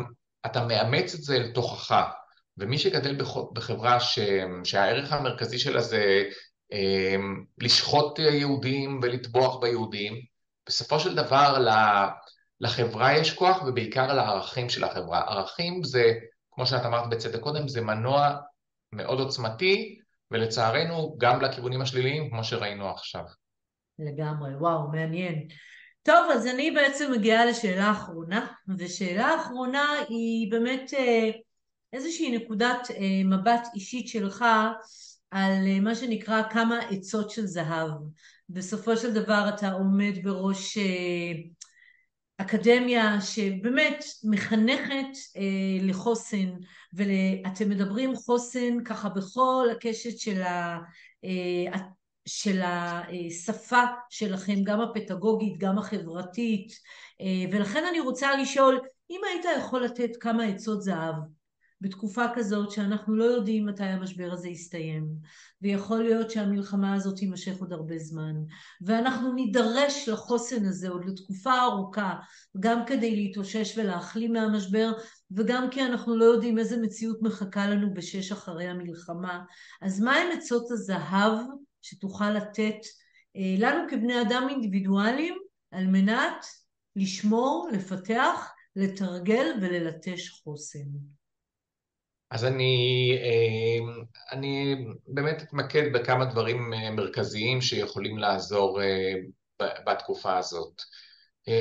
אתה 0.46 0.66
מאמץ 0.66 1.14
את 1.14 1.22
זה 1.22 1.38
לתוכך. 1.38 2.04
ומי 2.58 2.78
שגדל 2.78 3.16
בחברה 3.52 4.00
ש, 4.00 4.18
שהערך 4.64 5.12
המרכזי 5.12 5.58
שלה 5.58 5.80
זה 5.80 6.22
אה, 6.72 7.16
לשחוט 7.58 8.18
יהודים 8.18 9.00
ולטבוח 9.02 9.60
ביהודים, 9.60 10.20
בסופו 10.66 11.00
של 11.00 11.14
דבר 11.14 11.64
לחברה 12.60 13.18
יש 13.18 13.34
כוח 13.34 13.62
ובעיקר 13.62 14.12
לערכים 14.12 14.68
של 14.68 14.84
החברה. 14.84 15.20
ערכים 15.20 15.84
זה, 15.84 16.12
כמו 16.50 16.66
שאת 16.66 16.84
אמרת 16.84 17.10
בצדק 17.10 17.40
קודם, 17.40 17.68
זה 17.68 17.80
מנוע 17.80 18.36
מאוד 18.92 19.20
עוצמתי, 19.20 19.98
ולצערנו 20.30 21.16
גם 21.18 21.40
לכיוונים 21.40 21.80
השליליים, 21.80 22.30
כמו 22.30 22.44
שראינו 22.44 22.90
עכשיו. 22.90 23.24
לגמרי, 23.98 24.54
וואו, 24.54 24.88
מעניין. 24.88 25.48
טוב, 26.02 26.30
אז 26.32 26.46
אני 26.46 26.70
בעצם 26.70 27.12
מגיעה 27.12 27.44
לשאלה 27.44 27.90
אחרונה, 27.90 28.46
ושאלה 28.78 29.36
אחרונה 29.36 29.94
היא 30.08 30.50
באמת 30.50 30.94
אה, 30.98 31.30
איזושהי 31.92 32.38
נקודת 32.38 32.88
אה, 32.90 33.24
מבט 33.24 33.68
אישית 33.74 34.08
שלך 34.08 34.44
על 35.30 35.52
אה, 35.66 35.80
מה 35.80 35.94
שנקרא 35.94 36.42
כמה 36.50 36.78
עצות 36.90 37.30
של 37.30 37.46
זהב. 37.46 37.90
בסופו 38.48 38.96
של 38.96 39.14
דבר 39.14 39.50
אתה 39.54 39.72
עומד 39.72 40.12
בראש 40.22 40.78
אקדמיה 42.36 43.20
שבאמת 43.20 44.04
מחנכת 44.24 45.18
לחוסן, 45.80 46.50
ואתם 46.92 47.68
מדברים 47.68 48.16
חוסן 48.16 48.84
ככה 48.84 49.08
בכל 49.08 49.68
הקשת 49.72 50.18
של 50.18 50.42
של 52.28 52.60
השפה 52.62 53.82
שלכם, 54.10 54.62
גם 54.64 54.80
הפדגוגית, 54.80 55.58
גם 55.58 55.78
החברתית, 55.78 56.72
ולכן 57.52 57.84
אני 57.90 58.00
רוצה 58.00 58.36
לשאול, 58.36 58.80
אם 59.10 59.20
היית 59.30 59.44
יכול 59.58 59.84
לתת 59.84 60.10
כמה 60.20 60.44
עצות 60.44 60.82
זהב 60.82 61.14
בתקופה 61.80 62.24
כזאת 62.34 62.70
שאנחנו 62.70 63.16
לא 63.16 63.24
יודעים 63.24 63.66
מתי 63.66 63.84
המשבר 63.84 64.30
הזה 64.32 64.48
יסתיים, 64.48 65.08
ויכול 65.62 66.02
להיות 66.02 66.30
שהמלחמה 66.30 66.94
הזאת 66.94 67.16
תימשך 67.16 67.60
עוד 67.60 67.72
הרבה 67.72 67.98
זמן, 67.98 68.34
ואנחנו 68.80 69.32
נידרש 69.32 70.08
לחוסן 70.08 70.64
הזה 70.64 70.88
עוד 70.88 71.04
לתקופה 71.04 71.62
ארוכה, 71.62 72.14
גם 72.60 72.84
כדי 72.86 73.16
להתאושש 73.16 73.78
ולהחלים 73.78 74.32
מהמשבר, 74.32 74.92
וגם 75.30 75.70
כי 75.70 75.84
אנחנו 75.84 76.16
לא 76.16 76.24
יודעים 76.24 76.58
איזה 76.58 76.76
מציאות 76.76 77.22
מחכה 77.22 77.66
לנו 77.66 77.94
בשש 77.94 78.32
אחרי 78.32 78.66
המלחמה. 78.66 79.40
אז 79.82 80.00
מהם 80.00 80.28
עצות 80.38 80.70
הזהב 80.70 81.38
שתוכל 81.82 82.30
לתת 82.30 82.80
אה, 83.36 83.54
לנו 83.58 83.90
כבני 83.90 84.20
אדם 84.20 84.46
אינדיבידואלים 84.50 85.38
על 85.70 85.86
מנת 85.86 86.46
לשמור, 86.96 87.68
לפתח, 87.72 88.52
לתרגל 88.76 89.46
וללטש 89.62 90.28
חוסן. 90.28 90.88
אז 92.30 92.44
אני, 92.44 93.10
אה, 93.22 94.02
אני 94.32 94.86
באמת 95.06 95.42
אתמקד 95.42 95.92
בכמה 95.94 96.24
דברים 96.24 96.72
אה, 96.72 96.90
מרכזיים 96.90 97.60
שיכולים 97.60 98.18
לעזור 98.18 98.80
בתקופה 99.86 100.38
הזאת. 100.38 100.82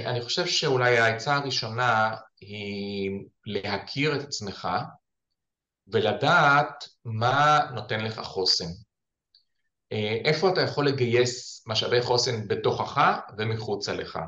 אני 0.05 0.21
חושב 0.21 0.45
שאולי 0.45 0.97
העצה 0.97 1.35
הראשונה 1.35 2.15
היא 2.41 3.11
להכיר 3.45 4.15
את 4.15 4.21
עצמך 4.21 4.67
ולדעת 5.87 6.83
מה 7.05 7.59
נותן 7.73 7.99
לך 7.99 8.19
חוסן. 8.19 8.71
אה, 9.91 10.17
איפה 10.25 10.49
אתה 10.49 10.61
יכול 10.61 10.87
לגייס 10.87 11.63
משאבי 11.67 12.01
חוסן 12.01 12.47
בתוכך 12.47 13.19
ומחוצה 13.37 13.93
לך. 13.93 14.19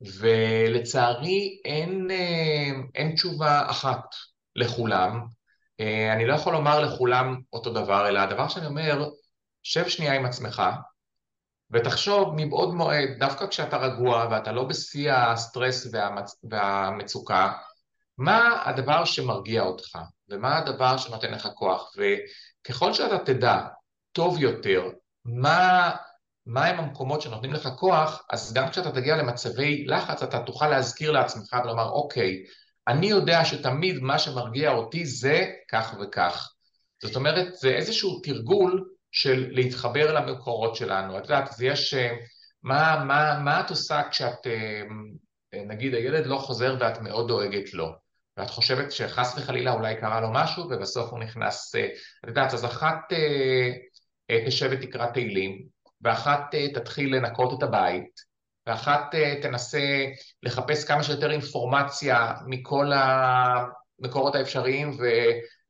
ולצערי 0.00 1.60
אין, 1.64 2.10
אה, 2.10 2.70
אין 2.94 3.14
תשובה 3.14 3.70
אחת 3.70 4.04
לכולם. 4.56 5.26
אה, 5.80 6.12
אני 6.12 6.26
לא 6.26 6.34
יכול 6.34 6.52
לומר 6.52 6.80
לכולם 6.80 7.40
אותו 7.52 7.72
דבר, 7.72 8.08
אלא 8.08 8.18
הדבר 8.18 8.48
שאני 8.48 8.66
אומר, 8.66 9.08
שב 9.62 9.88
שנייה 9.88 10.14
עם 10.14 10.26
עצמך 10.26 10.62
ותחשוב 11.70 12.34
מבעוד 12.36 12.74
מועד, 12.74 13.08
דווקא 13.18 13.46
כשאתה 13.46 13.76
רגוע 13.76 14.26
ואתה 14.30 14.52
לא 14.52 14.64
בשיא 14.64 15.12
הסטרס 15.12 15.86
והמצ... 15.92 16.36
והמצוקה, 16.50 17.52
מה 18.18 18.62
הדבר 18.64 19.04
שמרגיע 19.04 19.62
אותך, 19.62 19.98
ומה 20.28 20.58
הדבר 20.58 20.96
שנותן 20.96 21.30
לך 21.30 21.48
כוח, 21.54 21.92
וככל 21.96 22.92
שאתה 22.92 23.18
תדע 23.18 23.60
טוב 24.12 24.40
יותר 24.40 24.82
מה, 25.24 25.90
מה 26.46 26.66
הם 26.66 26.78
המקומות 26.78 27.22
שנותנים 27.22 27.52
לך 27.52 27.68
כוח, 27.76 28.26
אז 28.30 28.52
גם 28.52 28.70
כשאתה 28.70 28.92
תגיע 28.92 29.16
למצבי 29.16 29.84
לחץ 29.86 30.22
אתה 30.22 30.42
תוכל 30.42 30.68
להזכיר 30.68 31.10
לעצמך 31.10 31.56
ולומר 31.64 31.88
אוקיי, 31.90 32.44
אני 32.88 33.06
יודע 33.06 33.44
שתמיד 33.44 33.98
מה 33.98 34.18
שמרגיע 34.18 34.70
אותי 34.72 35.06
זה 35.06 35.46
כך 35.70 35.94
וכך. 36.00 36.52
זאת 37.02 37.16
אומרת, 37.16 37.54
זה 37.56 37.68
איזשהו 37.68 38.20
תרגול 38.20 38.88
של 39.12 39.48
להתחבר 39.50 40.12
למקורות 40.12 40.76
שלנו. 40.76 41.18
את 41.18 41.22
יודעת, 41.22 41.48
אז 41.48 41.62
יש... 41.62 41.94
אה, 41.94 42.16
מה, 42.62 43.04
מה, 43.04 43.38
מה 43.44 43.60
את 43.60 43.70
עושה 43.70 44.02
כשאת, 44.10 44.46
אה, 44.46 44.82
נגיד 45.66 45.94
הילד 45.94 46.26
לא 46.26 46.36
חוזר 46.36 46.76
ואת 46.80 47.00
מאוד 47.00 47.28
דואגת 47.28 47.74
לו, 47.74 47.92
ואת 48.36 48.50
חושבת 48.50 48.92
שחס 48.92 49.38
וחלילה 49.38 49.72
אולי 49.72 49.96
קרה 49.96 50.20
לו 50.20 50.28
משהו 50.32 50.64
ובסוף 50.70 51.10
הוא 51.10 51.18
נכנס, 51.18 51.74
אה, 51.74 51.86
את 52.24 52.28
יודעת, 52.28 52.54
אז 52.54 52.64
אחת 52.64 53.12
תשב 54.46 54.68
ותקרא 54.72 55.06
תהילים, 55.06 55.62
ואחת 56.02 56.54
תתחיל 56.74 57.16
לנקות 57.16 57.58
את 57.58 57.62
הבית, 57.62 58.30
ואחת 58.66 59.14
תנסה 59.42 60.06
לחפש 60.42 60.84
כמה 60.84 61.02
שיותר 61.02 61.30
אינפורמציה 61.30 62.32
מכל 62.46 62.92
המקורות 62.94 64.34
האפשריים 64.34 64.98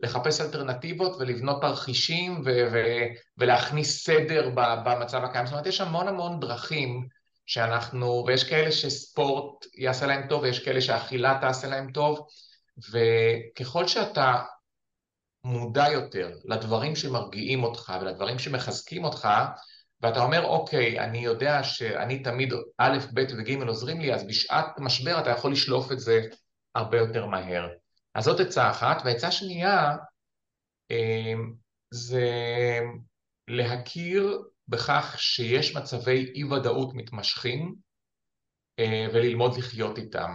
ולחפש 0.01 0.41
אלטרנטיבות 0.41 1.17
ולבנות 1.19 1.63
תרחישים 1.63 2.43
ו- 2.45 2.69
ו- 2.73 3.07
ולהכניס 3.39 4.05
סדר 4.05 4.51
במצב 4.55 5.25
הקיים. 5.25 5.47
זאת 5.47 5.53
אומרת, 5.53 5.67
יש 5.67 5.81
המון 5.81 6.09
המון 6.09 6.41
דרכים 6.41 7.07
שאנחנו, 7.47 8.25
ויש 8.27 8.45
כאלה 8.45 8.73
שספורט 8.73 9.67
יעשה 9.75 10.07
להם 10.07 10.29
טוב 10.29 10.43
ויש 10.43 10.65
כאלה 10.65 10.81
שאכילה 10.81 11.39
תעשה 11.41 11.67
להם 11.67 11.93
טוב, 11.93 12.27
וככל 12.93 13.87
שאתה 13.87 14.43
מודע 15.45 15.89
יותר 15.93 16.31
לדברים 16.45 16.97
שמרגיעים 16.97 17.65
אותך 17.65 17.93
ולדברים 18.01 18.39
שמחזקים 18.39 19.05
אותך, 19.05 19.29
ואתה 20.03 20.21
אומר, 20.21 20.45
אוקיי, 20.45 21.01
אני 21.01 21.19
יודע 21.19 21.63
שאני 21.65 22.23
תמיד 22.23 22.53
א', 22.79 22.99
ב' 23.15 23.21
וג' 23.39 23.63
עוזרים 23.69 24.01
לי, 24.01 24.15
אז 24.15 24.27
בשעת 24.27 24.79
משבר 24.79 25.21
אתה 25.21 25.31
יכול 25.31 25.53
לשלוף 25.53 25.93
את 25.93 26.01
זה 26.01 26.21
הרבה 26.75 26.99
יותר 26.99 27.27
מהר. 27.27 27.69
אז 28.15 28.25
זאת 28.25 28.41
עצה 28.41 28.71
אחת, 28.71 29.03
והעצה 29.05 29.31
שנייה 29.31 29.97
אמ, 30.91 31.53
זה 31.91 32.31
להכיר 33.49 34.43
בכך 34.69 35.15
שיש 35.19 35.77
מצבי 35.77 36.33
אי-ודאות 36.35 36.95
מתמשכים 36.95 37.75
אה, 38.79 39.07
וללמוד 39.15 39.57
לחיות 39.59 39.99
איתם. 39.99 40.35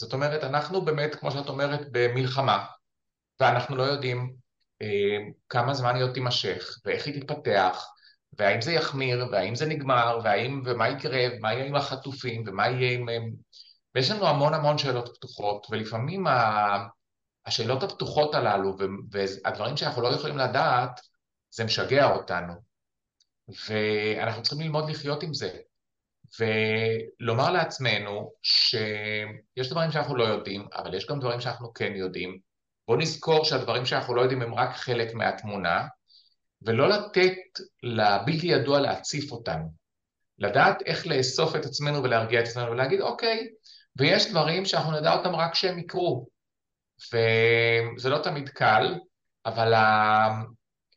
זאת 0.00 0.12
אומרת, 0.12 0.44
אנחנו 0.44 0.84
באמת, 0.84 1.14
כמו 1.14 1.30
שאת 1.30 1.48
אומרת, 1.48 1.80
במלחמה, 1.92 2.66
ואנחנו 3.40 3.76
לא 3.76 3.82
יודעים 3.82 4.34
אה, 4.82 5.18
כמה 5.48 5.74
זמן 5.74 5.94
היא 5.94 6.04
עוד 6.04 6.12
תימשך, 6.12 6.78
ואיך 6.84 7.06
היא 7.06 7.20
תתפתח, 7.20 7.86
והאם 8.38 8.60
זה 8.60 8.72
יחמיר, 8.72 9.26
והאם 9.32 9.54
זה 9.54 9.66
נגמר, 9.66 10.18
והאם, 10.24 10.62
ומה 10.64 10.88
יקרה, 10.88 11.20
ומה 11.36 11.52
יהיה 11.52 11.64
עם 11.64 11.74
החטופים, 11.74 12.44
ומה 12.46 12.68
יהיה 12.68 12.98
עם... 12.98 13.06
ויש 13.94 14.10
לנו 14.10 14.26
המון 14.26 14.54
המון 14.54 14.78
שאלות 14.78 15.16
פתוחות, 15.16 15.66
ולפעמים 15.70 16.26
ה... 16.26 16.86
השאלות 17.46 17.82
הפתוחות 17.82 18.34
הללו, 18.34 18.76
והדברים 19.10 19.76
שאנחנו 19.76 20.02
לא 20.02 20.08
יכולים 20.08 20.38
לדעת, 20.38 21.00
זה 21.50 21.64
משגע 21.64 22.12
אותנו. 22.12 22.52
ואנחנו 23.68 24.42
צריכים 24.42 24.60
ללמוד 24.60 24.90
לחיות 24.90 25.22
עם 25.22 25.34
זה. 25.34 25.58
ולומר 26.40 27.50
לעצמנו 27.50 28.32
שיש 28.42 29.70
דברים 29.70 29.90
שאנחנו 29.90 30.16
לא 30.16 30.24
יודעים, 30.24 30.66
אבל 30.74 30.94
יש 30.94 31.06
גם 31.06 31.20
דברים 31.20 31.40
שאנחנו 31.40 31.74
כן 31.74 31.92
יודעים. 31.96 32.51
בואו 32.92 33.00
נזכור 33.00 33.44
שהדברים 33.44 33.86
שאנחנו 33.86 34.14
לא 34.14 34.20
יודעים 34.20 34.42
הם 34.42 34.54
רק 34.54 34.76
חלק 34.76 35.14
מהתמונה, 35.14 35.86
ולא 36.62 36.88
לתת 36.88 37.34
לבלתי 37.82 38.46
ידוע 38.46 38.80
להציף 38.80 39.32
אותנו. 39.32 39.72
לדעת 40.38 40.82
איך 40.86 41.06
לאסוף 41.06 41.56
את 41.56 41.64
עצמנו 41.64 42.02
ולהרגיע 42.02 42.40
את 42.40 42.46
עצמנו 42.46 42.70
ולהגיד, 42.70 43.00
אוקיי, 43.00 43.48
ויש 43.96 44.30
דברים 44.30 44.64
שאנחנו 44.64 44.92
נדע 44.92 45.14
אותם 45.14 45.36
רק 45.36 45.52
כשהם 45.52 45.78
יקרו. 45.78 46.26
וזה 47.12 48.08
לא 48.08 48.18
תמיד 48.18 48.48
קל, 48.48 48.94
אבל 49.46 49.74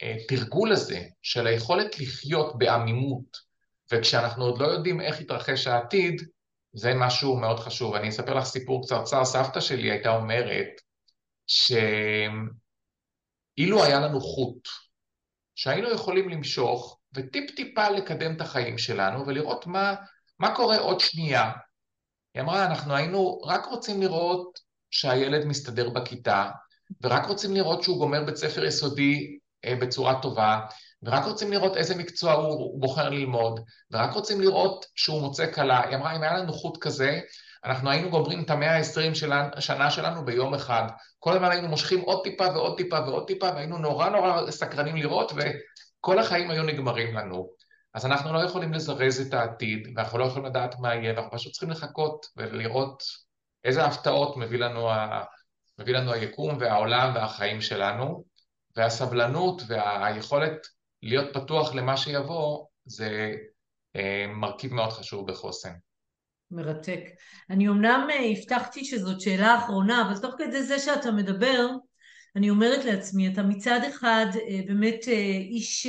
התרגול 0.01 0.71
הזה 0.71 0.99
של 1.21 1.47
היכולת 1.47 1.99
לחיות 1.99 2.57
בעמימות, 2.57 3.37
וכשאנחנו 3.91 4.45
עוד 4.45 4.61
לא 4.61 4.67
יודעים 4.67 5.01
איך 5.01 5.21
יתרחש 5.21 5.67
העתיד, 5.67 6.21
זה 6.73 6.93
משהו 6.95 7.37
מאוד 7.37 7.59
חשוב. 7.59 7.95
אני 7.95 8.09
אספר 8.09 8.33
לך 8.33 8.43
סיפור 8.43 8.83
קצרצר, 8.83 9.25
סבתא 9.25 9.59
שלי 9.59 9.91
הייתה 9.91 10.09
אומרת 10.09 10.84
שאילו 11.47 12.43
היה 13.83 13.99
לנו 13.99 14.21
חוט, 14.21 14.67
שהיינו 15.55 15.91
יכולים 15.91 16.29
למשוך 16.29 16.99
וטיפ-טיפה 17.13 17.89
לקדם 17.89 18.35
את 18.35 18.41
החיים 18.41 18.77
שלנו 18.77 19.27
ולראות 19.27 19.67
מה, 19.67 19.95
מה 20.39 20.55
קורה 20.55 20.77
עוד 20.77 20.99
שנייה. 20.99 21.51
היא 22.33 22.41
אמרה, 22.41 22.65
אנחנו 22.65 22.95
היינו 22.95 23.41
רק 23.41 23.65
רוצים 23.65 24.01
לראות 24.01 24.59
שהילד 24.91 25.45
מסתדר 25.45 25.89
בכיתה, 25.89 26.49
ורק 27.03 27.25
רוצים 27.25 27.53
לראות 27.53 27.83
שהוא 27.83 27.97
גומר 27.97 28.23
בית 28.23 28.35
ספר 28.35 28.65
יסודי 28.65 29.37
אה, 29.65 29.75
בצורה 29.75 30.21
טובה, 30.21 30.59
ורק 31.03 31.25
רוצים 31.25 31.51
לראות 31.51 31.77
איזה 31.77 31.95
מקצוע 31.95 32.33
הוא, 32.33 32.81
בוחר 32.81 33.09
ללמוד, 33.09 33.59
ורק 33.91 34.13
רוצים 34.13 34.41
לראות 34.41 34.85
שהוא 34.95 35.21
מוצא 35.21 35.51
כלה. 35.51 35.87
היא 35.87 35.95
אמרה, 35.95 36.15
אם 36.15 36.21
היה 36.21 36.37
לנו 36.37 36.53
חוט 36.53 36.77
כזה, 36.81 37.19
אנחנו 37.65 37.89
היינו 37.89 38.09
גומרים 38.09 38.43
את 38.43 38.49
המאה 38.49 38.75
העשרים 38.75 39.15
של 39.15 39.31
השנה 39.33 39.91
שלנו 39.91 40.25
ביום 40.25 40.53
אחד. 40.53 40.83
כל 41.19 41.33
הזמן 41.33 41.51
היינו 41.51 41.67
מושכים 41.67 41.99
עוד 42.01 42.23
טיפה 42.23 42.45
ועוד 42.53 42.77
טיפה 42.77 42.99
ועוד 42.99 43.27
טיפה, 43.27 43.45
והיינו 43.45 43.77
נורא 43.77 44.09
נורא 44.09 44.51
סקרנים 44.51 44.95
לראות, 44.95 45.31
וכל 45.35 46.19
החיים 46.19 46.49
היו 46.49 46.63
נגמרים 46.63 47.15
לנו. 47.15 47.49
אז 47.93 48.05
אנחנו 48.05 48.33
לא 48.33 48.39
יכולים 48.39 48.73
לזרז 48.73 49.27
את 49.27 49.33
העתיד, 49.33 49.87
ואנחנו 49.95 50.17
לא 50.17 50.25
יכולים 50.25 50.45
לדעת 50.45 50.79
מה 50.79 50.95
יהיה, 50.95 51.13
ואנחנו 51.13 51.37
פשוט 51.37 51.51
צריכים 51.51 51.69
לחכות 51.69 52.25
ולראות 52.37 53.03
איזה 53.63 53.85
הפתעות 53.85 54.37
מביא 54.37 54.59
לנו, 54.59 54.91
ה... 54.91 55.23
מביא 55.79 55.93
לנו 55.93 56.13
היקום 56.13 56.57
והעולם 56.59 57.11
והחיים 57.15 57.61
שלנו, 57.61 58.23
והסבלנות 58.75 59.61
והיכולת 59.67 60.67
להיות 61.03 61.33
פתוח 61.33 61.75
למה 61.75 61.97
שיבוא, 61.97 62.65
זה 62.85 63.35
אה, 63.95 64.25
מרכיב 64.27 64.73
מאוד 64.73 64.89
חשוב 64.89 65.31
בחוסן. 65.31 65.73
מרתק. 66.51 67.01
אני 67.49 67.67
אמנם 67.67 68.07
אה, 68.09 68.31
הבטחתי 68.31 68.85
שזאת 68.85 69.21
שאלה 69.21 69.57
אחרונה, 69.57 70.07
אבל 70.07 70.21
תוך 70.21 70.35
כדי 70.37 70.63
זה 70.63 70.79
שאתה 70.79 71.11
מדבר, 71.11 71.69
אני 72.35 72.49
אומרת 72.49 72.85
לעצמי, 72.85 73.33
אתה 73.33 73.43
מצד 73.43 73.79
אחד 73.89 74.25
אה, 74.35 74.59
באמת 74.67 75.07
אה, 75.07 75.37
איש 75.37 75.87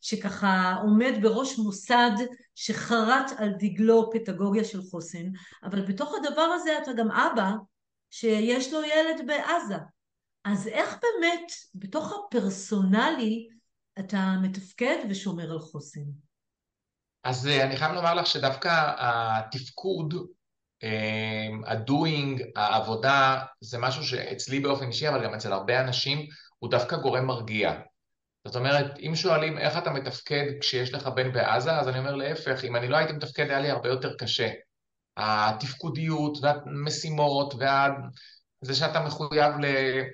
שככה 0.00 0.74
עומד 0.82 1.12
בראש 1.22 1.58
מוסד 1.58 2.10
שחרט 2.54 3.32
על 3.36 3.50
דגלו 3.58 4.10
פדגוגיה 4.12 4.64
של 4.64 4.82
חוסן, 4.82 5.26
אבל 5.64 5.80
בתוך 5.86 6.14
הדבר 6.14 6.42
הזה 6.42 6.78
אתה 6.82 6.92
גם 6.92 7.10
אבא 7.10 7.50
שיש 8.10 8.72
לו 8.72 8.80
ילד 8.82 9.26
בעזה. 9.26 9.76
אז 10.44 10.68
איך 10.68 10.98
באמת 11.02 11.52
בתוך 11.74 12.12
הפרסונלי 12.12 13.48
אתה 13.98 14.34
מתפקד 14.42 14.96
ושומר 15.10 15.52
על 15.52 15.58
חוסן? 15.58 16.00
אז 17.24 17.46
אה, 17.46 17.64
אני 17.64 17.76
חייב 17.76 17.92
לומר 17.92 18.14
לך 18.14 18.26
שדווקא 18.26 18.92
התפקוד, 18.98 20.14
אה, 20.82 21.48
הדוינג, 21.66 22.42
העבודה, 22.56 23.40
זה 23.60 23.78
משהו 23.78 24.04
שאצלי 24.04 24.60
באופן 24.60 24.86
אישי, 24.86 25.08
אבל 25.08 25.24
גם 25.24 25.34
אצל 25.34 25.52
הרבה 25.52 25.80
אנשים, 25.80 26.26
הוא 26.58 26.70
דווקא 26.70 26.96
גורם 26.96 27.26
מרגיע. 27.26 27.80
זאת 28.44 28.56
אומרת, 28.56 28.98
אם 28.98 29.12
שואלים 29.14 29.58
איך 29.58 29.78
אתה 29.78 29.90
מתפקד 29.90 30.44
כשיש 30.60 30.94
לך 30.94 31.06
בן 31.06 31.32
בעזה, 31.32 31.78
אז 31.78 31.88
אני 31.88 31.98
אומר 31.98 32.14
להפך, 32.14 32.64
אם 32.64 32.76
אני 32.76 32.88
לא 32.88 32.96
הייתי 32.96 33.12
מתפקד 33.12 33.50
היה 33.50 33.60
לי 33.60 33.70
הרבה 33.70 33.88
יותר 33.88 34.16
קשה. 34.16 34.50
התפקודיות 35.16 36.38
והמשימות 36.42 37.54
וה... 37.58 37.88
זה 38.60 38.74
שאתה 38.74 39.00
מחויב 39.00 39.52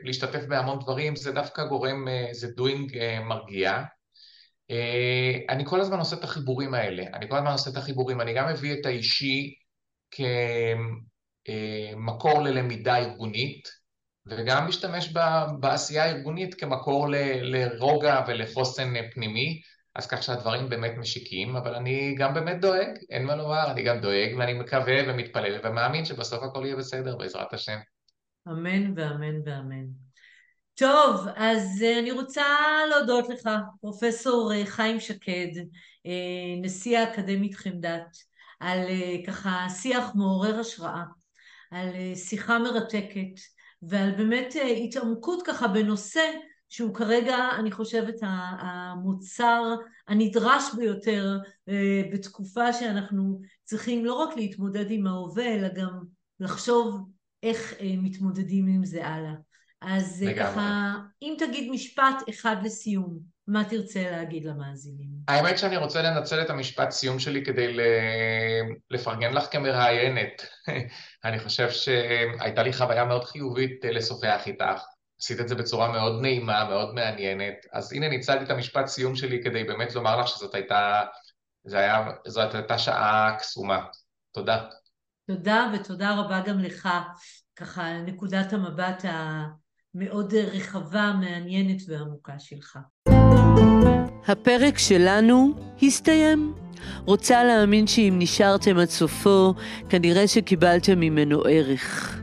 להשתתף 0.02 0.44
בהמון 0.48 0.78
דברים, 0.78 1.16
זה 1.16 1.32
דווקא 1.32 1.64
גורם, 1.64 2.08
אה, 2.08 2.28
זה 2.32 2.48
doing 2.58 2.92
מרגיע. 3.22 3.82
אה, 4.70 5.38
אני 5.48 5.64
כל 5.66 5.80
הזמן 5.80 5.98
עושה 5.98 6.16
את 6.16 6.24
החיבורים 6.24 6.74
האלה, 6.74 7.04
אני 7.14 7.28
כל 7.28 7.36
הזמן 7.36 7.52
עושה 7.52 7.70
את 7.70 7.76
החיבורים, 7.76 8.20
אני 8.20 8.34
גם 8.34 8.48
מביא 8.48 8.80
את 8.80 8.86
האישי 8.86 9.54
כמקור 11.44 12.42
ללמידה 12.42 12.96
ארגונית, 12.96 13.68
וגם 14.26 14.68
משתמש 14.68 15.12
בעשייה 15.60 16.04
הארגונית 16.04 16.54
כמקור 16.54 17.06
לרוגע 17.42 18.24
ולחוסן 18.28 18.92
פנימי, 19.14 19.60
אז 19.94 20.06
כך 20.06 20.22
שהדברים 20.22 20.68
באמת 20.68 20.92
משיקים, 20.98 21.56
אבל 21.56 21.74
אני 21.74 22.14
גם 22.18 22.34
באמת 22.34 22.60
דואג, 22.60 22.88
אין 23.10 23.24
מה 23.24 23.36
לומר, 23.36 23.70
אני 23.70 23.82
גם 23.82 24.00
דואג 24.00 24.34
ואני 24.38 24.52
מקווה 24.52 24.96
ומתפלל 25.06 25.60
ומאמין 25.64 26.04
שבסוף 26.04 26.42
הכל 26.42 26.62
יהיה 26.64 26.76
בסדר 26.76 27.16
בעזרת 27.16 27.52
השם. 27.52 27.78
אמן 28.48 28.98
ואמן 28.98 29.40
ואמן. 29.44 30.07
טוב, 30.78 31.26
אז 31.36 31.82
אה, 31.82 31.98
אני 31.98 32.10
רוצה 32.10 32.44
להודות 32.90 33.28
לך, 33.28 33.48
פרופסור 33.80 34.52
אה, 34.52 34.66
חיים 34.66 35.00
שקד, 35.00 35.58
אה, 36.06 36.60
נשיא 36.62 36.98
האקדמית 36.98 37.54
חמדת, 37.54 38.16
על 38.60 38.78
ככה 39.26 39.66
שיח 39.70 40.14
מעורר 40.14 40.60
השראה, 40.60 41.04
על 41.70 42.14
שיחה 42.14 42.58
מרתקת, 42.58 43.40
ועל 43.82 44.10
באמת 44.10 44.54
התעמקות 44.84 45.42
ככה 45.46 45.68
בנושא 45.68 46.30
שהוא 46.68 46.94
כרגע, 46.94 47.36
אני 47.58 47.72
חושבת, 47.72 48.14
המוצר 48.22 49.74
הנדרש 50.08 50.64
ביותר 50.76 51.38
בתקופה 52.12 52.72
שאנחנו 52.72 53.40
צריכים 53.64 54.04
לא 54.04 54.14
רק 54.14 54.36
להתמודד 54.36 54.90
עם 54.90 55.06
ההווה, 55.06 55.54
אלא 55.54 55.68
גם 55.68 56.00
לחשוב 56.40 57.08
איך 57.42 57.74
מתמודדים 57.82 58.66
עם 58.66 58.84
זה 58.84 59.06
הלאה. 59.06 59.34
אז 59.82 60.22
לגמרי. 60.22 60.52
ככה, 60.52 60.94
אם 61.22 61.34
תגיד 61.38 61.70
משפט 61.70 62.22
אחד 62.30 62.56
לסיום, 62.62 63.18
מה 63.46 63.64
תרצה 63.64 64.10
להגיד 64.10 64.44
למאזינים? 64.44 65.08
האמת 65.28 65.58
שאני 65.58 65.76
רוצה 65.76 66.02
לנצל 66.02 66.42
את 66.42 66.50
המשפט 66.50 66.90
סיום 66.90 67.18
שלי 67.18 67.44
כדי 67.44 67.76
לפרגן 68.90 69.32
לך 69.32 69.46
כמראיינת. 69.52 70.46
אני 71.24 71.38
חושב 71.38 71.70
שהייתה 71.70 72.62
לי 72.62 72.72
חוויה 72.72 73.04
מאוד 73.04 73.24
חיובית 73.24 73.84
אה, 73.84 73.92
לשוחח 73.92 74.42
איתך. 74.46 74.82
עשית 75.20 75.40
את 75.40 75.48
זה 75.48 75.54
בצורה 75.54 75.92
מאוד 75.92 76.22
נעימה, 76.22 76.64
מאוד 76.64 76.94
מעניינת. 76.94 77.66
אז 77.72 77.92
הנה 77.92 78.08
ניצלתי 78.08 78.44
את 78.44 78.50
המשפט 78.50 78.86
סיום 78.86 79.16
שלי 79.16 79.42
כדי 79.44 79.64
באמת 79.64 79.94
לומר 79.94 80.20
לך 80.20 80.28
שזאת 80.28 80.54
הייתה, 80.54 81.02
היה, 81.66 82.10
זאת 82.26 82.54
הייתה 82.54 82.78
שעה 82.78 83.36
קסומה. 83.38 83.84
תודה. 84.32 84.64
תודה, 85.26 85.72
ותודה 85.74 86.14
רבה 86.14 86.40
גם 86.40 86.58
לך, 86.58 86.88
ככה, 87.56 87.98
נקודת 87.98 88.52
המבט 88.52 89.04
המאוד 90.00 90.34
רחבה, 90.34 91.12
מעניינת 91.20 91.82
ועמוקה 91.88 92.32
שלך. 92.38 92.78
הפרק 94.26 94.78
שלנו 94.78 95.54
הסתיים. 95.82 96.54
רוצה 97.04 97.44
להאמין 97.44 97.86
שאם 97.86 98.14
נשארתם 98.18 98.78
עד 98.78 98.88
סופו, 98.88 99.54
כנראה 99.88 100.28
שקיבלתם 100.28 101.00
ממנו 101.00 101.42
ערך. 101.42 102.18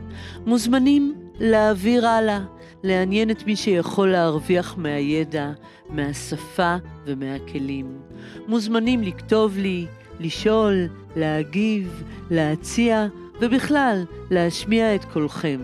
מוזמנים 0.46 1.14
להעביר 1.40 2.06
הלאה, 2.06 2.40
לעניין 2.82 3.30
את 3.30 3.46
מי 3.46 3.56
שיכול 3.56 4.08
להרוויח 4.08 4.78
מהידע, 4.78 5.52
מהשפה 5.88 6.76
ומהכלים. 7.06 7.98
מוזמנים 8.48 9.02
לכתוב 9.02 9.58
לי, 9.58 9.86
לשאול, 10.20 10.88
להגיב, 11.16 12.04
להציע, 12.30 13.06
ובכלל, 13.40 14.04
להשמיע 14.30 14.94
את 14.94 15.04
קולכם. 15.04 15.60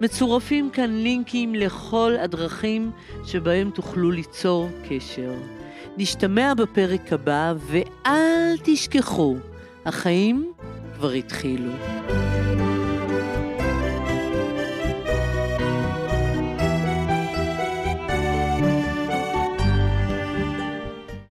מצורפים 0.00 0.70
כאן 0.70 0.90
לינקים 0.90 1.54
לכל 1.54 2.14
הדרכים 2.20 2.90
שבהם 3.24 3.70
תוכלו 3.70 4.10
ליצור 4.10 4.68
קשר. 4.88 5.32
נשתמע 5.96 6.54
בפרק 6.54 7.12
הבא, 7.12 7.54
ואל 7.58 8.56
תשכחו, 8.64 9.36
החיים 9.86 10.52
כבר 10.94 11.10
התחילו. 11.10 11.72